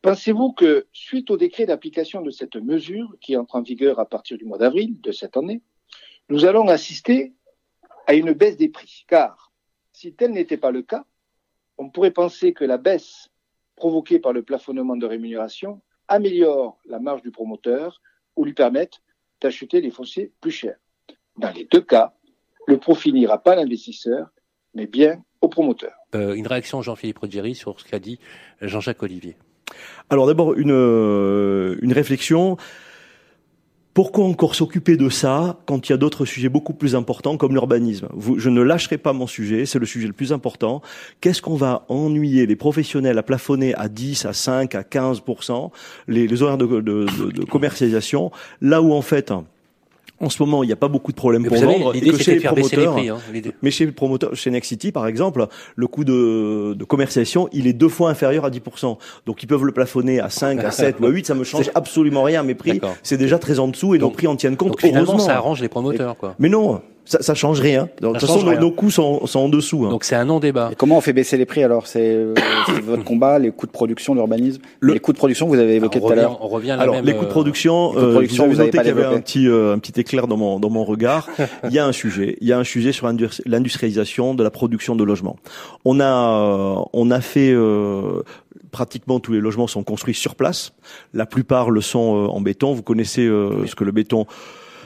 pensez-vous 0.02 0.52
que, 0.52 0.88
suite 0.92 1.32
au 1.32 1.38
décret 1.38 1.66
d'application 1.66 2.22
de 2.22 2.32
cette 2.32 2.58
mesure, 2.58 3.16
qui 3.22 3.38
entre 3.38 3.56
en 3.56 3.62
vigueur 3.62 4.00
à 4.00 4.06
partir 4.06 4.38
du 4.38 4.46
mois 4.46 4.58
d'avril 4.58 5.00
de 5.00 5.12
cette 5.12 5.38
année, 5.38 5.62
nous 6.28 6.46
allons 6.46 6.68
assister 6.68 7.34
à 8.08 8.14
une 8.14 8.34
baisse 8.34 8.58
des 8.58 8.70
prix? 8.70 9.06
Car, 9.08 9.54
si 9.94 10.14
tel 10.14 10.32
n'était 10.32 10.58
pas 10.58 10.72
le 10.72 10.82
cas, 10.82 11.06
on 11.78 11.90
pourrait 11.90 12.12
penser 12.12 12.54
que 12.54 12.66
la 12.66 12.78
baisse 12.78 13.30
provoquée 13.76 14.20
par 14.20 14.34
le 14.34 14.44
plafonnement 14.44 14.96
de 14.96 15.06
rémunération 15.06 15.82
améliore 16.08 16.78
la 16.86 17.00
marge 17.00 17.22
du 17.22 17.32
promoteur 17.32 18.02
ou 18.36 18.46
lui 18.46 18.54
permette 18.54 19.02
d'acheter 19.42 19.82
les 19.82 19.92
fonciers 19.92 20.32
plus 20.42 20.52
chers. 20.52 20.78
Dans 21.38 21.52
les 21.52 21.66
deux 21.66 21.82
cas, 21.82 22.14
le 22.68 22.78
profit 22.78 23.12
n'ira 23.12 23.38
pas 23.42 23.54
à 23.54 23.56
l'investisseur, 23.56 24.30
mais 24.74 24.88
bien 24.88 25.24
au 25.42 25.50
promoteur. 25.50 25.94
Euh, 26.16 26.34
une 26.34 26.48
réaction 26.48 26.82
Jean-Philippe 26.82 27.20
Ruggieri 27.20 27.56
sur 27.56 27.80
ce 27.80 27.86
qu'a 27.86 28.00
dit 28.00 28.20
Jean-Jacques 28.62 29.04
Olivier. 29.04 29.38
Alors 30.10 30.28
d'abord 30.28 30.54
une 30.54 30.72
euh, 30.72 31.78
une 31.82 31.94
réflexion. 31.94 32.58
Pourquoi 33.96 34.26
encore 34.26 34.56
s'occuper 34.56 34.98
de 34.98 35.08
ça 35.08 35.58
quand 35.66 35.88
il 35.88 35.94
y 35.94 35.96
a 35.96 35.98
d'autres 35.98 36.26
sujets 36.26 36.50
beaucoup 36.50 36.74
plus 36.74 36.96
importants 36.96 37.38
comme 37.38 37.54
l'urbanisme? 37.54 38.10
Je 38.36 38.50
ne 38.50 38.62
lâcherai 38.62 38.98
pas 38.98 39.14
mon 39.14 39.26
sujet, 39.26 39.66
c'est 39.66 39.80
le 39.80 39.86
sujet 39.86 40.08
le 40.08 40.12
plus 40.12 40.34
important. 40.34 40.82
Qu'est-ce 41.22 41.42
qu'on 41.42 41.56
va 41.56 41.86
ennuyer 41.88 42.46
les 42.46 42.58
professionnels 42.58 43.18
à 43.18 43.24
plafonner 43.24 43.74
à 43.76 43.88
10, 43.88 44.26
à 44.26 44.34
5, 44.34 44.76
à 44.76 44.84
15 44.84 45.22
les, 46.10 46.28
les 46.28 46.44
horaires 46.44 46.58
de 46.58 47.46
commercialisation, 47.50 48.32
là 48.60 48.82
où 48.82 48.92
en 48.92 49.02
fait 49.02 49.32
en 50.20 50.30
ce 50.30 50.42
moment 50.42 50.64
il 50.64 50.68
n'y 50.68 50.74
a 50.74 50.78
pas 50.78 50.88
beaucoup 50.88 51.12
de 51.12 51.18
problèmes 51.18 51.44
Mais 51.44 51.50
pour 51.50 51.58
vous 51.58 51.64
savez, 51.64 51.78
vendre 51.78 51.96
et 51.96 52.00
l'idée, 52.00 52.12
que 52.12 52.24
chez 52.24 52.36
les 52.36 52.40
baisser 52.40 52.76
les 52.78 52.84
promoteurs, 52.86 52.94
prix, 52.94 53.10
hein, 53.10 53.52
mais 53.62 53.72
chez 53.72 53.86
le 53.86 53.92
promoteur, 53.92 54.36
chez 54.36 54.52
Nexity 54.52 54.92
par 54.92 55.08
exemple, 55.08 55.48
le 55.76 55.88
coût 55.88 56.04
de, 56.04 56.74
de 56.74 56.84
commercialisation, 56.84 57.50
il 57.52 57.68
est 57.68 57.74
deux 57.74 57.90
fois 57.90 58.10
inférieur 58.10 58.46
à 58.46 58.50
10%. 58.50 58.98
Donc 59.26 59.44
ils 59.44 59.48
peuvent 59.48 59.66
le 59.66 59.72
plafonner 59.72 60.20
à 60.20 60.30
5, 60.30 60.64
à 60.64 60.72
7 60.72 60.98
ou 61.02 61.06
à 61.06 61.10
8, 61.10 61.26
ça 61.26 61.36
me 61.36 61.44
change 61.44 61.70
absolument 61.76 62.24
rien. 62.24 62.44
Mes 62.44 62.56
prix, 62.56 62.80
c'est 63.04 63.18
déjà 63.18 63.40
très 63.40 63.60
en 63.60 63.68
dessous 63.68 63.96
et 63.96 64.00
nos 64.00 64.10
prix 64.10 64.28
en 64.28 64.36
tiennent 64.36 64.58
compte. 64.58 64.70
Donc 64.70 64.82
finalement, 64.82 65.14
heureusement. 65.14 65.26
ça 65.26 65.36
arrange 65.36 65.62
les 65.62 65.70
promoteurs, 65.70 66.18
quoi. 66.18 66.36
Mais 66.40 66.50
non, 66.50 66.82
ça, 67.06 67.22
ça 67.22 67.34
change 67.36 67.60
rien. 67.60 67.88
De 68.02 68.08
toute 68.08 68.20
façon, 68.20 68.44
nos, 68.60 68.72
coûts 68.72 68.90
sont, 68.92 69.26
sont 69.28 69.40
en 69.40 69.50
dessous. 69.50 69.86
hein. 69.86 69.90
Donc 69.90 70.04
c'est 70.04 70.16
un 70.16 70.26
non-débat. 70.26 70.72
Comment 70.78 70.98
on 70.98 71.02
fait 71.02 71.14
baisser 71.14 71.38
les 71.38 71.46
prix 71.46 71.64
alors? 71.64 71.88
C'est 71.88 72.02
euh, 72.14 72.34
c'est 72.66 72.82
votre 72.82 73.04
combat, 73.04 73.40
les 73.40 73.52
coûts 73.52 73.68
de 73.68 73.72
production, 73.72 74.14
l'urbanisme? 74.16 74.62
Les 74.82 75.00
coûts 75.00 75.14
de 75.14 75.18
production, 75.18 75.48
vous 75.48 75.60
avez 75.60 75.76
évoqué 75.76 76.00
tout 76.02 76.10
à 76.10 76.16
l'heure. 76.16 76.40
on 76.42 76.48
revient 76.48 76.72
à 76.72 76.78
la 76.78 76.84
Alors, 76.84 76.96
même, 76.96 77.06
les 77.06 77.14
coûts 77.14 77.22
de 77.22 77.26
euh, 77.28 77.30
production, 77.30 77.90
coûts 77.92 78.00
de 78.00 78.06
euh, 78.06 78.12
production, 78.14 78.48
vous 78.48 78.50
avez 78.50 78.56
vous 78.56 78.60
avez 78.62 78.66
noté 78.68 78.78
pas 78.78 78.84
qu'il 78.84 78.96
y 78.96 79.06
avait 79.06 79.16
un 79.16 79.22
petit, 79.22 79.48
euh, 79.48 79.74
un 79.74 79.80
petit 79.80 80.00
éclair 80.00 80.28
dans 80.28 80.38
mon, 80.38 80.60
dans 80.60 80.70
mon 80.70 80.84
regard. 80.84 81.30
Il 81.66 81.72
y 81.74 81.80
a 81.80 81.86
un 81.86 81.92
sujet. 81.92 82.38
Il 82.42 82.48
y 82.48 82.54
a 82.54 82.58
un 82.58 82.64
sujet 82.64 82.92
sur 82.92 83.06
l'indu- 83.08 83.30
l'industrialisation 83.46 84.34
de 84.34 84.44
la 84.44 84.50
production 84.52 84.96
de 84.96 85.04
logements. 85.04 85.38
On 85.86 86.00
a, 86.00 86.06
euh, 86.06 86.76
on 86.94 87.12
a 87.12 87.22
fait, 87.22 87.52
euh, 87.54 88.24
pratiquement 88.72 89.20
tous 89.20 89.32
les 89.32 89.40
logements 89.40 89.68
sont 89.68 89.84
construits 89.84 90.14
sur 90.16 90.36
place. 90.36 90.74
La 91.14 91.26
plupart 91.26 91.70
le 91.70 91.82
sont 91.82 92.26
euh, 92.26 92.28
en 92.28 92.42
béton. 92.42 92.74
Vous 92.74 92.84
connaissez 92.84 93.26
euh, 93.26 93.66
ce 93.68 93.76
que 93.76 93.84
le 93.84 93.92
béton 93.92 94.26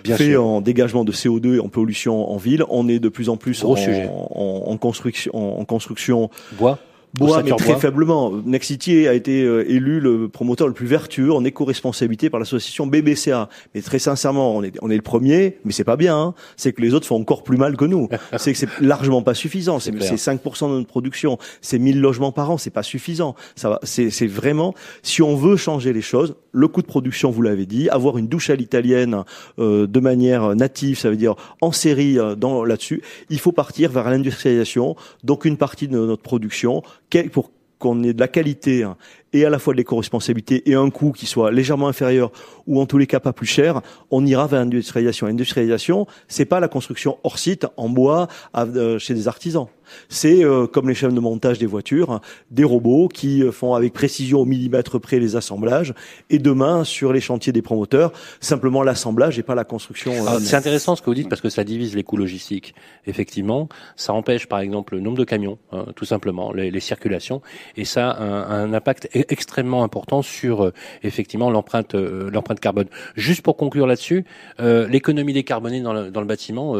Bien 0.04 0.18
fait 0.18 0.32
sûr. 0.32 0.46
en 0.46 0.62
dégagement 0.62 1.04
de 1.04 1.12
CO2 1.12 1.56
et 1.56 1.60
en 1.60 1.70
pollution 1.70 2.32
en 2.32 2.38
ville. 2.38 2.64
On 2.70 2.88
est 2.88 3.00
de 3.00 3.10
plus 3.10 3.30
en 3.30 3.38
plus 3.38 3.64
en, 3.64 3.76
sujet. 3.76 4.10
en, 4.10 4.64
en 4.68 4.78
construction, 4.78 5.32
en, 5.34 5.60
en 5.62 5.66
construction 5.66 6.30
Bois. 6.54 6.80
Bois, 7.14 7.42
mais 7.44 7.52
très 7.52 7.74
bois. 7.74 7.80
faiblement. 7.80 8.32
Nexity 8.46 9.08
a 9.08 9.14
été 9.14 9.44
euh, 9.44 9.70
élu 9.70 10.00
le 10.00 10.30
promoteur 10.30 10.68
le 10.68 10.74
plus 10.74 10.86
vertueux 10.86 11.34
en 11.34 11.44
éco-responsabilité 11.44 12.30
par 12.30 12.40
l'association 12.40 12.86
BBCA. 12.86 13.50
Mais 13.74 13.82
très 13.82 14.00
sincèrement, 14.00 14.56
on 14.56 14.64
est, 14.64 14.78
on 14.82 14.90
est 14.92 14.96
le 14.96 15.02
premier, 15.02 15.58
mais 15.66 15.72
c'est 15.72 15.84
pas 15.84 15.98
bien. 15.98 16.16
hein. 16.16 16.34
C'est 16.56 16.72
que 16.72 16.82
les 16.82 16.94
autres 16.94 17.08
font 17.08 17.20
encore 17.20 17.44
plus 17.44 17.58
mal 17.58 17.76
que 17.78 17.86
nous. 17.86 18.10
c'est 18.38 18.54
que 18.54 18.58
c'est 18.60 18.80
largement 18.80 19.24
pas 19.24 19.34
suffisant. 19.34 19.80
C'est 19.80 19.92
clair. 19.92 20.08
c'est 20.08 20.34
5% 20.36 20.70
de 20.70 20.74
notre 20.76 20.88
production. 20.88 21.40
C'est 21.62 21.80
1000 21.80 22.00
logements 22.00 22.32
par 22.32 22.52
an. 22.52 22.58
C'est 22.58 22.70
pas 22.70 22.84
suffisant. 22.84 23.36
Ça 23.56 23.70
va. 23.70 23.80
C'est 23.84 24.28
vraiment, 24.28 24.76
si 25.02 25.22
on 25.22 25.36
veut 25.36 25.56
changer 25.58 25.94
les 25.94 26.02
choses, 26.02 26.36
le 26.52 26.68
coût 26.68 26.82
de 26.82 26.88
production, 26.88 27.32
vous 27.32 27.42
l'avez 27.42 27.66
dit, 27.66 27.90
avoir 27.90 28.18
une 28.18 28.28
douche 28.28 28.50
à 28.50 28.56
l'italienne 28.56 29.24
euh, 29.60 29.88
de 29.88 30.00
manière 30.00 30.56
native, 30.56 30.98
ça 30.98 31.10
veut 31.10 31.16
dire 31.16 31.36
en 31.62 31.72
série 31.72 32.20
euh, 32.20 32.36
là-dessus. 32.66 33.02
Il 33.30 33.40
faut 33.40 33.52
partir 33.52 33.92
vers 33.92 34.10
l'industrialisation. 34.10 34.96
Donc 35.24 35.46
une 35.46 35.58
partie 35.58 35.88
de 35.88 35.98
notre 35.98 36.22
production 36.22 36.84
pour 37.32 37.52
qu'on 37.80 38.04
ait 38.04 38.14
de 38.14 38.20
la 38.20 38.28
qualité 38.28 38.84
hein, 38.84 38.98
et 39.34 39.46
à 39.46 39.50
la 39.50 39.60
fois 39.60 39.74
de 39.74 39.78
l'éco-responsabilité 39.78 40.70
et 40.70 40.76
un 40.76 40.90
coût 40.90 41.12
qui 41.12 41.26
soit 41.26 41.52
légèrement 41.52 41.88
inférieur 41.88 42.32
ou 42.68 42.80
en 42.80 42.86
tous 42.86 42.98
les 42.98 43.08
cas 43.08 43.20
pas 43.20 43.34
plus 43.34 43.48
cher, 43.48 43.82
on 44.12 44.26
ira 44.26 44.48
vers 44.48 44.60
l'industrialisation. 44.60 45.28
L'industrialisation, 45.28 46.08
c'est 46.28 46.46
pas 46.46 46.60
la 46.60 46.68
construction 46.68 47.18
hors 47.24 47.40
site 47.40 47.66
en 47.78 47.90
bois 47.90 48.28
euh, 48.56 49.00
chez 49.00 49.14
des 49.14 49.28
artisans. 49.28 49.68
C'est 50.08 50.44
euh, 50.44 50.68
comme 50.68 50.88
les 50.88 50.96
chaînes 50.96 51.16
de 51.16 51.20
montage 51.20 51.60
des 51.60 51.66
voitures, 51.66 52.22
des 52.52 52.64
robots 52.64 53.08
qui 53.08 53.44
euh, 53.44 53.52
font 53.52 53.74
avec 53.74 53.94
précision 53.94 54.42
au 54.42 54.46
millimètre 54.46 55.00
près 55.00 55.20
les 55.20 55.36
assemblages. 55.36 55.94
Et 56.30 56.40
demain, 56.40 56.84
sur 56.84 57.14
les 57.14 57.22
chantiers 57.22 57.54
des 57.54 57.62
promoteurs, 57.62 58.12
simplement 58.40 58.84
l'assemblage 58.84 59.40
et 59.40 59.44
pas 59.44 59.56
la 59.56 59.64
construction. 59.64 60.14
euh, 60.28 60.40
c'est 60.40 60.56
intéressant 60.56 60.96
ce 60.96 61.02
que 61.02 61.08
vous 61.08 61.16
dites 61.16 61.30
parce 61.30 61.42
que 61.42 61.50
ça 61.50 61.64
divise 61.64 61.96
les 61.96 62.04
coûts 62.04 62.18
logistiques. 62.18 62.76
Effectivement, 63.08 63.68
ça 63.96 64.14
empêche 64.14 64.48
par 64.48 64.60
exemple 64.60 64.96
le 64.96 65.02
nombre 65.02 65.18
de 65.18 65.24
camions, 65.24 65.58
hein, 65.72 65.86
tout 65.96 66.06
simplement, 66.06 66.54
les, 66.54 66.72
les 66.72 66.80
circulations, 66.80 67.42
et 67.76 67.86
ça 67.86 68.12
a 68.12 68.22
un, 68.22 68.70
un 68.70 68.74
impact 68.74 69.10
extrêmement 69.30 69.84
important 69.84 70.22
sur 70.22 70.66
euh, 70.66 70.74
effectivement 71.04 71.50
l'empreinte 71.50 71.96
euh, 71.96 72.30
l'empreinte 72.32 72.60
carbone. 72.60 72.88
Juste 73.16 73.42
pour 73.42 73.58
conclure 73.58 73.88
là-dessus, 73.88 74.26
euh, 74.60 74.88
l'économie 74.88 75.34
décarbonée 75.34 75.82
dans 75.82 75.94
le, 75.94 76.12
dans 76.12 76.22
le 76.22 76.28
bâtiment, 76.28 76.76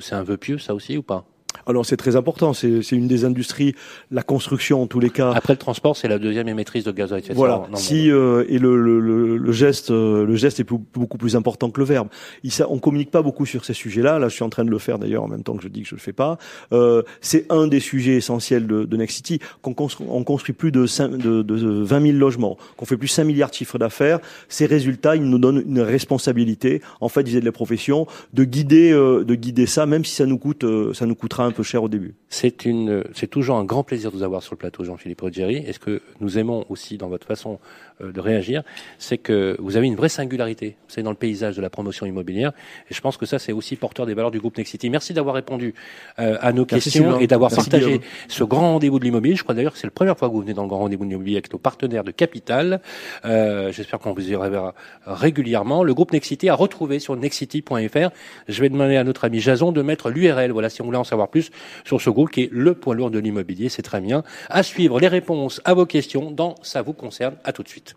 c'est 0.00 0.14
un 0.14 0.22
vœu 0.22 0.36
pieux, 0.36 0.58
ça 0.58 0.74
aussi 0.74 0.96
ou 0.96 1.02
pas? 1.02 1.24
Alors 1.66 1.86
c'est 1.86 1.96
très 1.96 2.16
important. 2.16 2.52
C'est 2.52 2.82
c'est 2.82 2.96
une 2.96 3.06
des 3.08 3.24
industries, 3.24 3.74
la 4.10 4.22
construction 4.22 4.82
en 4.82 4.86
tous 4.86 5.00
les 5.00 5.10
cas. 5.10 5.32
Après 5.32 5.52
le 5.52 5.58
transport, 5.58 5.96
c'est 5.96 6.08
la 6.08 6.18
deuxième 6.18 6.48
émettrice 6.48 6.84
de 6.84 6.92
gaz 6.92 7.12
à 7.12 7.18
effet 7.18 7.28
de 7.28 7.34
serre 7.34 7.36
Voilà. 7.36 7.66
Si 7.74 8.10
euh, 8.10 8.44
et 8.48 8.58
le, 8.58 8.76
le, 8.80 9.00
le, 9.00 9.36
le 9.36 9.52
geste, 9.52 9.90
euh, 9.90 10.24
le 10.26 10.34
geste 10.36 10.60
est 10.60 10.66
beaucoup 10.68 11.18
plus 11.18 11.36
important 11.36 11.70
que 11.70 11.80
le 11.80 11.86
verbe. 11.86 12.08
Il, 12.42 12.50
ça, 12.52 12.66
on 12.70 12.78
communique 12.78 13.10
pas 13.10 13.22
beaucoup 13.22 13.46
sur 13.46 13.64
ces 13.64 13.74
sujets-là. 13.74 14.18
Là, 14.18 14.28
je 14.28 14.34
suis 14.34 14.44
en 14.44 14.48
train 14.50 14.64
de 14.64 14.70
le 14.70 14.78
faire 14.78 14.98
d'ailleurs 14.98 15.22
en 15.22 15.28
même 15.28 15.42
temps 15.42 15.56
que 15.56 15.62
je 15.62 15.68
dis 15.68 15.82
que 15.82 15.88
je 15.88 15.94
le 15.94 16.00
fais 16.00 16.12
pas. 16.12 16.38
Euh, 16.72 17.02
c'est 17.20 17.46
un 17.50 17.66
des 17.68 17.80
sujets 17.80 18.14
essentiels 18.16 18.66
de, 18.66 18.84
de 18.84 18.96
Next 18.96 19.16
City. 19.16 19.38
Qu'on 19.62 19.74
construit, 19.74 20.06
on 20.10 20.24
construit 20.24 20.54
plus 20.54 20.72
de, 20.72 20.86
cinq- 20.86 21.16
de, 21.16 21.42
de 21.42 21.54
20 21.82 22.00
000 22.00 22.18
logements, 22.18 22.56
qu'on 22.76 22.86
fait 22.86 22.96
plus 22.96 23.08
5 23.08 23.24
milliards 23.24 23.50
de 23.50 23.54
chiffres 23.54 23.78
d'affaires. 23.78 24.18
Ces 24.48 24.66
résultats, 24.66 25.16
ils 25.16 25.22
nous 25.22 25.38
donnent 25.38 25.62
une 25.66 25.80
responsabilité, 25.80 26.82
en 27.00 27.08
fait, 27.08 27.22
vis-à-vis 27.22 27.40
de 27.40 27.46
la 27.46 27.52
profession, 27.52 28.06
de 28.32 28.44
guider, 28.44 28.92
euh, 28.92 29.24
de 29.24 29.34
guider 29.34 29.66
ça, 29.66 29.86
même 29.86 30.04
si 30.04 30.14
ça 30.14 30.26
nous 30.26 30.38
coûte, 30.38 30.64
euh, 30.64 30.92
ça 30.94 31.06
nous 31.06 31.14
coûtera 31.14 31.41
coûtera 31.42 31.46
un 31.46 31.52
peu 31.52 31.62
cher 31.62 31.82
au 31.82 31.88
début. 31.88 32.14
C'est 32.28 32.64
une, 32.64 33.04
c'est 33.14 33.26
toujours 33.26 33.56
un 33.56 33.64
grand 33.64 33.84
plaisir 33.84 34.10
de 34.10 34.16
vous 34.16 34.22
avoir 34.22 34.42
sur 34.42 34.54
le 34.54 34.58
plateau, 34.58 34.84
Jean-Philippe 34.84 35.20
Ruggieri. 35.20 35.56
Et 35.56 35.72
ce 35.72 35.78
que 35.78 36.00
nous 36.20 36.38
aimons 36.38 36.64
aussi 36.68 36.96
dans 36.96 37.08
votre 37.08 37.26
façon 37.26 37.58
euh, 38.00 38.12
de 38.12 38.20
réagir, 38.20 38.62
c'est 38.98 39.18
que 39.18 39.56
vous 39.58 39.76
avez 39.76 39.86
une 39.86 39.96
vraie 39.96 40.08
singularité. 40.08 40.76
Vous 40.88 40.94
savez, 40.94 41.02
dans 41.02 41.10
le 41.10 41.16
paysage 41.16 41.56
de 41.56 41.62
la 41.62 41.70
promotion 41.70 42.06
immobilière. 42.06 42.52
Et 42.90 42.94
je 42.94 43.00
pense 43.00 43.16
que 43.16 43.26
ça, 43.26 43.38
c'est 43.38 43.52
aussi 43.52 43.76
porteur 43.76 44.06
des 44.06 44.14
valeurs 44.14 44.30
du 44.30 44.40
groupe 44.40 44.56
Nexity. 44.56 44.90
Merci 44.90 45.12
d'avoir 45.14 45.34
répondu 45.34 45.74
euh, 46.18 46.36
à 46.40 46.52
nos 46.52 46.66
Merci, 46.70 46.90
questions 46.90 47.18
et 47.18 47.26
d'avoir 47.26 47.50
partagé 47.50 47.86
Guillaume. 47.86 48.02
ce 48.28 48.44
grand 48.44 48.72
rendez-vous 48.72 48.98
de 48.98 49.04
l'immobilier. 49.04 49.36
Je 49.36 49.42
crois 49.42 49.54
d'ailleurs 49.54 49.72
que 49.72 49.78
c'est 49.78 49.86
la 49.86 49.92
première 49.92 50.16
fois 50.16 50.28
que 50.28 50.34
vous 50.34 50.40
venez 50.40 50.54
dans 50.54 50.62
le 50.62 50.68
grand 50.68 50.78
rendez-vous 50.78 51.04
de 51.04 51.10
l'immobilier 51.10 51.36
avec 51.36 51.52
nos 51.52 51.58
partenaires 51.58 52.04
de 52.04 52.10
capital. 52.10 52.80
Euh, 53.24 53.72
J'espère 53.72 53.98
qu'on 53.98 54.12
vous 54.12 54.30
y 54.30 54.34
reverra 54.34 54.74
régulièrement. 55.06 55.82
Le 55.84 55.94
groupe 55.94 56.12
Nexity 56.12 56.48
a 56.48 56.54
retrouvé 56.54 56.98
sur 56.98 57.16
nexity.fr. 57.16 58.10
Je 58.48 58.60
vais 58.60 58.68
demander 58.68 58.96
à 58.96 59.04
notre 59.04 59.24
ami 59.24 59.40
Jason 59.40 59.72
de 59.72 59.82
mettre 59.82 60.10
l'URL. 60.10 60.52
Voilà, 60.52 60.68
si 60.68 60.82
on 60.82 60.84
voulait 60.84 60.98
en 60.98 61.04
savoir 61.04 61.28
plus 61.32 61.50
sur 61.84 62.00
ce 62.00 62.10
groupe 62.10 62.30
qui 62.30 62.42
est 62.42 62.50
le 62.52 62.74
point 62.74 62.94
lourd 62.94 63.10
de 63.10 63.18
l'immobilier. 63.18 63.68
C'est 63.68 63.82
très 63.82 64.00
bien. 64.00 64.22
À 64.48 64.62
suivre 64.62 65.00
les 65.00 65.08
réponses 65.08 65.60
à 65.64 65.74
vos 65.74 65.86
questions 65.86 66.30
dans 66.30 66.54
Ça 66.62 66.82
vous 66.82 66.92
concerne. 66.92 67.34
À 67.42 67.52
tout 67.52 67.64
de 67.64 67.68
suite. 67.68 67.96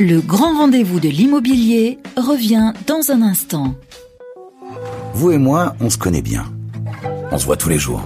Le 0.00 0.20
grand 0.20 0.56
rendez-vous 0.58 0.98
de 0.98 1.08
l'immobilier 1.08 1.98
revient 2.16 2.72
dans 2.86 3.10
un 3.10 3.22
instant. 3.22 3.74
Vous 5.12 5.30
et 5.30 5.38
moi, 5.38 5.76
on 5.80 5.90
se 5.90 5.98
connaît 5.98 6.22
bien. 6.22 6.44
On 7.30 7.38
se 7.38 7.44
voit 7.44 7.56
tous 7.56 7.68
les 7.68 7.78
jours. 7.78 8.02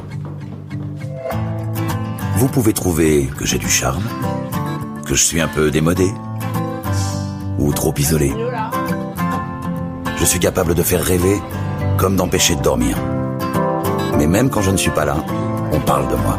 Vous 2.36 2.48
pouvez 2.48 2.72
trouver 2.72 3.28
que 3.38 3.46
j'ai 3.46 3.58
du 3.58 3.68
charme, 3.68 4.04
que 5.06 5.14
je 5.14 5.24
suis 5.24 5.40
un 5.40 5.48
peu 5.48 5.70
démodé, 5.70 6.08
ou 7.58 7.72
trop 7.72 7.94
isolé. 7.96 8.32
Je 10.18 10.24
suis 10.24 10.38
capable 10.40 10.74
de 10.74 10.82
faire 10.82 11.02
rêver 11.02 11.38
comme 11.96 12.16
d'empêcher 12.16 12.54
de 12.54 12.62
dormir. 12.62 12.96
Mais 14.18 14.26
même 14.26 14.50
quand 14.50 14.62
je 14.62 14.72
ne 14.72 14.76
suis 14.76 14.90
pas 14.90 15.04
là, 15.04 15.16
on 15.72 15.78
parle 15.78 16.08
de 16.08 16.16
moi. 16.16 16.38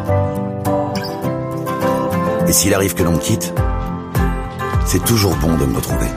Et 2.46 2.52
s'il 2.52 2.74
arrive 2.74 2.94
que 2.94 3.02
l'on 3.02 3.12
me 3.12 3.18
quitte, 3.18 3.54
c'est 4.84 5.02
toujours 5.02 5.34
bon 5.36 5.56
de 5.56 5.64
me 5.64 5.76
retrouver. 5.76 6.08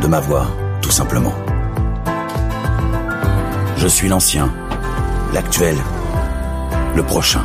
De 0.00 0.06
m'avoir, 0.06 0.50
tout 0.80 0.90
simplement. 0.90 1.34
Je 3.76 3.86
suis 3.88 4.08
l'ancien, 4.08 4.50
l'actuel, 5.34 5.76
le 6.96 7.02
prochain. 7.02 7.44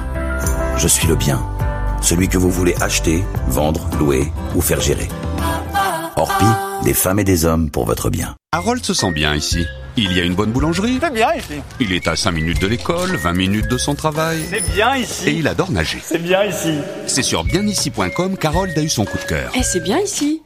Je 0.77 0.87
suis 0.87 1.07
le 1.07 1.15
bien, 1.15 1.41
celui 2.01 2.29
que 2.29 2.37
vous 2.37 2.51
voulez 2.51 2.75
acheter, 2.79 3.25
vendre, 3.49 3.89
louer 3.99 4.31
ou 4.55 4.61
faire 4.61 4.79
gérer. 4.79 5.09
Orpi, 6.15 6.45
des 6.85 6.93
femmes 6.93 7.19
et 7.19 7.25
des 7.25 7.43
hommes 7.43 7.69
pour 7.69 7.85
votre 7.85 8.09
bien. 8.09 8.35
Harold 8.53 8.85
se 8.85 8.93
sent 8.93 9.11
bien 9.11 9.35
ici. 9.35 9.65
Il 9.99 10.13
y 10.15 10.21
a 10.21 10.23
une 10.23 10.35
bonne 10.35 10.51
boulangerie. 10.51 10.99
C'est 11.01 11.13
bien 11.13 11.33
ici. 11.33 11.53
Il 11.79 11.91
est 11.91 12.07
à 12.07 12.15
5 12.15 12.31
minutes 12.31 12.61
de 12.61 12.67
l'école, 12.67 13.15
20 13.15 13.33
minutes 13.33 13.67
de 13.67 13.77
son 13.77 13.95
travail. 13.95 14.43
C'est 14.49 14.71
bien 14.73 14.95
Et 14.95 15.01
ici. 15.01 15.35
il 15.39 15.47
adore 15.47 15.71
nager. 15.71 15.99
C'est 16.03 16.21
bien 16.21 16.43
ici. 16.45 16.75
C'est 17.07 17.23
sur 17.23 17.43
bienici.com 17.43 18.37
qu'Harold 18.37 18.77
a 18.77 18.81
eu 18.83 18.89
son 18.89 19.05
coup 19.05 19.17
de 19.17 19.23
cœur. 19.23 19.51
Eh, 19.55 19.63
c'est 19.63 19.79
bien 19.83 19.99
ici. 19.99 20.43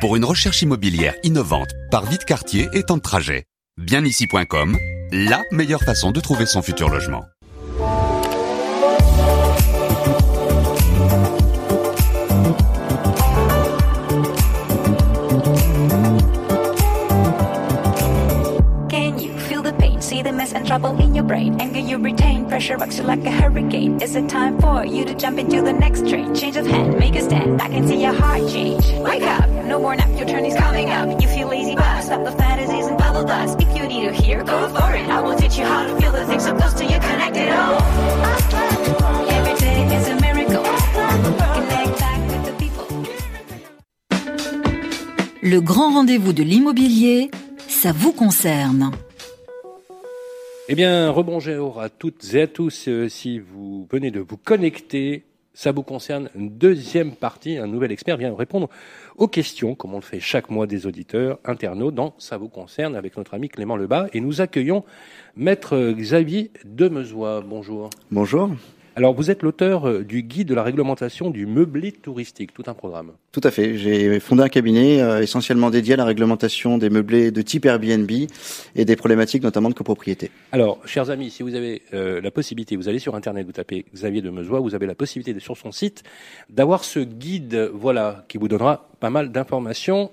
Pour 0.00 0.16
une 0.16 0.24
recherche 0.24 0.62
immobilière 0.62 1.14
innovante, 1.22 1.68
par 1.90 2.06
vite 2.06 2.24
quartier 2.24 2.68
et 2.72 2.82
temps 2.82 2.96
de 2.96 3.02
trajet. 3.02 3.44
Bienici.com, 3.78 4.76
la 5.12 5.42
meilleure 5.52 5.82
façon 5.82 6.10
de 6.10 6.20
trouver 6.20 6.46
son 6.46 6.62
futur 6.62 6.88
logement. 6.88 7.24
Trouble 20.68 21.00
in 21.00 21.14
your 21.14 21.24
brain. 21.24 21.58
Anger 21.62 21.80
you 21.80 21.96
retain, 21.96 22.46
pressure 22.46 22.76
rocks 22.76 22.98
you 22.98 23.04
like 23.04 23.24
a 23.24 23.30
hurricane. 23.30 23.98
Is 24.02 24.14
it 24.14 24.28
time 24.28 24.60
for 24.60 24.84
you 24.84 25.02
to 25.06 25.14
jump 25.14 25.38
into 25.38 25.62
the 25.62 25.72
next 25.72 26.06
train? 26.06 26.34
Change 26.34 26.56
of 26.58 26.66
hand, 26.66 26.98
make 26.98 27.16
a 27.16 27.22
stand. 27.22 27.62
I 27.62 27.68
can 27.68 27.88
see 27.88 28.02
your 28.02 28.12
heart 28.12 28.46
change. 28.50 28.84
Wake 29.00 29.22
up, 29.22 29.48
no 29.64 29.78
more 29.78 29.96
nap, 29.96 30.10
your 30.18 30.28
turn 30.28 30.44
is 30.44 30.54
coming 30.54 30.90
up. 30.90 31.22
You 31.22 31.28
feel 31.28 31.48
lazy, 31.48 31.74
but 31.74 32.02
stop 32.02 32.22
the 32.22 32.32
fantasies 32.32 32.86
and 32.86 32.98
bubble 32.98 33.24
dust. 33.24 33.58
If 33.62 33.74
you 33.74 33.88
need 33.88 34.04
to 34.08 34.12
hear, 34.12 34.44
go 34.44 34.68
for 34.68 34.94
it. 34.94 35.08
I 35.08 35.20
will 35.22 35.36
teach 35.36 35.56
you 35.56 35.64
how 35.64 35.86
to 35.86 35.96
feel 35.98 36.12
the 36.12 36.26
things 36.26 36.44
so 36.44 36.54
close 36.54 36.74
to 36.74 36.84
you, 36.84 36.98
connected 37.00 37.48
all. 37.48 37.80
Every 39.36 39.56
day 39.64 39.96
is 39.96 40.08
a 40.08 40.16
miracle. 40.20 40.64
Connect 41.56 41.98
back 41.98 42.20
with 42.28 42.44
the 42.44 42.54
people. 42.62 42.88
Le 45.40 45.60
grand 45.62 45.94
rendez-vous 45.94 46.34
de 46.34 46.42
l'immobilier, 46.42 47.30
ça 47.68 47.92
vous 47.92 48.12
concerne. 48.12 48.90
Eh 50.70 50.74
bien, 50.74 51.08
rebonjour 51.08 51.80
à 51.80 51.88
toutes 51.88 52.34
et 52.34 52.42
à 52.42 52.46
tous. 52.46 52.88
Euh, 52.88 53.08
si 53.08 53.38
vous 53.38 53.88
venez 53.90 54.10
de 54.10 54.20
vous 54.20 54.36
connecter, 54.36 55.24
ça 55.54 55.72
vous 55.72 55.82
concerne. 55.82 56.28
Une 56.34 56.50
deuxième 56.50 57.12
partie, 57.12 57.56
un 57.56 57.66
nouvel 57.66 57.90
expert 57.90 58.18
vient 58.18 58.36
répondre 58.36 58.68
aux 59.16 59.28
questions, 59.28 59.74
comme 59.74 59.94
on 59.94 59.96
le 59.96 60.02
fait 60.02 60.20
chaque 60.20 60.50
mois 60.50 60.66
des 60.66 60.84
auditeurs 60.84 61.38
internautes 61.46 61.94
dans 61.94 62.14
Ça 62.18 62.36
vous 62.36 62.50
concerne 62.50 62.96
avec 62.96 63.16
notre 63.16 63.32
ami 63.32 63.48
Clément 63.48 63.76
Lebas. 63.76 64.08
Et 64.12 64.20
nous 64.20 64.42
accueillons 64.42 64.84
Maître 65.36 65.92
Xavier 65.92 66.50
Demezois. 66.66 67.40
Bonjour. 67.40 67.88
Bonjour. 68.10 68.50
Alors, 68.98 69.14
vous 69.14 69.30
êtes 69.30 69.44
l'auteur 69.44 69.88
euh, 69.88 70.02
du 70.02 70.24
guide 70.24 70.48
de 70.48 70.56
la 70.56 70.64
réglementation 70.64 71.30
du 71.30 71.46
meublé 71.46 71.92
touristique, 71.92 72.52
tout 72.52 72.64
un 72.66 72.74
programme. 72.74 73.12
Tout 73.30 73.40
à 73.44 73.52
fait. 73.52 73.78
J'ai 73.78 74.18
fondé 74.18 74.42
un 74.42 74.48
cabinet 74.48 75.00
euh, 75.00 75.22
essentiellement 75.22 75.70
dédié 75.70 75.94
à 75.94 75.98
la 75.98 76.04
réglementation 76.04 76.78
des 76.78 76.90
meublés 76.90 77.30
de 77.30 77.40
type 77.40 77.64
Airbnb 77.64 78.10
et 78.10 78.84
des 78.84 78.96
problématiques 78.96 79.44
notamment 79.44 79.68
de 79.68 79.74
copropriété. 79.74 80.32
Alors, 80.50 80.84
chers 80.84 81.10
amis, 81.10 81.30
si 81.30 81.44
vous 81.44 81.54
avez 81.54 81.82
euh, 81.94 82.20
la 82.20 82.32
possibilité, 82.32 82.74
vous 82.74 82.88
allez 82.88 82.98
sur 82.98 83.14
Internet, 83.14 83.46
vous 83.46 83.52
tapez 83.52 83.84
Xavier 83.94 84.20
de 84.20 84.30
Mezois, 84.30 84.58
vous 84.58 84.74
avez 84.74 84.86
la 84.86 84.96
possibilité 84.96 85.38
sur 85.38 85.56
son 85.56 85.70
site 85.70 86.02
d'avoir 86.50 86.82
ce 86.82 86.98
guide, 86.98 87.70
voilà, 87.72 88.24
qui 88.26 88.36
vous 88.36 88.48
donnera 88.48 88.88
pas 88.98 89.10
mal 89.10 89.30
d'informations. 89.30 90.10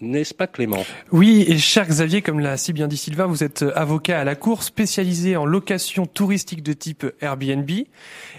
N'est-ce 0.00 0.32
pas 0.32 0.46
Clément? 0.46 0.84
Oui, 1.10 1.44
et 1.48 1.58
cher 1.58 1.86
Xavier, 1.86 2.22
comme 2.22 2.38
l'a 2.38 2.56
si 2.56 2.72
bien 2.72 2.86
dit 2.86 2.96
Sylvain, 2.96 3.26
vous 3.26 3.42
êtes 3.42 3.64
avocat 3.74 4.20
à 4.20 4.24
la 4.24 4.36
Cour, 4.36 4.62
spécialisé 4.62 5.36
en 5.36 5.44
location 5.44 6.06
touristique 6.06 6.62
de 6.62 6.72
type 6.72 7.04
Airbnb. 7.20 7.68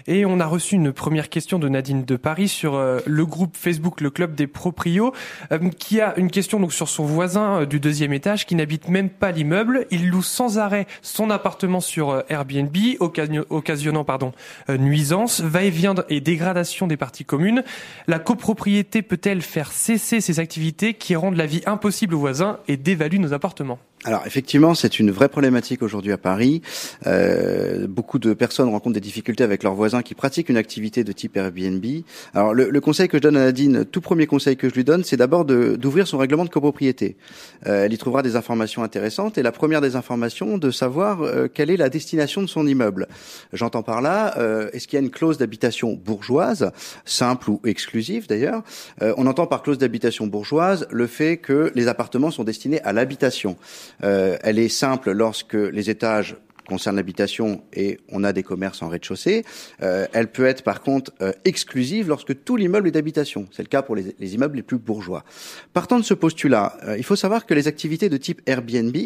Et 0.06 0.24
on 0.24 0.40
a 0.40 0.46
reçu 0.46 0.76
une 0.76 0.92
première 0.92 1.28
question 1.28 1.58
de 1.58 1.68
Nadine 1.68 2.04
de 2.06 2.16
Paris 2.16 2.48
sur 2.48 2.76
euh, 2.76 3.00
le 3.04 3.26
groupe 3.26 3.56
Facebook 3.56 4.00
Le 4.00 4.08
Club 4.08 4.34
des 4.34 4.46
Proprios, 4.46 5.12
euh, 5.52 5.58
qui 5.78 6.00
a 6.00 6.14
une 6.16 6.30
question 6.30 6.60
donc 6.60 6.72
sur 6.72 6.88
son 6.88 7.04
voisin 7.04 7.60
euh, 7.60 7.66
du 7.66 7.78
deuxième 7.78 8.14
étage 8.14 8.46
qui 8.46 8.54
n'habite 8.54 8.88
même 8.88 9.10
pas 9.10 9.30
l'immeuble. 9.30 9.86
Il 9.90 10.08
loue 10.08 10.22
sans 10.22 10.58
arrêt 10.58 10.86
son 11.02 11.28
appartement 11.28 11.80
sur 11.80 12.24
Airbnb, 12.30 12.74
occasion- 13.00 13.44
occasionnant 13.50 14.04
pardon 14.04 14.32
euh, 14.70 14.78
nuisance, 14.78 15.40
va-et-vient 15.42 15.94
et 16.08 16.22
dégradation 16.22 16.86
des 16.86 16.96
parties 16.96 17.26
communes. 17.26 17.64
La 18.06 18.18
copropriété 18.18 19.02
peut-elle 19.02 19.42
faire 19.42 19.72
cesser 19.72 20.22
ces 20.22 20.40
activités 20.40 20.94
qui 20.94 21.14
rendent 21.16 21.36
la 21.36 21.49
vie 21.50 21.62
impossible 21.66 22.14
aux 22.14 22.20
voisins 22.20 22.58
et 22.68 22.76
dévaluent 22.76 23.18
nos 23.18 23.34
appartements 23.34 23.78
Alors 24.04 24.22
effectivement, 24.24 24.74
c'est 24.74 24.98
une 24.98 25.10
vraie 25.10 25.28
problématique 25.28 25.82
aujourd'hui 25.82 26.10
à 26.10 26.16
Paris. 26.16 26.62
Euh, 27.06 27.86
beaucoup 27.86 28.18
de 28.18 28.32
personnes 28.32 28.70
rencontrent 28.70 28.94
des 28.94 29.00
difficultés 29.00 29.44
avec 29.44 29.62
leurs 29.62 29.74
voisins 29.74 30.00
qui 30.00 30.14
pratiquent 30.14 30.48
une 30.48 30.56
activité 30.56 31.04
de 31.04 31.12
type 31.12 31.36
Airbnb. 31.36 31.84
Alors 32.32 32.54
le, 32.54 32.70
le 32.70 32.80
conseil 32.80 33.08
que 33.08 33.18
je 33.18 33.22
donne 33.22 33.36
à 33.36 33.44
Nadine, 33.44 33.84
tout 33.84 34.00
premier 34.00 34.26
conseil 34.26 34.56
que 34.56 34.70
je 34.70 34.74
lui 34.74 34.84
donne, 34.84 35.04
c'est 35.04 35.18
d'abord 35.18 35.44
d'ouvrir 35.44 36.08
son 36.08 36.16
règlement 36.16 36.46
de 36.46 36.48
copropriété. 36.48 37.18
Euh, 37.66 37.84
elle 37.84 37.92
y 37.92 37.98
trouvera 37.98 38.22
des 38.22 38.36
informations 38.36 38.82
intéressantes 38.82 39.36
et 39.36 39.42
la 39.42 39.52
première 39.52 39.82
des 39.82 39.96
informations, 39.96 40.56
de 40.56 40.70
savoir 40.70 41.20
euh, 41.20 41.48
quelle 41.52 41.68
est 41.68 41.76
la 41.76 41.90
destination 41.90 42.40
de 42.40 42.46
son 42.46 42.66
immeuble. 42.66 43.06
J'entends 43.52 43.82
par 43.82 44.00
là, 44.00 44.38
euh, 44.38 44.70
est-ce 44.72 44.88
qu'il 44.88 44.98
y 44.98 45.02
a 45.02 45.04
une 45.04 45.10
clause 45.10 45.36
d'habitation 45.36 45.92
bourgeoise, 45.92 46.72
simple 47.04 47.50
ou 47.50 47.60
exclusive 47.64 48.26
d'ailleurs? 48.26 48.62
Euh, 49.02 49.12
On 49.18 49.26
entend 49.26 49.46
par 49.46 49.62
clause 49.62 49.76
d'habitation 49.76 50.26
bourgeoise 50.26 50.86
le 50.90 51.06
fait 51.06 51.36
que 51.36 51.70
les 51.74 51.86
appartements 51.86 52.30
sont 52.30 52.44
destinés 52.44 52.80
à 52.80 52.94
l'habitation. 52.94 53.56
Euh, 54.02 54.36
elle 54.42 54.58
est 54.58 54.68
simple 54.68 55.12
lorsque 55.12 55.54
les 55.54 55.90
étages 55.90 56.36
concernent 56.70 56.96
l'habitation 56.96 57.62
et 57.72 57.98
on 58.08 58.22
a 58.22 58.32
des 58.32 58.44
commerces 58.44 58.80
en 58.82 58.88
rez-de-chaussée. 58.88 59.44
Euh, 59.82 60.06
elle 60.12 60.28
peut 60.30 60.46
être 60.46 60.62
par 60.62 60.82
contre 60.82 61.12
euh, 61.20 61.32
exclusive 61.44 62.08
lorsque 62.08 62.44
tout 62.44 62.56
l'immeuble 62.56 62.86
est 62.88 62.92
d'habitation. 62.92 63.48
C'est 63.50 63.62
le 63.62 63.68
cas 63.68 63.82
pour 63.82 63.96
les, 63.96 64.14
les 64.18 64.34
immeubles 64.34 64.56
les 64.56 64.62
plus 64.62 64.78
bourgeois. 64.78 65.24
Partant 65.72 65.98
de 65.98 66.04
ce 66.04 66.14
postulat, 66.14 66.78
euh, 66.84 66.96
il 66.96 67.04
faut 67.04 67.16
savoir 67.16 67.44
que 67.44 67.54
les 67.54 67.66
activités 67.66 68.08
de 68.08 68.16
type 68.16 68.40
Airbnb, 68.46 68.96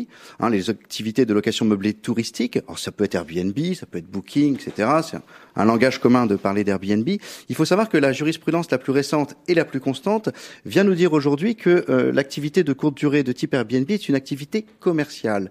hein, 0.40 0.50
les 0.50 0.68
activités 0.68 1.24
de 1.24 1.32
location 1.32 1.64
meublée 1.64 1.94
touristique, 1.94 2.58
alors 2.58 2.78
ça 2.78 2.92
peut 2.92 3.04
être 3.04 3.14
Airbnb, 3.14 3.58
ça 3.74 3.86
peut 3.86 3.98
être 3.98 4.10
Booking, 4.10 4.56
etc. 4.56 4.88
C'est 5.02 5.16
un, 5.16 5.22
un 5.56 5.64
langage 5.64 5.98
commun 6.00 6.26
de 6.26 6.36
parler 6.36 6.64
d'Airbnb. 6.64 7.08
Il 7.48 7.54
faut 7.54 7.64
savoir 7.64 7.88
que 7.88 7.96
la 7.96 8.12
jurisprudence 8.12 8.70
la 8.70 8.78
plus 8.78 8.92
récente 8.92 9.36
et 9.48 9.54
la 9.54 9.64
plus 9.64 9.80
constante 9.80 10.30
vient 10.64 10.84
nous 10.84 10.94
dire 10.94 11.12
aujourd'hui 11.12 11.56
que 11.56 11.84
euh, 11.88 12.12
l'activité 12.12 12.64
de 12.64 12.72
courte 12.72 12.96
durée 12.96 13.22
de 13.22 13.32
type 13.32 13.54
Airbnb 13.54 13.90
est 13.90 14.08
une 14.08 14.14
activité 14.14 14.64
commerciale. 14.80 15.50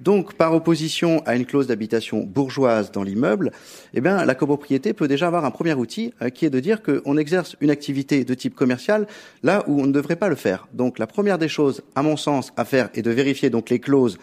Donc, 0.00 0.34
par 0.34 0.54
opposition 0.54 1.22
à 1.26 1.36
une 1.36 1.44
clause 1.44 1.66
d'habitation 1.66 2.24
bourgeoise 2.24 2.90
dans 2.90 3.02
l'immeuble, 3.02 3.52
eh 3.92 4.00
bien, 4.00 4.24
la 4.24 4.34
copropriété 4.34 4.92
peut 4.92 5.08
déjà 5.08 5.26
avoir 5.26 5.44
un 5.44 5.50
premier 5.50 5.74
outil 5.74 6.14
euh, 6.22 6.30
qui 6.30 6.46
est 6.46 6.50
de 6.50 6.60
dire 6.60 6.82
qu'on 6.82 7.16
exerce 7.16 7.56
une 7.60 7.70
activité 7.70 8.24
de 8.24 8.34
type 8.34 8.54
commercial 8.54 9.06
là 9.42 9.62
où 9.66 9.80
on 9.80 9.86
ne 9.86 9.92
devrait 9.92 10.16
pas 10.16 10.28
le 10.28 10.36
faire. 10.36 10.68
Donc, 10.72 10.98
la 10.98 11.06
première 11.06 11.38
des 11.38 11.48
choses, 11.48 11.82
à 11.94 12.02
mon 12.02 12.16
sens, 12.16 12.52
à 12.56 12.64
faire 12.64 12.88
est 12.94 13.02
de 13.02 13.10
vérifier 13.10 13.50
donc 13.50 13.68
les 13.68 13.78
clauses 13.78 14.18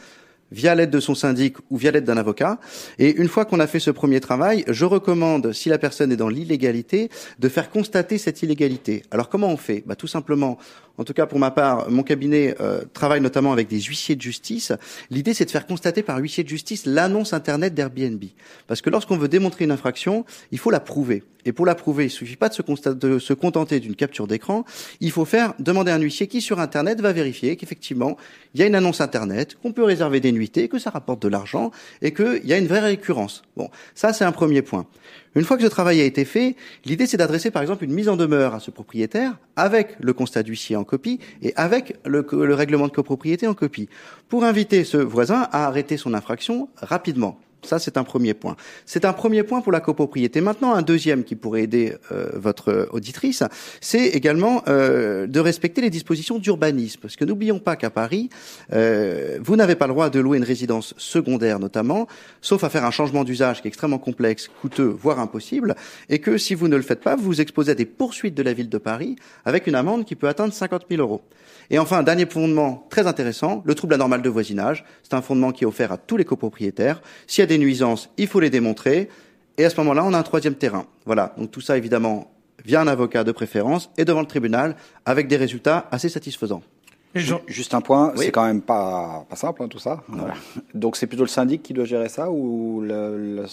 via 0.51 0.75
l'aide 0.75 0.89
de 0.89 0.99
son 0.99 1.15
syndic 1.15 1.57
ou 1.69 1.78
via 1.78 1.91
l'aide 1.91 2.05
d'un 2.05 2.17
avocat. 2.17 2.59
Et 2.99 3.15
une 3.15 3.28
fois 3.28 3.45
qu'on 3.45 3.59
a 3.59 3.67
fait 3.67 3.80
ce 3.80 3.91
premier 3.91 4.19
travail, 4.19 4.63
je 4.67 4.86
recommande, 4.86 5.51
si 5.53 5.69
la 5.69 5.78
personne 5.78 6.11
est 6.11 6.17
dans 6.17 6.30
l'illégalité, 6.30 7.09
de 7.39 7.49
faire 7.49 7.69
constater 7.69 8.17
cette 8.17 8.41
illégalité. 8.41 9.03
Alors 9.11 9.30
comment 9.30 9.49
on 9.49 9.57
fait? 9.57 9.84
Bah, 9.86 9.95
Tout 9.95 10.07
simplement, 10.07 10.57
en 10.97 11.03
tout 11.03 11.13
cas 11.13 11.25
pour 11.25 11.39
ma 11.39 11.51
part, 11.51 11.89
mon 11.89 12.03
cabinet 12.03 12.55
euh, 12.59 12.83
travaille 12.93 13.21
notamment 13.21 13.51
avec 13.51 13.67
des 13.67 13.81
huissiers 13.81 14.15
de 14.15 14.21
justice. 14.21 14.71
L'idée, 15.09 15.33
c'est 15.33 15.45
de 15.45 15.51
faire 15.51 15.65
constater 15.67 16.03
par 16.03 16.17
huissier 16.17 16.43
de 16.43 16.49
justice 16.49 16.85
l'annonce 16.85 17.33
Internet 17.33 17.73
d'Airbnb. 17.73 18.23
Parce 18.67 18.81
que 18.81 18.89
lorsqu'on 18.89 19.17
veut 19.17 19.27
démontrer 19.27 19.65
une 19.65 19.71
infraction, 19.71 20.25
il 20.51 20.59
faut 20.59 20.71
la 20.71 20.79
prouver. 20.79 21.23
Et 21.45 21.53
pour 21.53 21.65
la 21.65 21.75
prouver, 21.75 22.05
il 22.05 22.09
suffit 22.09 22.35
pas 22.35 22.49
de 22.49 22.53
se, 22.53 22.61
constat- 22.61 22.93
de 22.93 23.19
se 23.19 23.33
contenter 23.33 23.79
d'une 23.79 23.95
capture 23.95 24.27
d'écran. 24.27 24.65
Il 24.99 25.11
faut 25.11 25.23
faire 25.23 25.53
demander 25.59 25.91
à 25.91 25.95
un 25.95 25.99
huissier 25.99 26.27
qui, 26.27 26.41
sur 26.41 26.59
Internet, 26.59 26.99
va 26.99 27.13
vérifier 27.13 27.55
qu'effectivement, 27.55 28.17
il 28.53 28.59
y 28.59 28.63
a 28.63 28.67
une 28.67 28.75
annonce 28.75 28.99
Internet, 28.99 29.55
qu'on 29.61 29.71
peut 29.71 29.83
réserver 29.83 30.19
des 30.19 30.33
nuitées, 30.33 30.67
que 30.67 30.77
ça 30.77 30.89
rapporte 30.89 31.21
de 31.21 31.29
l'argent 31.29 31.71
et 32.01 32.13
qu'il 32.13 32.45
y 32.45 32.51
a 32.51 32.57
une 32.57 32.67
vraie 32.67 32.81
récurrence. 32.81 33.43
Bon, 33.55 33.69
ça, 33.95 34.11
c'est 34.11 34.25
un 34.25 34.33
premier 34.33 34.61
point. 34.61 34.87
Une 35.38 35.43
fois 35.43 35.55
que 35.55 35.61
ce 35.61 35.67
travail 35.67 36.01
a 36.01 36.03
été 36.03 36.25
fait, 36.25 36.55
l'idée 36.83 37.05
c'est 37.05 37.17
d'adresser 37.17 37.51
par 37.51 37.61
exemple 37.61 37.83
une 37.83 37.93
mise 37.93 38.09
en 38.09 38.17
demeure 38.17 38.55
à 38.55 38.59
ce 38.59 38.71
propriétaire 38.71 39.38
avec 39.55 39.95
le 39.99 40.11
constat 40.11 40.41
d'huissier 40.41 40.75
en 40.75 40.83
copie 40.83 41.19
et 41.43 41.53
avec 41.55 41.95
le, 42.05 42.25
le 42.31 42.55
règlement 42.55 42.88
de 42.88 42.91
copropriété 42.91 43.45
en 43.45 43.53
copie 43.53 43.88
pour 44.29 44.43
inviter 44.43 44.83
ce 44.83 44.97
voisin 44.97 45.47
à 45.51 45.67
arrêter 45.67 45.95
son 45.95 46.15
infraction 46.15 46.69
rapidement. 46.77 47.38
Ça, 47.68 47.80
c'est 47.80 47.97
un 47.97 48.05
premier 48.05 48.34
point. 48.34 48.55
C'est 48.86 49.03
un 49.03 49.11
premier 49.11 49.43
point 49.43 49.59
pour 49.59 49.74
la 49.74 49.82
copropriété. 49.82 50.39
Maintenant, 50.39 50.74
un 50.74 50.82
deuxième 50.82 51.26
qui 51.26 51.36
pourrait 51.36 51.63
aider 51.63 51.95
euh, 52.13 52.30
votre 52.36 52.88
auditrice, 52.91 53.43
c'est 53.82 54.07
également 54.07 54.63
euh, 54.70 55.28
de 55.28 55.39
respecter 55.41 55.82
les 55.82 55.89
dispositions 55.89 56.39
d'urbanisme. 56.39 57.01
Parce 57.01 57.18
que 57.18 57.26
n'oublions 57.26 57.59
pas 57.59 57.76
qu'à 57.76 57.89
Paris, 57.89 58.30
euh, 58.72 59.38
vous 59.41 59.57
n'avez 59.57 59.76
pas 59.76 59.88
le 59.88 59.93
droit 59.93 60.09
de 60.09 60.20
louer 60.22 60.38
une 60.38 60.45
résidence 60.45 60.93
secondaire 60.97 61.59
notamment, 61.59 62.07
sauf 62.41 62.63
à 62.63 62.70
faire 62.70 62.86
un 62.86 62.91
changement 62.91 63.26
d'usage 63.26 63.61
qui 63.61 63.68
est 63.68 63.70
extrêmement 63.70 63.97
complexe, 63.97 64.49
coûteux, 64.61 64.88
voire 64.88 65.20
impossible, 65.20 65.76
et 66.07 66.20
que 66.20 66.38
si 66.38 66.55
vous 66.55 66.70
ne 66.70 66.78
le 66.78 66.82
faites 66.82 67.01
pas, 67.01 67.18
vous 67.18 67.24
vous 67.24 67.41
exposez 67.41 67.72
à 67.72 67.76
des 67.76 67.86
poursuites 67.86 68.36
de 68.36 68.43
la 68.43 68.53
ville 68.53 68.70
de 68.70 68.78
Paris 68.78 69.18
avec 69.43 69.68
une 69.68 69.76
amende 69.76 70.05
qui 70.05 70.15
peut 70.15 70.30
atteindre 70.30 70.53
50 70.53 70.86
000 70.89 71.01
euros. 71.01 71.22
Et 71.70 71.80
enfin, 71.80 72.01
dernier 72.03 72.26
fondement 72.26 72.88
très 72.89 73.07
intéressant, 73.07 73.61
le 73.65 73.76
trouble 73.76 73.93
anormal 73.93 74.22
de 74.22 74.30
voisinage. 74.30 74.86
C'est 75.03 75.13
un 75.13 75.22
fondement 75.22 75.51
qui 75.51 75.65
est 75.65 75.68
offert 75.68 75.91
à 75.91 75.97
tous 75.97 76.15
les 76.15 76.24
copropriétaires. 76.24 77.01
S'il 77.28 77.41
y 77.41 77.43
a 77.43 77.47
des 77.47 77.57
nuisances, 77.58 78.10
il 78.18 78.28
faut 78.28 78.39
les 78.39 78.49
démontrer. 78.49 79.10
Et 79.58 79.66
à 79.66 79.70
ce 79.70 79.78
moment-là, 79.78 80.03
on 80.05 80.14
a 80.14 80.18
un 80.18 80.24
troisième 80.24 80.55
terrain. 80.55 80.86
Voilà. 81.05 81.34
Donc 81.38 81.51
tout 81.51 81.62
ça, 81.62 81.78
évidemment, 81.78 82.32
via 82.66 82.82
un 82.82 82.88
avocat 82.88 83.24
de 83.24 83.32
préférence 83.32 83.89
et 83.97 84.05
devant 84.05 84.22
le 84.22 84.28
tribunal 84.28 84.76
avec 85.05 85.28
des 85.28 85.38
résultats 85.38 85.88
assez 85.91 86.10
satisfaisants. 86.10 86.62
Ju- 87.16 87.34
Juste 87.47 87.74
un 87.74 87.82
point, 87.82 88.12
Oui. 88.16 88.26
c'est 88.26 88.32
quand 88.32 88.45
même 88.45 88.62
pas, 88.62 89.26
pas 89.30 89.36
simple 89.36 89.64
hein, 89.64 89.68
tout 89.68 89.80
ça. 89.80 90.03
Donc 90.76 90.97
c'est 90.97 91.08
plutôt 91.08 91.24
le 91.24 91.30
syndic 91.30 91.64
qui 91.64 91.74
doit 91.74 91.86
gérer 91.86 92.10
ça 92.10 92.30
ou 92.30 92.82
le, 92.82 93.43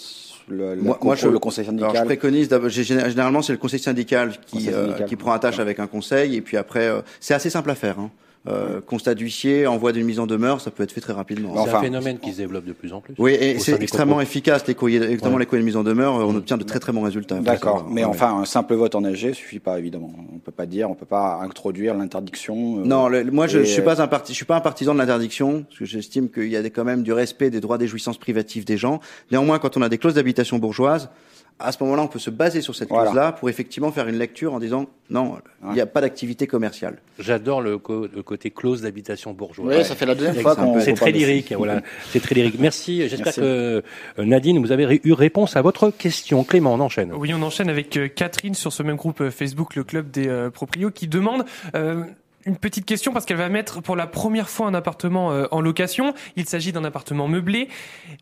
le, 0.49 0.75
Moi, 1.01 1.15
je, 1.15 1.27
le 1.27 1.39
conseil 1.39 1.65
alors, 1.67 1.79
syndical 1.91 2.01
je 2.03 2.05
préconise, 2.05 2.49
généralement, 2.69 3.41
c'est 3.41 3.53
le 3.53 3.57
conseil 3.57 3.79
syndical 3.79 4.33
qui, 4.45 4.57
Conseil 4.57 4.73
euh, 4.73 4.91
qui 5.05 5.15
prend 5.15 5.31
attache 5.31 5.57
avec 5.59 5.79
un 5.79 5.87
conseil, 5.87 6.35
et 6.35 6.41
puis 6.41 6.57
après, 6.57 6.85
euh, 6.85 7.01
c'est 7.19 7.33
assez 7.33 7.49
simple 7.49 7.71
à 7.71 7.75
faire. 7.75 7.97
Hein. 7.99 8.11
Euh, 8.47 8.79
constat 8.79 9.15
d'huissier, 9.15 9.65
envoi 9.65 9.91
d'une 9.91 10.05
mise 10.05 10.19
en 10.19 10.27
demeure, 10.27 10.61
ça 10.61 10.69
peut 10.69 10.83
être 10.83 10.91
fait 10.91 11.01
très 11.01 11.13
rapidement. 11.13 11.65
C'est 11.65 11.71
un 11.73 11.81
phénomène 11.81 12.19
qui 12.19 12.31
se 12.31 12.37
développe 12.37 12.65
de 12.65 12.73
plus 12.73 12.93
en 12.93 13.01
plus. 13.01 13.15
Oui, 13.17 13.31
et 13.33 13.57
c'est 13.57 13.81
extrêmement 13.81 14.21
efficace, 14.21 14.67
les 14.67 14.75
courriers, 14.75 14.99
notamment 14.99 15.33
Ouais. 15.35 15.39
les 15.39 15.45
courriers 15.47 15.61
de 15.63 15.65
mise 15.65 15.77
en 15.77 15.83
demeure, 15.83 16.13
on 16.13 16.35
obtient 16.35 16.57
de 16.57 16.63
très 16.63 16.79
très 16.79 16.91
bons 16.91 17.01
résultats. 17.01 17.39
D'accord, 17.39 17.87
mais 17.89 18.01
Ouais. 18.03 18.09
enfin 18.09 18.37
un 18.39 18.45
simple 18.45 18.75
vote 18.75 18.93
en 18.93 19.03
AG 19.03 19.33
suffit 19.33 19.57
pas 19.59 19.79
évidemment. 19.79 20.11
On 20.31 20.37
peut 20.37 20.51
pas 20.51 20.67
dire, 20.67 20.91
on 20.91 20.93
peut 20.93 21.07
pas 21.07 21.39
introduire 21.41 21.95
l'interdiction. 21.95 22.81
euh, 22.81 22.85
Non, 22.85 23.07
le- 23.07 23.23
moi 23.31 23.47
je, 23.47 23.59
et, 23.59 23.65
je 23.65 23.71
suis 23.71 23.81
pas 23.81 23.99
un 24.01 24.07
parti, 24.07 24.33
je 24.33 24.37
suis 24.37 24.45
pas 24.45 24.57
un 24.57 24.61
partisan 24.61 24.93
de 24.93 24.99
l'interdiction, 24.99 25.63
parce 25.63 25.79
que 25.79 25.85
j'estime 25.85 26.29
qu'il 26.29 26.49
y 26.49 26.55
a 26.55 26.61
des- 26.61 26.69
quand 26.69 26.83
même 26.85 27.01
du 27.01 27.13
respect 27.13 27.49
des 27.49 27.61
droits 27.61 27.79
des 27.79 27.87
jouissances 27.87 28.19
privatives 28.19 28.63
des 28.63 28.77
gens. 28.77 28.99
Néanmoins, 29.31 29.57
quand 29.57 29.75
on 29.75 29.81
a 29.81 29.89
des 29.89 29.97
clauses 29.97 30.13
d'habitation 30.13 30.59
bourgeoise, 30.59 31.09
à 31.57 31.71
ce 31.71 31.81
moment-là, 31.83 32.01
on 32.03 32.07
peut 32.07 32.19
se 32.19 32.29
baser 32.29 32.59
sur 32.61 32.75
cette 32.75 32.89
Voilà. 32.89 33.05
clause-là 33.05 33.31
pour 33.31 33.49
effectivement 33.49 33.89
faire 33.91 34.07
une 34.09 34.17
lecture 34.17 34.53
en 34.53 34.59
disant 34.59 34.87
non, 35.09 35.37
il 35.67 35.71
n'y 35.71 35.79
a 35.79 35.85
pas 35.85 36.01
d'activité 36.01 36.47
commerciale. 36.47 36.97
J'adore 37.17 37.61
le, 37.61 37.77
co- 37.77 38.07
le 38.13 38.23
côté 38.23 38.51
clause 38.51 38.81
d'habitation 38.81 39.31
bourgeoise. 39.31 39.77
Oui, 39.77 39.85
ça 39.85 39.95
fait 39.95 40.05
la 40.05 40.15
deuxième 40.15 40.35
fois 40.35 40.55
qu'on- 40.55 40.81
C'est 40.81 40.93
très 40.93 41.11
lyrique, 41.11 41.49
ça. 41.49 41.57
voilà. 41.57 41.81
C'est 42.09 42.19
très 42.19 42.35
lyrique. 42.35 42.57
Merci. 42.59 43.07
J'espère 43.07 43.33
que 43.35 43.41
euh, 43.41 43.81
Nadine, 44.25 44.59
vous 44.59 44.73
avez 44.73 44.99
eu 45.05 45.13
réponse 45.13 45.55
à 45.55 45.61
votre 45.61 45.91
question. 45.91 46.43
Clément, 46.43 46.73
on 46.73 46.79
enchaîne. 46.81 47.13
Oui, 47.13 47.33
on 47.33 47.41
enchaîne 47.41 47.69
avec 47.69 47.95
euh, 47.95 48.09
Catherine 48.09 48.53
sur 48.53 48.73
ce 48.73 48.83
même 48.83 48.97
groupe 48.97 49.21
euh, 49.21 49.31
Facebook, 49.31 49.75
le 49.75 49.83
club 49.85 50.11
des 50.11 50.27
euh, 50.27 50.49
proprios, 50.49 50.91
qui 50.91 51.07
demande 51.07 51.45
euh, 51.73 52.03
une 52.45 52.57
petite 52.57 52.85
question 52.85 53.13
parce 53.13 53.25
qu'elle 53.25 53.37
va 53.37 53.47
mettre 53.49 53.81
pour 53.81 53.95
la 53.95 54.07
première 54.07 54.49
fois 54.49 54.67
un 54.67 54.73
appartement 54.73 55.31
euh, 55.31 55.45
en 55.51 55.61
location. 55.61 56.13
Il 56.35 56.45
s'agit 56.47 56.73
d'un 56.73 56.83
appartement 56.83 57.27
meublé. 57.29 57.69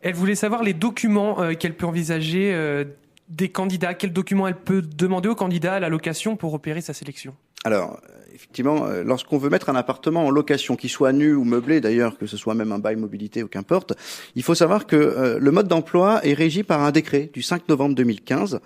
Elle 0.04 0.14
voulait 0.14 0.36
savoir 0.36 0.62
les 0.64 0.74
documents 0.74 1.42
euh, 1.42 1.54
qu'elle 1.56 1.74
peut 1.74 1.88
envisager 1.88 2.52
euh, 2.54 2.84
des 3.30 3.49
candidats. 3.49 3.93
Quels 3.93 4.13
documents 4.13 4.47
elle 4.47 4.59
peut 4.59 4.82
demander 4.82 5.30
aux 5.30 5.36
candidats 5.36 5.76
à 5.76 5.80
la 5.80 5.89
location 5.89 6.36
pour 6.36 6.53
opérer 6.53 6.82
sa 6.82 6.93
sélection 6.93 7.36
Alors, 7.63 7.99
euh, 8.09 8.24
effectivement, 8.34 8.86
euh, 8.86 9.03
lorsqu'on 9.03 9.38
veut 9.38 9.49
mettre 9.49 9.69
un 9.69 9.76
appartement 9.76 10.26
en 10.26 10.32
location, 10.32 10.76
qu'il 10.76 10.89
soit 10.89 11.13
nu 11.13 11.34
ou 11.34 11.43
meublé 11.43 11.82
d'ailleurs, 11.82 12.17
que 12.17 12.26
ce 12.26 12.38
soit 12.38 12.55
même 12.55 12.71
un 12.71 12.80
bail 12.80 12.95
mobilité 12.95 13.43
ou 13.43 13.47
qu'importe, 13.47 13.93
il 14.36 14.43
faut 14.43 14.55
savoir 14.55 14.88
que 14.88 14.95
euh, 14.95 15.39
le 15.39 15.51
mode 15.51 15.67
d'emploi 15.67 16.26
est 16.26 16.34
régi 16.34 16.63
par 16.63 16.82
un 16.82 16.91
décret 16.91 17.30
du 17.34 17.41
5 17.41 17.69
novembre 17.69 17.95
2015. 17.95 18.59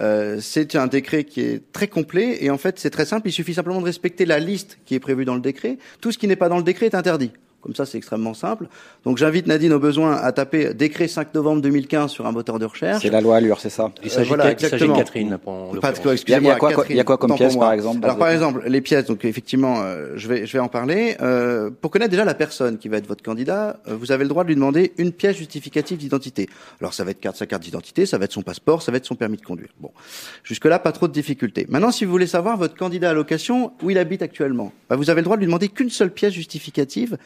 Euh, 0.00 0.38
c'est 0.40 0.74
un 0.74 0.88
décret 0.88 1.24
qui 1.24 1.40
est 1.40 1.72
très 1.72 1.86
complet 1.86 2.38
et 2.40 2.50
en 2.50 2.58
fait 2.58 2.80
c'est 2.80 2.90
très 2.90 3.04
simple, 3.04 3.28
il 3.28 3.32
suffit 3.32 3.54
simplement 3.54 3.80
de 3.80 3.84
respecter 3.84 4.26
la 4.26 4.40
liste 4.40 4.78
qui 4.84 4.96
est 4.96 5.00
prévue 5.00 5.24
dans 5.24 5.36
le 5.36 5.40
décret. 5.40 5.78
Tout 6.00 6.10
ce 6.10 6.18
qui 6.18 6.26
n'est 6.26 6.36
pas 6.36 6.48
dans 6.48 6.56
le 6.56 6.64
décret 6.64 6.86
est 6.86 6.96
interdit. 6.96 7.30
Comme 7.64 7.74
ça, 7.74 7.86
c'est 7.86 7.96
extrêmement 7.98 8.34
simple. 8.34 8.66
Donc, 9.04 9.16
j'invite 9.18 9.46
Nadine 9.46 9.72
au 9.72 9.78
besoin 9.78 10.16
à 10.16 10.30
taper 10.32 10.74
décret 10.74 11.08
5 11.08 11.32
novembre 11.34 11.62
2015 11.62 12.10
sur 12.10 12.26
un 12.26 12.32
moteur 12.32 12.58
de 12.58 12.66
recherche. 12.66 13.02
C'est 13.02 13.10
la 13.10 13.22
loi 13.22 13.36
Allure, 13.36 13.58
c'est 13.58 13.70
ça? 13.70 13.90
Il 14.04 14.10
s'agit 14.10 14.26
Euh, 14.32 14.36
voilà, 14.36 14.52
de-. 14.54 14.60
Catherine. 14.60 15.38
pour- 15.42 15.80
Pas 15.80 15.92
de- 15.92 15.96
excusez-moi, 16.12 16.40
Il 16.42 16.46
y 16.46 16.50
a 16.50 16.56
quoi- 16.56 16.68
Catherine, 16.70 16.86
il 16.90 16.96
y 16.96 17.00
a 17.00 17.04
quoi 17.04 17.16
comme 17.16 17.34
pièce, 17.34 17.56
par 17.56 17.72
exemple, 17.72 18.04
Alors 18.04 18.18
par 18.18 18.28
exemple, 18.28 18.62
les 18.66 18.80
pièces. 18.82 19.06
Donc 19.06 19.24
effectivement, 19.24 19.80
euh, 19.82 20.12
je 20.16 20.28
vais 20.28 20.44
je 20.46 20.52
vais 20.52 20.58
en 20.58 20.68
parler. 20.68 21.16
Euh, 21.22 21.70
pour 21.80 21.90
connaître 21.90 22.10
déjà 22.10 22.24
la 22.26 22.34
personne 22.34 22.76
qui 22.78 22.88
va 22.88 22.98
être 22.98 23.06
votre 23.06 23.22
candidat, 23.24 23.78
euh, 23.88 23.96
vous 23.98 24.12
avez 24.12 24.24
le 24.24 24.28
droit 24.28 24.42
de 24.44 24.48
lui 24.48 24.54
demander 24.56 24.92
une 24.98 25.12
pièce 25.12 25.36
justificative 25.36 25.96
d'identité. 25.98 26.48
Alors 26.80 26.92
ça 26.92 27.02
va 27.04 27.12
être 27.12 27.20
carte, 27.20 27.36
sa 27.36 27.46
carte 27.46 27.62
d'identité, 27.62 28.04
ça 28.04 28.18
va 28.18 28.26
être 28.26 28.32
son 28.32 28.42
passeport, 28.42 28.82
ça 28.82 28.92
va 28.92 28.98
être 28.98 29.06
son 29.06 29.14
permis 29.14 29.38
de 29.38 29.42
conduire. 29.44 29.70
Bon, 29.80 29.90
jusque 30.42 30.66
là 30.66 30.78
pas 30.78 30.92
trop 30.92 31.08
de 31.08 31.12
difficultés. 31.12 31.66
Maintenant, 31.70 31.90
si 31.90 32.04
vous 32.04 32.10
voulez 32.12 32.26
savoir 32.26 32.56
votre 32.58 32.76
candidat 32.76 33.10
à 33.10 33.14
location 33.14 33.72
où 33.82 33.88
il 33.90 33.96
habite 33.98 34.20
actuellement, 34.20 34.72
bah, 34.90 34.96
vous 34.96 35.08
avez 35.08 35.20
le 35.22 35.24
droit 35.24 35.36
de 35.36 35.40
lui 35.40 35.46
demander 35.46 35.68
qu'une 35.68 35.90
seule 35.90 36.10
pièce 36.10 36.34
justificative 36.34 37.16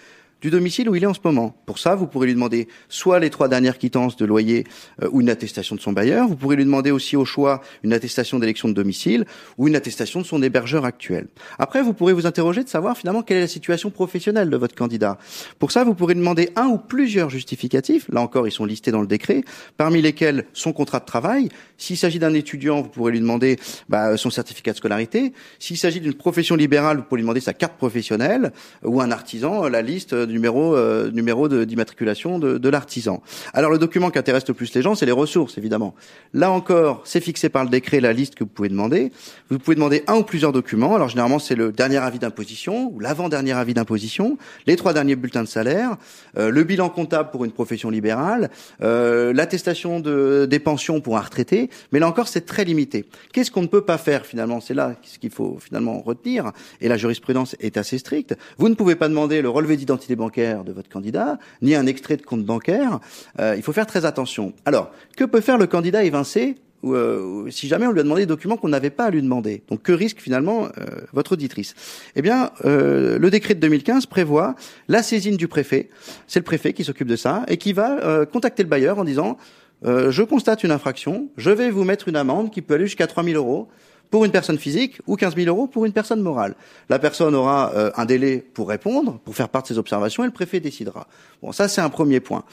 du 0.41 0.51
domicile 0.51 0.89
où 0.89 0.95
il 0.95 1.03
est 1.03 1.07
en 1.07 1.15
ce 1.15 1.21
moment. 1.25 1.57
Pour 1.67 1.79
ça, 1.79 1.95
vous 1.95 2.07
pourrez 2.07 2.27
lui 2.27 2.35
demander 2.35 2.69
soit 2.89 3.19
les 3.19 3.31
trois 3.31 3.49
dernières 3.49 3.79
quittances 3.79 4.17
de 4.17 4.25
loyer 4.25 4.65
euh, 5.03 5.09
ou 5.11 5.21
une 5.21 5.31
attestation 5.31 5.75
de 5.75 5.81
son 5.81 5.93
bailleur. 5.93 6.29
Vous 6.29 6.37
pourrez 6.37 6.57
lui 6.57 6.65
demander 6.65 6.91
aussi 6.91 7.17
au 7.17 7.25
choix 7.25 7.61
une 7.83 7.93
attestation 7.93 8.39
d'élection 8.39 8.69
de 8.69 8.75
domicile 8.75 9.25
ou 9.57 9.69
une 9.69 9.77
attestation 9.77 10.21
de 10.21 10.27
son 10.27 10.43
hébergeur 10.43 10.85
actuel. 10.85 11.27
Après, 11.59 11.83
vous 11.83 11.93
pourrez 11.93 12.13
vous 12.13 12.27
interroger 12.27 12.63
de 12.63 12.69
savoir 12.69 12.97
finalement 12.97 13.23
quelle 13.23 13.39
est 13.39 13.43
la 13.43 13.49
situation 13.49 13.91
professionnelle 13.91 14.51
de 14.51 14.57
votre 14.57 14.75
candidat. 14.75 15.19
Pour 15.59 15.73
ça, 15.73 15.85
vous 15.85 15.95
pourrez 15.95 16.15
demander 16.15 16.51
un 16.57 16.67
ou 16.67 16.79
plusieurs 16.79 17.31
justificatifs. 17.31 18.07
Là 18.11 18.21
encore, 18.21 18.47
ils 18.47 18.53
sont 18.53 18.65
listés 18.65 18.93
dans 18.93 19.01
le 19.01 19.07
décret, 19.07 19.43
parmi 19.77 20.01
lesquels 20.03 20.45
son 20.53 20.73
contrat 20.73 21.01
de 21.01 21.05
travail. 21.05 21.49
S'il 21.77 21.97
s'agit 21.97 22.19
d'un 22.19 22.35
étudiant, 22.35 22.83
vous 22.83 22.89
pourrez 22.89 23.13
lui 23.13 23.21
demander 23.21 23.59
bah, 23.89 24.17
son 24.17 24.31
certificat 24.31 24.73
de 24.73 24.77
scolarité. 24.77 25.33
S'il 25.59 25.77
s'agit 25.79 26.01
d'une 26.01 26.15
profession 26.15 26.55
libérale, 26.55 26.99
vous 26.99 27.03
pourrez 27.03 27.19
lui 27.19 27.25
demander 27.25 27.41
sa 27.41 27.55
carte 27.55 27.77
professionnelle 27.77 28.53
ou 28.85 29.01
un 29.01 29.11
artisan, 29.11 29.65
euh, 29.65 29.69
la 29.69 29.83
liste 29.83 30.13
euh, 30.13 30.28
numéro 30.33 30.77
euh, 30.77 31.11
numéro 31.11 31.49
de- 31.49 31.65
d'immatriculation 31.65 32.39
de, 32.39 32.59
de 32.59 32.69
l'artisan. 32.69 33.23
Alors 33.53 33.71
le 33.71 33.79
document 33.79 34.11
qui 34.11 34.19
intéresse 34.19 34.47
le 34.49 34.55
plus 34.55 34.73
les 34.75 34.83
gens, 34.83 34.95
c'est 34.95 35.07
les 35.07 35.13
ressources 35.13 35.59
évidemment. 35.59 35.95
Là 36.35 36.51
encore, 36.51 37.03
c'est 37.05 37.21
fixé 37.21 37.49
par 37.49 37.65
le 37.65 37.71
décret 37.71 38.01
la 38.01 38.13
liste 38.13 38.35
que 38.35 38.45
vous 38.45 38.51
pouvez 38.51 38.69
demander. 38.69 39.13
Vous 39.51 39.59
pouvez 39.59 39.75
demander 39.75 40.05
un 40.07 40.17
ou 40.17 40.23
plusieurs 40.23 40.53
documents. 40.53 40.95
Alors 40.95 41.09
généralement, 41.09 41.39
c'est 41.39 41.55
le 41.55 41.73
dernier 41.73 41.99
avis 41.99 42.19
d'imposition 42.19 42.91
ou 42.93 43.01
l'avant-dernier 43.01 43.53
avis 43.53 43.75
d'imposition, 43.75 44.39
les 44.67 44.77
trois 44.77 44.93
derniers 44.93 45.17
bulletins 45.17 45.43
de 45.43 45.49
salaire, 45.49 45.97
euh, 46.37 46.51
le 46.51 46.65
bilan 46.65 46.89
comptable 46.89 47.31
pour 47.31 47.45
une 47.45 47.53
profession 47.53 47.91
libérale, 47.91 48.51
euh, 48.83 49.33
l'attestation 49.33 50.01
de 50.01 50.47
des 50.49 50.59
pensions 50.59 51.01
pour 51.01 51.17
un 51.17 51.21
retraité. 51.21 51.71
Mais 51.93 51.99
là 51.99 52.09
encore, 52.09 52.29
c'est 52.29 52.47
très 52.47 52.65
limité. 52.65 53.05
Qu'est-ce 53.33 53.51
qu'on 53.51 53.63
ne 53.63 53.67
peut 53.67 53.83
pas 53.85 53.99
faire 53.99 54.27
finalement? 54.27 54.61
C'est 54.61 54.75
là 54.75 54.95
ce 55.03 55.19
qu'il 55.19 55.31
faut 55.31 55.59
finalement 55.61 56.01
retenir. 56.01 56.53
Et 56.81 56.89
la 56.89 56.97
jurisprudence 56.97 57.57
est 57.61 57.77
assez 57.77 57.99
stricte. 57.99 58.37
Vous 58.59 58.69
ne 58.69 58.75
pouvez 58.75 58.95
pas 58.95 59.09
demander 59.09 59.43
le 59.43 59.49
relevé 59.49 59.77
d'identité 59.77 60.17
bancaire 60.19 60.65
de 60.65 60.73
votre 60.73 60.91
candidat, 60.91 61.39
ni 61.63 61.75
un 61.75 61.87
extrait 61.87 62.19
de 62.19 62.23
compte 62.23 62.45
bancaire. 62.45 63.01
Euh, 63.41 63.55
il 63.57 63.63
faut 63.63 63.73
faire 63.73 63.87
très 63.87 64.05
attention. 64.05 64.53
Alors, 64.67 64.91
que 65.17 65.25
peut 65.25 65.41
faire 65.41 65.57
le 65.57 65.67
candidat 65.67 66.05
évincé 66.05 66.57
euh, 66.85 67.51
si 67.51 67.67
jamais 67.67 67.87
on 67.87 67.93
lui 67.93 67.99
a 67.99 68.03
demandé 68.05 68.23
des 68.23 68.27
documents 68.27 68.57
qu'on 68.57 68.69
n'avait 68.69 68.91
pas 68.91 69.07
à 69.07 69.11
lui 69.11 69.23
demander? 69.23 69.63
Donc 69.69 69.83
que 69.83 69.93
risque 69.93 70.21
finalement 70.21 70.67
euh, 70.67 70.85
votre 71.13 71.33
auditrice? 71.33 71.75
Eh 72.15 72.23
bien, 72.23 72.51
le 72.65 73.29
décret 73.31 73.55
de 73.55 73.61
2015 73.61 74.07
prévoit 74.07 74.55
la 74.89 75.03
saisine 75.03 75.37
du 75.37 75.49
préfet. 75.49 75.89
C'est 76.27 76.41
le 76.41 76.45
préfet 76.45 76.75
qui 76.75 76.85
s'occupe 76.85 77.09
de 77.09 77.17
ça 77.17 77.45
et 77.49 77.57
qui 77.57 77.73
va 77.73 78.27
contacter 78.27 78.63
le 78.63 78.69
bailleur 78.69 78.99
en 78.99 79.05
disant 79.05 79.39
je 79.85 80.23
constate 80.23 80.63
une 80.65 80.73
infraction, 80.73 81.29
je 81.37 81.51
vais 81.51 81.71
vous 81.71 81.85
mettre 81.85 82.09
une 82.09 82.17
amende 82.17 82.51
qui 82.51 82.63
peut 82.63 82.75
aller 82.75 82.87
jusqu'à 82.87 83.07
3000 83.07 83.37
euros 83.37 83.69
pour 84.11 84.25
une 84.25 84.31
personne 84.31 84.59
physique 84.59 85.01
ou 85.07 85.17
15 85.17 85.37
000 85.37 85.49
euros 85.49 85.67
pour 85.67 85.85
une 85.85 85.93
personne 85.93 86.21
morale. 86.21 86.55
La 86.89 86.99
personne 86.99 87.35
aura 87.35 87.73
euh, 87.75 87.91
un 87.97 88.05
délai 88.05 88.39
pour 88.39 88.69
répondre, 88.69 89.19
pour 89.25 89.35
faire 89.35 89.49
part 89.49 89.63
de 89.63 89.69
ses 89.69 89.79
observations, 89.79 90.23
et 90.23 90.27
le 90.27 90.33
préfet 90.33 90.61
décidera. 90.61 91.07
Bon, 91.43 91.53
ça 91.53 91.69
c'est 91.69 91.81
un 91.81 91.91
premier 91.91 92.21
point. 92.21 92.45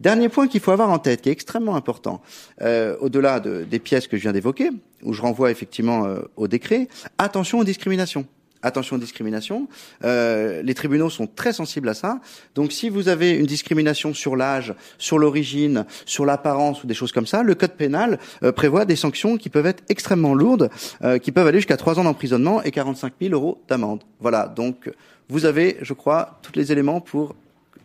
Dernier 0.00 0.28
point 0.28 0.48
qu'il 0.48 0.60
faut 0.60 0.72
avoir 0.72 0.90
en 0.90 0.98
tête, 0.98 1.22
qui 1.22 1.28
est 1.28 1.32
extrêmement 1.32 1.76
important, 1.76 2.20
euh, 2.62 2.96
au-delà 3.00 3.38
de, 3.38 3.64
des 3.64 3.78
pièces 3.78 4.08
que 4.08 4.16
je 4.16 4.22
viens 4.22 4.32
d'évoquer, 4.32 4.70
où 5.02 5.12
je 5.12 5.22
renvoie 5.22 5.50
effectivement 5.50 6.04
euh, 6.04 6.22
au 6.36 6.48
décret, 6.48 6.88
attention 7.18 7.60
aux 7.60 7.64
discriminations 7.64 8.26
attention 8.64 8.96
aux 8.96 8.98
discriminations. 8.98 9.68
Euh, 10.04 10.62
les 10.62 10.74
tribunaux 10.74 11.10
sont 11.10 11.26
très 11.26 11.52
sensibles 11.52 11.88
à 11.88 11.94
ça. 11.94 12.20
Donc 12.54 12.72
si 12.72 12.88
vous 12.88 13.08
avez 13.08 13.32
une 13.32 13.46
discrimination 13.46 14.14
sur 14.14 14.34
l'âge, 14.34 14.74
sur 14.98 15.18
l'origine, 15.18 15.84
sur 16.06 16.24
l'apparence 16.24 16.82
ou 16.82 16.86
des 16.86 16.94
choses 16.94 17.12
comme 17.12 17.26
ça, 17.26 17.42
le 17.42 17.54
code 17.54 17.74
pénal 17.74 18.18
euh, 18.42 18.52
prévoit 18.52 18.84
des 18.84 18.96
sanctions 18.96 19.36
qui 19.36 19.50
peuvent 19.50 19.66
être 19.66 19.84
extrêmement 19.88 20.34
lourdes, 20.34 20.70
euh, 21.02 21.18
qui 21.18 21.30
peuvent 21.30 21.46
aller 21.46 21.58
jusqu'à 21.58 21.76
trois 21.76 21.98
ans 21.98 22.04
d'emprisonnement 22.04 22.62
et 22.62 22.70
45 22.70 23.12
000 23.20 23.34
euros 23.34 23.62
d'amende. 23.68 24.02
Voilà, 24.20 24.48
donc 24.48 24.90
vous 25.28 25.44
avez, 25.44 25.76
je 25.80 25.92
crois, 25.92 26.38
tous 26.42 26.52
les 26.54 26.72
éléments 26.72 27.00
pour 27.00 27.34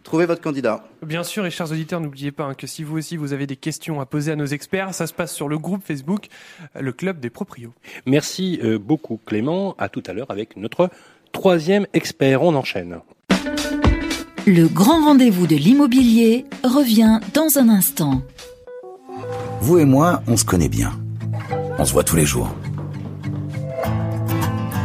trouver 0.04 0.26
votre 0.26 0.42
candidat. 0.42 0.84
Bien 1.06 1.24
sûr, 1.24 1.46
et 1.46 1.52
chers 1.52 1.72
auditeurs, 1.72 2.00
n'oubliez 2.00 2.32
pas 2.32 2.46
hein, 2.46 2.54
que 2.54 2.68
si 2.68 2.84
vous 2.84 2.98
aussi 2.98 3.18
vous 3.18 3.34
avez 3.34 3.48
des 3.48 3.56
questions 3.56 4.02
à 4.02 4.06
poser 4.06 4.32
à 4.32 4.36
nos 4.36 4.46
experts, 4.46 4.94
ça 4.94 5.08
se 5.08 5.14
passe 5.14 5.34
sur 5.34 5.48
le 5.48 5.58
groupe 5.58 5.84
Facebook, 5.86 6.28
euh, 6.76 6.82
le 6.82 6.92
Club 6.92 7.20
des 7.20 7.30
Proprios. 7.30 7.74
Merci 8.06 8.60
euh, 8.64 8.78
beaucoup 8.80 9.20
Clément. 9.26 9.76
À 9.78 9.90
tout 9.90 10.04
à 10.06 10.14
l'heure 10.14 10.30
avec 10.30 10.58
notre 10.58 10.90
troisième 11.32 11.86
expert. 11.94 12.44
On 12.44 12.56
enchaîne. 12.56 13.00
Le 14.48 14.68
grand 14.68 15.06
rendez-vous 15.06 15.48
de 15.48 15.56
l'immobilier 15.56 16.46
revient 16.64 17.20
dans 17.34 17.58
un 17.58 17.70
instant. 17.70 18.22
Vous 19.62 19.78
et 19.78 19.86
moi, 19.86 20.24
on 20.28 20.38
se 20.38 20.46
connaît 20.46 20.70
bien. 20.70 20.92
On 21.78 21.86
se 21.86 21.94
voit 21.94 22.04
tous 22.04 22.16
les 22.16 22.26
jours. 22.26 22.50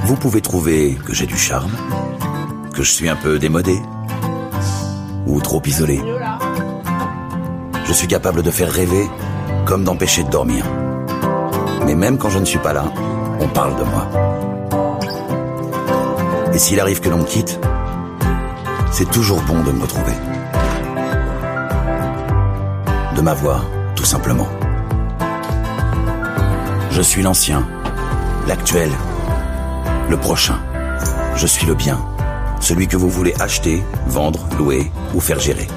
Vous 0.04 0.16
pouvez 0.16 0.42
trouver 0.42 0.96
que 1.06 1.14
j'ai 1.14 1.26
du 1.26 1.36
charme, 1.36 1.72
que 2.74 2.82
je 2.82 2.90
suis 2.90 3.08
un 3.08 3.16
peu 3.16 3.38
démodé, 3.38 3.78
ou 5.26 5.40
trop 5.40 5.62
isolé. 5.64 6.00
Je 7.86 7.92
suis 7.92 8.08
capable 8.08 8.42
de 8.42 8.50
faire 8.50 8.70
rêver 8.70 9.08
comme 9.66 9.84
d'empêcher 9.84 10.24
de 10.24 10.30
dormir. 10.30 10.64
Mais 11.86 11.94
même 11.94 12.18
quand 12.18 12.30
je 12.30 12.38
ne 12.38 12.44
suis 12.44 12.58
pas 12.58 12.72
là, 12.72 12.84
on 13.40 13.48
parle 13.48 13.76
de 13.76 13.84
moi. 13.84 14.08
Et 16.52 16.58
s'il 16.58 16.80
arrive 16.80 17.00
que 17.00 17.08
l'on 17.08 17.18
me 17.18 17.24
quitte, 17.24 17.58
c'est 18.90 19.10
toujours 19.10 19.40
bon 19.42 19.62
de 19.62 19.72
me 19.72 19.82
retrouver. 19.82 20.12
De 23.16 23.20
m'avoir, 23.20 23.64
tout 23.96 24.04
simplement. 24.04 24.48
Je 26.90 27.02
suis 27.02 27.22
l'ancien, 27.22 27.66
l'actuel, 28.46 28.90
le 30.08 30.16
prochain. 30.16 30.58
Je 31.34 31.46
suis 31.46 31.66
le 31.66 31.74
bien, 31.74 31.98
celui 32.64 32.88
que 32.88 32.96
vous 32.96 33.10
voulez 33.10 33.34
acheter, 33.40 33.82
vendre, 34.06 34.48
louer 34.58 34.90
ou 35.14 35.20
faire 35.20 35.38
gérer. 35.38 35.68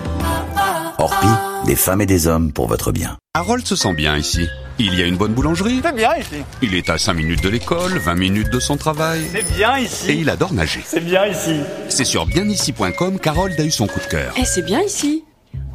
Orpi, 0.97 1.27
des 1.65 1.75
femmes 1.75 2.01
et 2.01 2.05
des 2.05 2.27
hommes 2.27 2.51
pour 2.53 2.67
votre 2.67 2.91
bien. 2.91 3.17
Harold 3.33 3.67
se 3.67 3.75
sent 3.75 3.93
bien 3.93 4.17
ici. 4.17 4.47
Il 4.79 4.97
y 4.97 5.03
a 5.03 5.05
une 5.05 5.17
bonne 5.17 5.33
boulangerie. 5.33 5.81
C'est 5.83 5.95
bien 5.95 6.15
ici. 6.15 6.43
Il 6.61 6.73
est 6.73 6.89
à 6.89 6.97
5 6.97 7.13
minutes 7.13 7.43
de 7.43 7.49
l'école, 7.49 7.97
20 7.97 8.15
minutes 8.15 8.49
de 8.49 8.59
son 8.59 8.77
travail. 8.77 9.21
C'est 9.31 9.53
bien 9.55 9.77
ici. 9.77 10.11
Et 10.11 10.13
il 10.15 10.29
adore 10.29 10.53
nager. 10.53 10.81
C'est 10.85 11.03
bien 11.03 11.25
ici. 11.27 11.59
C'est 11.89 12.05
sur 12.05 12.25
bienici.com 12.25 13.19
qu'Harold 13.19 13.59
a 13.59 13.63
eu 13.63 13.71
son 13.71 13.87
coup 13.87 13.99
de 13.99 14.05
cœur. 14.05 14.33
Eh, 14.37 14.45
c'est 14.45 14.63
bien 14.63 14.81
ici. 14.81 15.23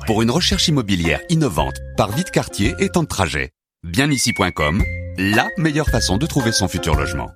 Pour 0.06 0.22
une 0.22 0.30
recherche 0.30 0.66
immobilière 0.68 1.20
innovante, 1.28 1.76
par 1.96 2.10
vite 2.10 2.30
quartier 2.30 2.74
et 2.78 2.88
temps 2.88 3.02
de 3.02 3.08
trajet. 3.08 3.50
Bienici.com, 3.84 4.82
la 5.18 5.48
meilleure 5.58 5.88
façon 5.88 6.16
de 6.16 6.26
trouver 6.26 6.52
son 6.52 6.68
futur 6.68 6.96
logement. 6.96 7.30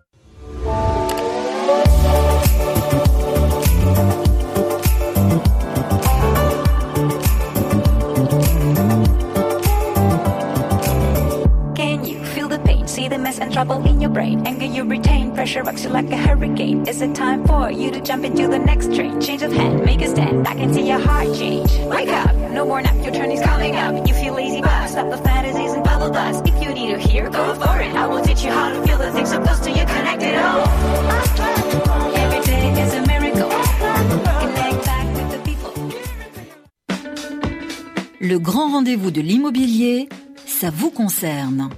Trouble 13.56 13.82
in 13.86 14.02
your 14.02 14.10
brain. 14.10 14.46
Anger 14.46 14.66
you 14.66 14.84
retain, 14.84 15.32
pressure 15.32 15.62
rocks 15.62 15.82
you 15.82 15.88
like 15.88 16.10
a 16.10 16.16
hurricane. 16.16 16.86
Is 16.86 17.00
it 17.00 17.14
time 17.14 17.42
for 17.46 17.70
you 17.70 17.90
to 17.90 18.02
jump 18.02 18.22
into 18.22 18.48
the 18.48 18.58
next 18.58 18.94
train? 18.94 19.18
Change 19.18 19.40
of 19.40 19.50
hand, 19.50 19.82
make 19.82 20.02
a 20.02 20.08
stand. 20.08 20.46
I 20.46 20.54
can 20.54 20.74
see 20.74 20.86
your 20.86 20.98
heart 20.98 21.34
change. 21.34 21.70
Wake 21.88 22.10
up, 22.10 22.34
no 22.52 22.66
more 22.66 22.82
nap, 22.82 22.96
your 23.02 23.14
turn 23.14 23.30
is 23.30 23.40
coming 23.40 23.74
up. 23.74 24.06
You 24.06 24.12
feel 24.12 24.34
lazy, 24.34 24.60
but 24.60 24.88
stop 24.88 25.08
the 25.10 25.16
fantasies 25.16 25.72
and 25.72 25.82
bubble 25.82 26.10
dust. 26.10 26.46
If 26.46 26.62
you 26.62 26.74
need 26.74 26.90
to 26.92 26.98
hear, 26.98 27.30
go 27.30 27.54
for 27.54 27.80
it. 27.80 27.94
I 27.96 28.06
will 28.06 28.22
teach 28.22 28.44
you 28.44 28.50
how 28.50 28.68
to 28.74 28.86
feel 28.86 28.98
the 28.98 29.10
things 29.12 29.30
so 29.30 29.40
close 29.40 29.60
to 29.60 29.70
you, 29.70 29.86
connected 29.86 30.34
all. 30.36 30.68
Every 32.24 32.40
day 32.44 32.82
is 32.82 32.92
a 32.92 33.02
miracle. 33.06 33.50
Connect 34.42 34.84
back 34.84 35.06
with 35.16 35.28
the 35.32 35.40
people. 35.48 35.72
Le 38.20 38.38
grand 38.38 38.70
rendez-vous 38.72 39.10
de 39.10 39.22
l'immobilier, 39.22 40.10
ça 40.44 40.68
vous 40.68 40.90
concerne. 40.90 41.70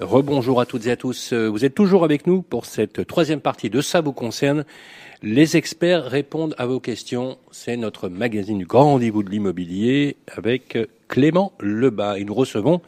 Rebonjour 0.00 0.60
à 0.60 0.66
toutes 0.66 0.86
et 0.86 0.92
à 0.92 0.96
tous. 0.96 1.32
Euh, 1.32 1.48
Vous 1.48 1.64
êtes 1.64 1.74
toujours 1.74 2.04
avec 2.04 2.28
nous 2.28 2.40
pour 2.40 2.66
cette 2.66 3.04
troisième 3.04 3.40
partie 3.40 3.68
de 3.68 3.80
Ça 3.80 4.00
vous 4.00 4.12
concerne. 4.12 4.64
Les 5.24 5.56
experts 5.56 6.04
répondent 6.04 6.54
à 6.56 6.66
vos 6.66 6.78
questions. 6.78 7.36
C'est 7.50 7.76
notre 7.76 8.08
magazine 8.08 8.58
du 8.58 8.64
grand 8.64 8.84
rendez-vous 8.84 9.24
de 9.24 9.30
l'immobilier 9.30 10.16
avec 10.28 10.78
Clément 11.08 11.52
Lebas. 11.58 12.18
Et 12.18 12.24
nous 12.24 12.34
recevons 12.34 12.80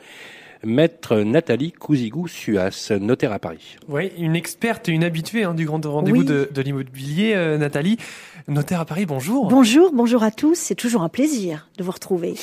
Maître 0.63 1.17
Nathalie 1.19 1.73
Cousigou-Suas, 1.73 2.93
notaire 3.01 3.33
à 3.33 3.39
Paris. 3.39 3.77
Oui, 3.89 4.13
une 4.19 4.37
experte 4.37 4.89
et 4.89 4.93
une 4.93 5.05
habituée 5.05 5.45
hein, 5.45 5.55
du 5.55 5.65
grand 5.65 5.85
rendez-vous 5.85 6.19
Oui. 6.21 6.25
de, 6.25 6.51
de 6.53 6.63
l'immobilier, 6.63 7.33
euh, 7.35 7.57
Nathalie. 7.57 7.97
Notaire 8.49 8.81
à 8.81 8.85
Paris, 8.85 9.07
bonjour. 9.07 9.49
Bonjour, 9.49 9.91
bonjour 9.95 10.23
à 10.23 10.31
tous. 10.31 10.55
C'est 10.57 10.75
toujours 10.75 11.03
un 11.03 11.09
plaisir 11.09 11.69
de 11.79 11.85
vous 11.85 11.93
retrouver. 11.93 12.35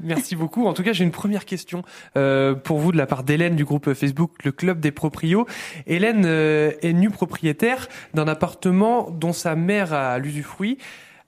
Merci 0.00 0.36
beaucoup. 0.36 0.66
En 0.66 0.72
tout 0.74 0.82
cas, 0.82 0.92
j'ai 0.92 1.04
une 1.04 1.10
première 1.10 1.44
question 1.44 1.82
euh, 2.16 2.54
pour 2.54 2.78
vous 2.78 2.92
de 2.92 2.96
la 2.98 3.06
part 3.06 3.22
d'Hélène 3.24 3.56
du 3.56 3.64
groupe 3.64 3.92
Facebook 3.94 4.32
Le 4.44 4.52
Club 4.52 4.80
des 4.80 4.90
Proprios. 4.90 5.46
Hélène 5.86 6.24
euh, 6.26 6.72
est 6.82 6.92
nue 6.92 7.10
propriétaire 7.10 7.88
d'un 8.14 8.28
appartement 8.28 9.10
dont 9.10 9.32
sa 9.32 9.54
mère 9.54 9.92
a 9.92 10.18
l'usufruit. 10.18 10.78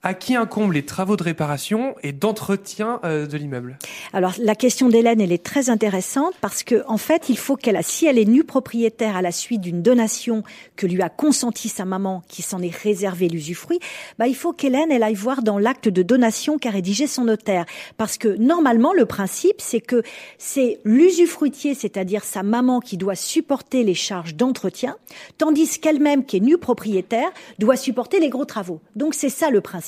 À 0.02 0.14
qui 0.14 0.36
incombe 0.36 0.72
les 0.72 0.84
travaux 0.84 1.16
de 1.16 1.24
réparation 1.24 1.96
et 2.04 2.12
d'entretien 2.12 3.00
euh, 3.02 3.26
de 3.26 3.36
l'immeuble 3.36 3.76
Alors 4.12 4.34
la 4.38 4.54
question 4.54 4.88
d'Hélène, 4.88 5.20
elle 5.20 5.32
est 5.32 5.42
très 5.42 5.68
intéressante 5.68 6.34
parce 6.40 6.62
que 6.62 6.84
en 6.86 6.98
fait, 6.98 7.28
il 7.28 7.36
faut 7.36 7.56
qu'elle, 7.56 7.82
si 7.82 8.06
elle 8.06 8.18
est 8.18 8.24
nue 8.26 8.44
propriétaire 8.44 9.16
à 9.16 9.22
la 9.22 9.32
suite 9.32 9.62
d'une 9.62 9.82
donation 9.82 10.44
que 10.76 10.86
lui 10.86 11.02
a 11.02 11.08
consenti 11.08 11.68
sa 11.68 11.84
maman, 11.84 12.22
qui 12.28 12.42
s'en 12.42 12.62
est 12.62 12.74
réservé 12.74 13.28
l'usufruit, 13.28 13.80
bah 14.18 14.28
il 14.28 14.36
faut 14.36 14.52
qu'Hélène, 14.52 14.92
elle 14.92 15.02
aille 15.02 15.14
voir 15.14 15.42
dans 15.42 15.58
l'acte 15.58 15.88
de 15.88 16.02
donation 16.02 16.58
qu'a 16.58 16.70
rédigé 16.70 17.08
son 17.08 17.24
notaire, 17.24 17.64
parce 17.96 18.16
que 18.16 18.28
normalement 18.28 18.92
le 18.92 19.06
principe, 19.06 19.56
c'est 19.58 19.80
que 19.80 20.02
c'est 20.38 20.78
l'usufruitier, 20.84 21.74
c'est-à-dire 21.74 22.22
sa 22.22 22.44
maman, 22.44 22.80
qui 22.80 22.96
doit 22.96 23.16
supporter 23.16 23.82
les 23.82 23.94
charges 23.94 24.36
d'entretien, 24.36 24.96
tandis 25.38 25.80
qu'elle-même, 25.80 26.24
qui 26.24 26.36
est 26.36 26.40
nue 26.40 26.58
propriétaire, 26.58 27.30
doit 27.58 27.76
supporter 27.76 28.20
les 28.20 28.28
gros 28.28 28.44
travaux. 28.44 28.80
Donc 28.94 29.14
c'est 29.14 29.30
ça 29.30 29.50
le 29.50 29.60
principe. 29.60 29.85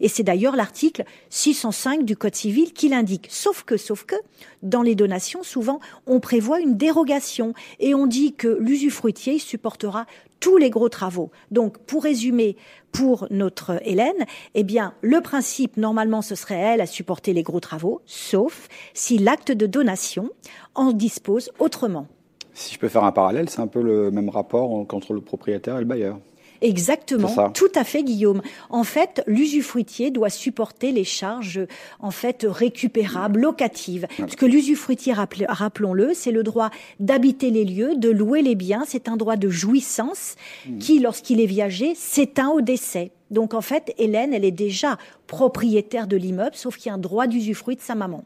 Et 0.00 0.08
c'est 0.08 0.22
d'ailleurs 0.22 0.56
l'article 0.56 1.04
605 1.30 2.04
du 2.04 2.16
Code 2.16 2.34
civil 2.34 2.72
qui 2.72 2.88
l'indique. 2.88 3.28
Sauf 3.30 3.64
que, 3.64 3.76
sauf 3.76 4.04
que, 4.04 4.16
dans 4.62 4.82
les 4.82 4.94
donations, 4.94 5.42
souvent, 5.42 5.80
on 6.06 6.20
prévoit 6.20 6.60
une 6.60 6.76
dérogation 6.76 7.54
et 7.78 7.94
on 7.94 8.06
dit 8.06 8.34
que 8.34 8.48
l'usufruitier 8.48 9.38
supportera 9.38 10.06
tous 10.40 10.56
les 10.56 10.70
gros 10.70 10.88
travaux. 10.88 11.30
Donc, 11.50 11.78
pour 11.78 12.02
résumer, 12.02 12.56
pour 12.92 13.26
notre 13.30 13.78
Hélène, 13.86 14.24
eh 14.54 14.64
bien, 14.64 14.94
le 15.02 15.20
principe, 15.20 15.76
normalement, 15.76 16.22
ce 16.22 16.34
serait 16.34 16.58
elle 16.58 16.80
à 16.80 16.86
supporter 16.86 17.32
les 17.32 17.42
gros 17.42 17.60
travaux, 17.60 18.00
sauf 18.06 18.68
si 18.94 19.18
l'acte 19.18 19.52
de 19.52 19.66
donation 19.66 20.30
en 20.74 20.92
dispose 20.92 21.50
autrement. 21.58 22.06
Si 22.54 22.74
je 22.74 22.78
peux 22.78 22.88
faire 22.88 23.04
un 23.04 23.12
parallèle, 23.12 23.48
c'est 23.48 23.60
un 23.60 23.66
peu 23.66 23.82
le 23.82 24.10
même 24.10 24.28
rapport 24.28 24.72
entre 24.72 25.12
le 25.12 25.20
propriétaire 25.20 25.76
et 25.76 25.80
le 25.80 25.86
bailleur. 25.86 26.18
Exactement, 26.62 27.28
tout 27.52 27.70
à 27.74 27.84
fait 27.84 28.02
Guillaume. 28.02 28.42
En 28.68 28.84
fait, 28.84 29.22
l'usufruitier 29.26 30.10
doit 30.10 30.28
supporter 30.30 30.92
les 30.92 31.04
charges 31.04 31.60
en 32.00 32.10
fait 32.10 32.46
récupérables, 32.48 33.40
locatives. 33.40 34.06
Parce 34.18 34.36
que 34.36 34.46
l'usufruitier, 34.46 35.12
rappel- 35.14 35.46
rappelons-le, 35.48 36.12
c'est 36.14 36.32
le 36.32 36.42
droit 36.42 36.70
d'habiter 36.98 37.50
les 37.50 37.64
lieux, 37.64 37.94
de 37.96 38.10
louer 38.10 38.42
les 38.42 38.54
biens, 38.54 38.84
c'est 38.86 39.08
un 39.08 39.16
droit 39.16 39.36
de 39.36 39.48
jouissance 39.48 40.34
qui, 40.80 40.98
lorsqu'il 40.98 41.40
est 41.40 41.46
viagé, 41.46 41.94
s'éteint 41.94 42.50
au 42.50 42.60
décès. 42.60 43.10
Donc 43.30 43.54
en 43.54 43.60
fait, 43.60 43.94
Hélène, 43.98 44.34
elle 44.34 44.44
est 44.44 44.50
déjà 44.50 44.98
propriétaire 45.28 46.06
de 46.06 46.16
l'immeuble, 46.16 46.54
sauf 46.56 46.76
qu'il 46.76 46.88
y 46.88 46.90
a 46.90 46.94
un 46.94 46.98
droit 46.98 47.26
d'usufruit 47.26 47.76
de 47.76 47.80
sa 47.80 47.94
maman. 47.94 48.24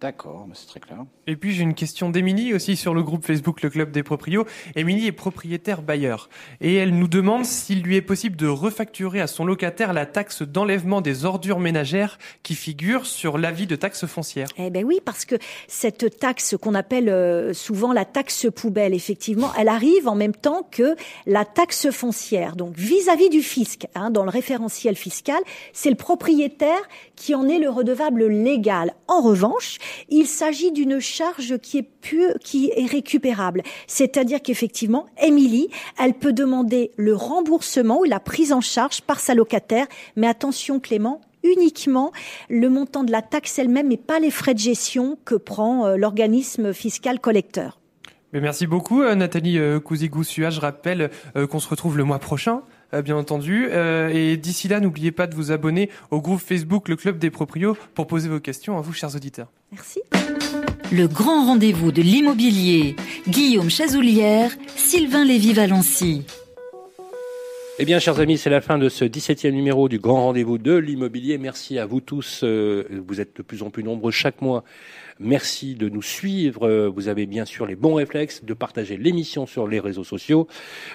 D'accord, 0.00 0.46
c'est 0.54 0.66
très 0.66 0.80
clair. 0.80 1.04
Et 1.26 1.36
puis 1.36 1.52
j'ai 1.52 1.62
une 1.62 1.74
question 1.74 2.10
d'Émilie 2.10 2.54
aussi 2.54 2.76
sur 2.76 2.94
le 2.94 3.02
groupe 3.02 3.24
Facebook 3.24 3.62
Le 3.62 3.70
Club 3.70 3.92
des 3.92 4.02
Proprios. 4.02 4.44
Émilie 4.74 5.06
est 5.06 5.12
propriétaire 5.12 5.82
bailleur 5.82 6.28
et 6.60 6.74
elle 6.74 6.96
nous 6.96 7.08
demande 7.08 7.44
s'il 7.44 7.82
lui 7.82 7.96
est 7.96 8.02
possible 8.02 8.36
de 8.36 8.46
refacturer 8.46 9.20
à 9.20 9.26
son 9.26 9.44
locataire 9.44 9.92
la 9.92 10.06
taxe 10.06 10.42
d'enlèvement 10.42 11.00
des 11.00 11.24
ordures 11.24 11.60
ménagères 11.60 12.18
qui 12.42 12.54
figure 12.54 13.06
sur 13.06 13.38
l'avis 13.38 13.66
de 13.66 13.76
taxe 13.76 14.06
foncière. 14.06 14.48
Eh 14.58 14.70
ben 14.70 14.84
oui, 14.84 15.00
parce 15.04 15.24
que 15.24 15.36
cette 15.68 16.18
taxe 16.18 16.56
qu'on 16.60 16.74
appelle 16.74 17.08
euh, 17.08 17.52
souvent 17.52 17.92
la 17.92 18.04
taxe 18.04 18.46
poubelle, 18.54 18.94
effectivement, 18.94 19.52
elle 19.58 19.68
arrive 19.68 20.08
en 20.08 20.14
même 20.14 20.34
temps 20.34 20.68
que 20.70 20.96
la 21.26 21.44
taxe 21.44 21.90
foncière. 21.90 22.56
Donc 22.56 22.76
vis-à-vis 22.76 23.28
du 23.28 23.42
fisc, 23.42 23.86
hein, 23.94 24.10
dans 24.10 24.24
le 24.24 24.30
référentiel 24.30 24.96
fiscal, 24.96 25.40
c'est 25.72 25.90
le 25.90 25.96
propriétaire 25.96 26.80
qui 27.14 27.34
en 27.34 27.48
est 27.48 27.58
le 27.58 27.70
redevable 27.70 28.26
légal. 28.26 28.94
En 29.08 29.20
revanche, 29.20 29.75
il 30.08 30.26
s'agit 30.26 30.72
d'une 30.72 31.00
charge 31.00 31.58
qui 31.58 31.78
est 32.74 32.86
récupérable. 32.86 33.62
C'est-à-dire 33.86 34.42
qu'effectivement, 34.42 35.06
Émilie, 35.22 35.68
elle 35.98 36.14
peut 36.14 36.32
demander 36.32 36.90
le 36.96 37.14
remboursement 37.14 38.00
ou 38.00 38.04
la 38.04 38.20
prise 38.20 38.52
en 38.52 38.60
charge 38.60 39.02
par 39.02 39.20
sa 39.20 39.34
locataire. 39.34 39.86
Mais 40.16 40.26
attention, 40.26 40.80
Clément, 40.80 41.20
uniquement 41.42 42.12
le 42.48 42.68
montant 42.68 43.04
de 43.04 43.12
la 43.12 43.22
taxe 43.22 43.58
elle-même 43.58 43.92
et 43.92 43.96
pas 43.96 44.18
les 44.18 44.30
frais 44.30 44.54
de 44.54 44.58
gestion 44.58 45.18
que 45.24 45.34
prend 45.34 45.86
euh, 45.86 45.96
l'organisme 45.96 46.72
fiscal 46.72 47.20
collecteur. 47.20 47.78
Merci 48.32 48.66
beaucoup 48.66 49.02
euh, 49.02 49.14
Nathalie 49.14 49.58
euh, 49.58 49.80
Cousigou-Sua. 49.80 50.50
Je 50.50 50.60
rappelle 50.60 51.10
euh, 51.36 51.46
qu'on 51.46 51.60
se 51.60 51.68
retrouve 51.68 51.96
le 51.96 52.04
mois 52.04 52.18
prochain 52.18 52.56
euh, 52.56 52.60
bien 53.04 53.16
entendu. 53.16 53.68
Euh, 53.70 54.08
et 54.08 54.36
d'ici 54.36 54.68
là, 54.68 54.80
n'oubliez 54.80 55.12
pas 55.12 55.26
de 55.26 55.34
vous 55.34 55.52
abonner 55.52 55.90
au 56.10 56.20
groupe 56.20 56.40
Facebook 56.40 56.88
Le 56.88 56.96
Club 56.96 57.18
des 57.18 57.30
Proprios 57.30 57.76
pour 57.94 58.06
poser 58.06 58.28
vos 58.28 58.40
questions 58.40 58.78
à 58.78 58.80
vous, 58.80 58.92
chers 58.92 59.14
auditeurs. 59.14 59.48
Merci. 59.72 60.00
Le 60.92 61.08
grand 61.08 61.46
rendez-vous 61.46 61.90
de 61.92 62.00
l'immobilier. 62.02 62.94
Guillaume 63.28 63.70
Chazoulière, 63.70 64.50
Sylvain 64.76 65.24
Lévy-Valency. 65.24 66.22
Eh 67.78 67.84
bien, 67.84 67.98
chers 67.98 68.18
amis, 68.20 68.38
c'est 68.38 68.48
la 68.48 68.62
fin 68.62 68.78
de 68.78 68.88
ce 68.88 69.04
17e 69.04 69.50
numéro 69.50 69.88
du 69.90 69.98
Grand 69.98 70.22
Rendez-vous 70.22 70.56
de 70.56 70.74
l'immobilier. 70.74 71.36
Merci 71.36 71.78
à 71.78 71.84
vous 71.84 72.00
tous. 72.00 72.40
euh, 72.42 72.84
Vous 73.06 73.20
êtes 73.20 73.36
de 73.36 73.42
plus 73.42 73.62
en 73.62 73.68
plus 73.68 73.82
nombreux 73.82 74.10
chaque 74.12 74.40
mois. 74.40 74.64
Merci 75.18 75.74
de 75.74 75.88
nous 75.88 76.02
suivre. 76.02 76.88
Vous 76.88 77.08
avez 77.08 77.26
bien 77.26 77.44
sûr 77.44 77.64
les 77.66 77.76
bons 77.76 77.94
réflexes 77.94 78.44
de 78.44 78.54
partager 78.54 78.96
l'émission 78.96 79.46
sur 79.46 79.66
les 79.66 79.80
réseaux 79.80 80.04
sociaux, 80.04 80.46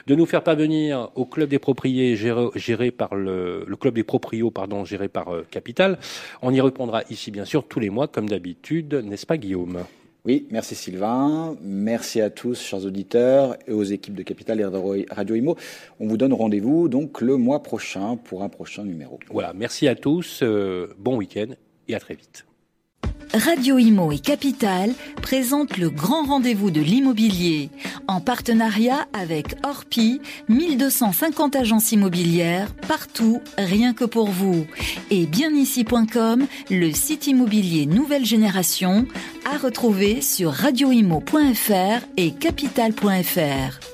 de 0.06 0.16
nous 0.16 0.26
faire 0.28 0.44
parvenir 0.44 1.10
au 1.16 1.26
club 1.26 1.50
des 1.50 1.60
propriés 1.60 2.16
géré, 2.16 2.48
géré 2.56 2.92
par 2.92 3.16
le, 3.16 3.66
le 3.68 3.76
club 3.76 3.96
des 3.96 4.04
proprios, 4.04 4.52
pardon, 4.52 4.86
géré 4.86 5.08
par 5.08 5.30
euh, 5.30 5.46
Capital. 5.50 5.98
On 6.42 6.54
y 6.54 6.62
répondra 6.62 7.02
ici, 7.10 7.32
bien 7.32 7.46
sûr, 7.46 7.68
tous 7.68 7.80
les 7.80 7.90
mois, 7.90 8.08
comme 8.08 8.30
d'habitude, 8.30 8.94
n'est-ce 8.94 9.26
pas, 9.26 9.38
Guillaume? 9.38 9.80
Oui, 10.24 10.46
merci 10.52 10.76
Sylvain. 10.76 11.58
Merci 11.64 12.22
à 12.22 12.30
tous, 12.30 12.62
chers 12.62 12.86
auditeurs, 12.86 13.58
et 13.68 13.74
aux 13.74 13.82
équipes 13.84 14.14
de 14.14 14.22
Capital 14.22 14.60
et 14.60 14.64
de 14.64 15.12
Radio 15.12 15.34
Imo. 15.36 15.56
On 16.00 16.06
vous 16.06 16.18
donne 16.18 16.34
rendez-vous 16.34 16.90
donc 16.90 17.22
le 17.22 17.38
mois 17.38 17.64
prochain 17.64 18.18
pour 18.18 18.44
un 18.44 18.50
prochain 18.50 18.84
numéro. 18.84 19.20
Voilà, 19.32 19.54
merci 19.54 19.88
à 19.88 19.96
tous. 19.96 20.42
euh, 20.44 20.94
bon 21.00 21.18
week-end 21.18 21.48
et 21.88 21.96
à 21.96 22.00
très 22.00 22.14
vite. 22.14 22.46
Radio 23.34 23.78
Imo 23.78 24.12
et 24.12 24.20
Capital 24.20 24.92
présentent 25.22 25.78
le 25.78 25.90
grand 25.90 26.26
rendez-vous 26.26 26.70
de 26.70 26.82
l'immobilier 26.82 27.70
en 28.08 28.20
partenariat 28.20 29.08
avec 29.14 29.56
Orpi, 29.64 30.20
1250 30.50 31.56
agences 31.56 31.94
immobilières 31.94 32.74
partout, 32.88 33.42
rien 33.58 33.94
que 33.94 34.04
pour 34.04 34.28
vous. 34.28 34.66
Et 35.12 35.26
bienici.com, 35.26 36.46
le 36.70 36.92
site 36.92 37.28
immobilier 37.28 37.86
nouvelle 37.86 38.26
génération 38.26 39.06
à 39.46 39.58
retrouver 39.58 40.22
sur 40.22 40.52
radioimo.fr 40.52 42.06
et 42.18 42.32
capital.fr. 42.34 43.91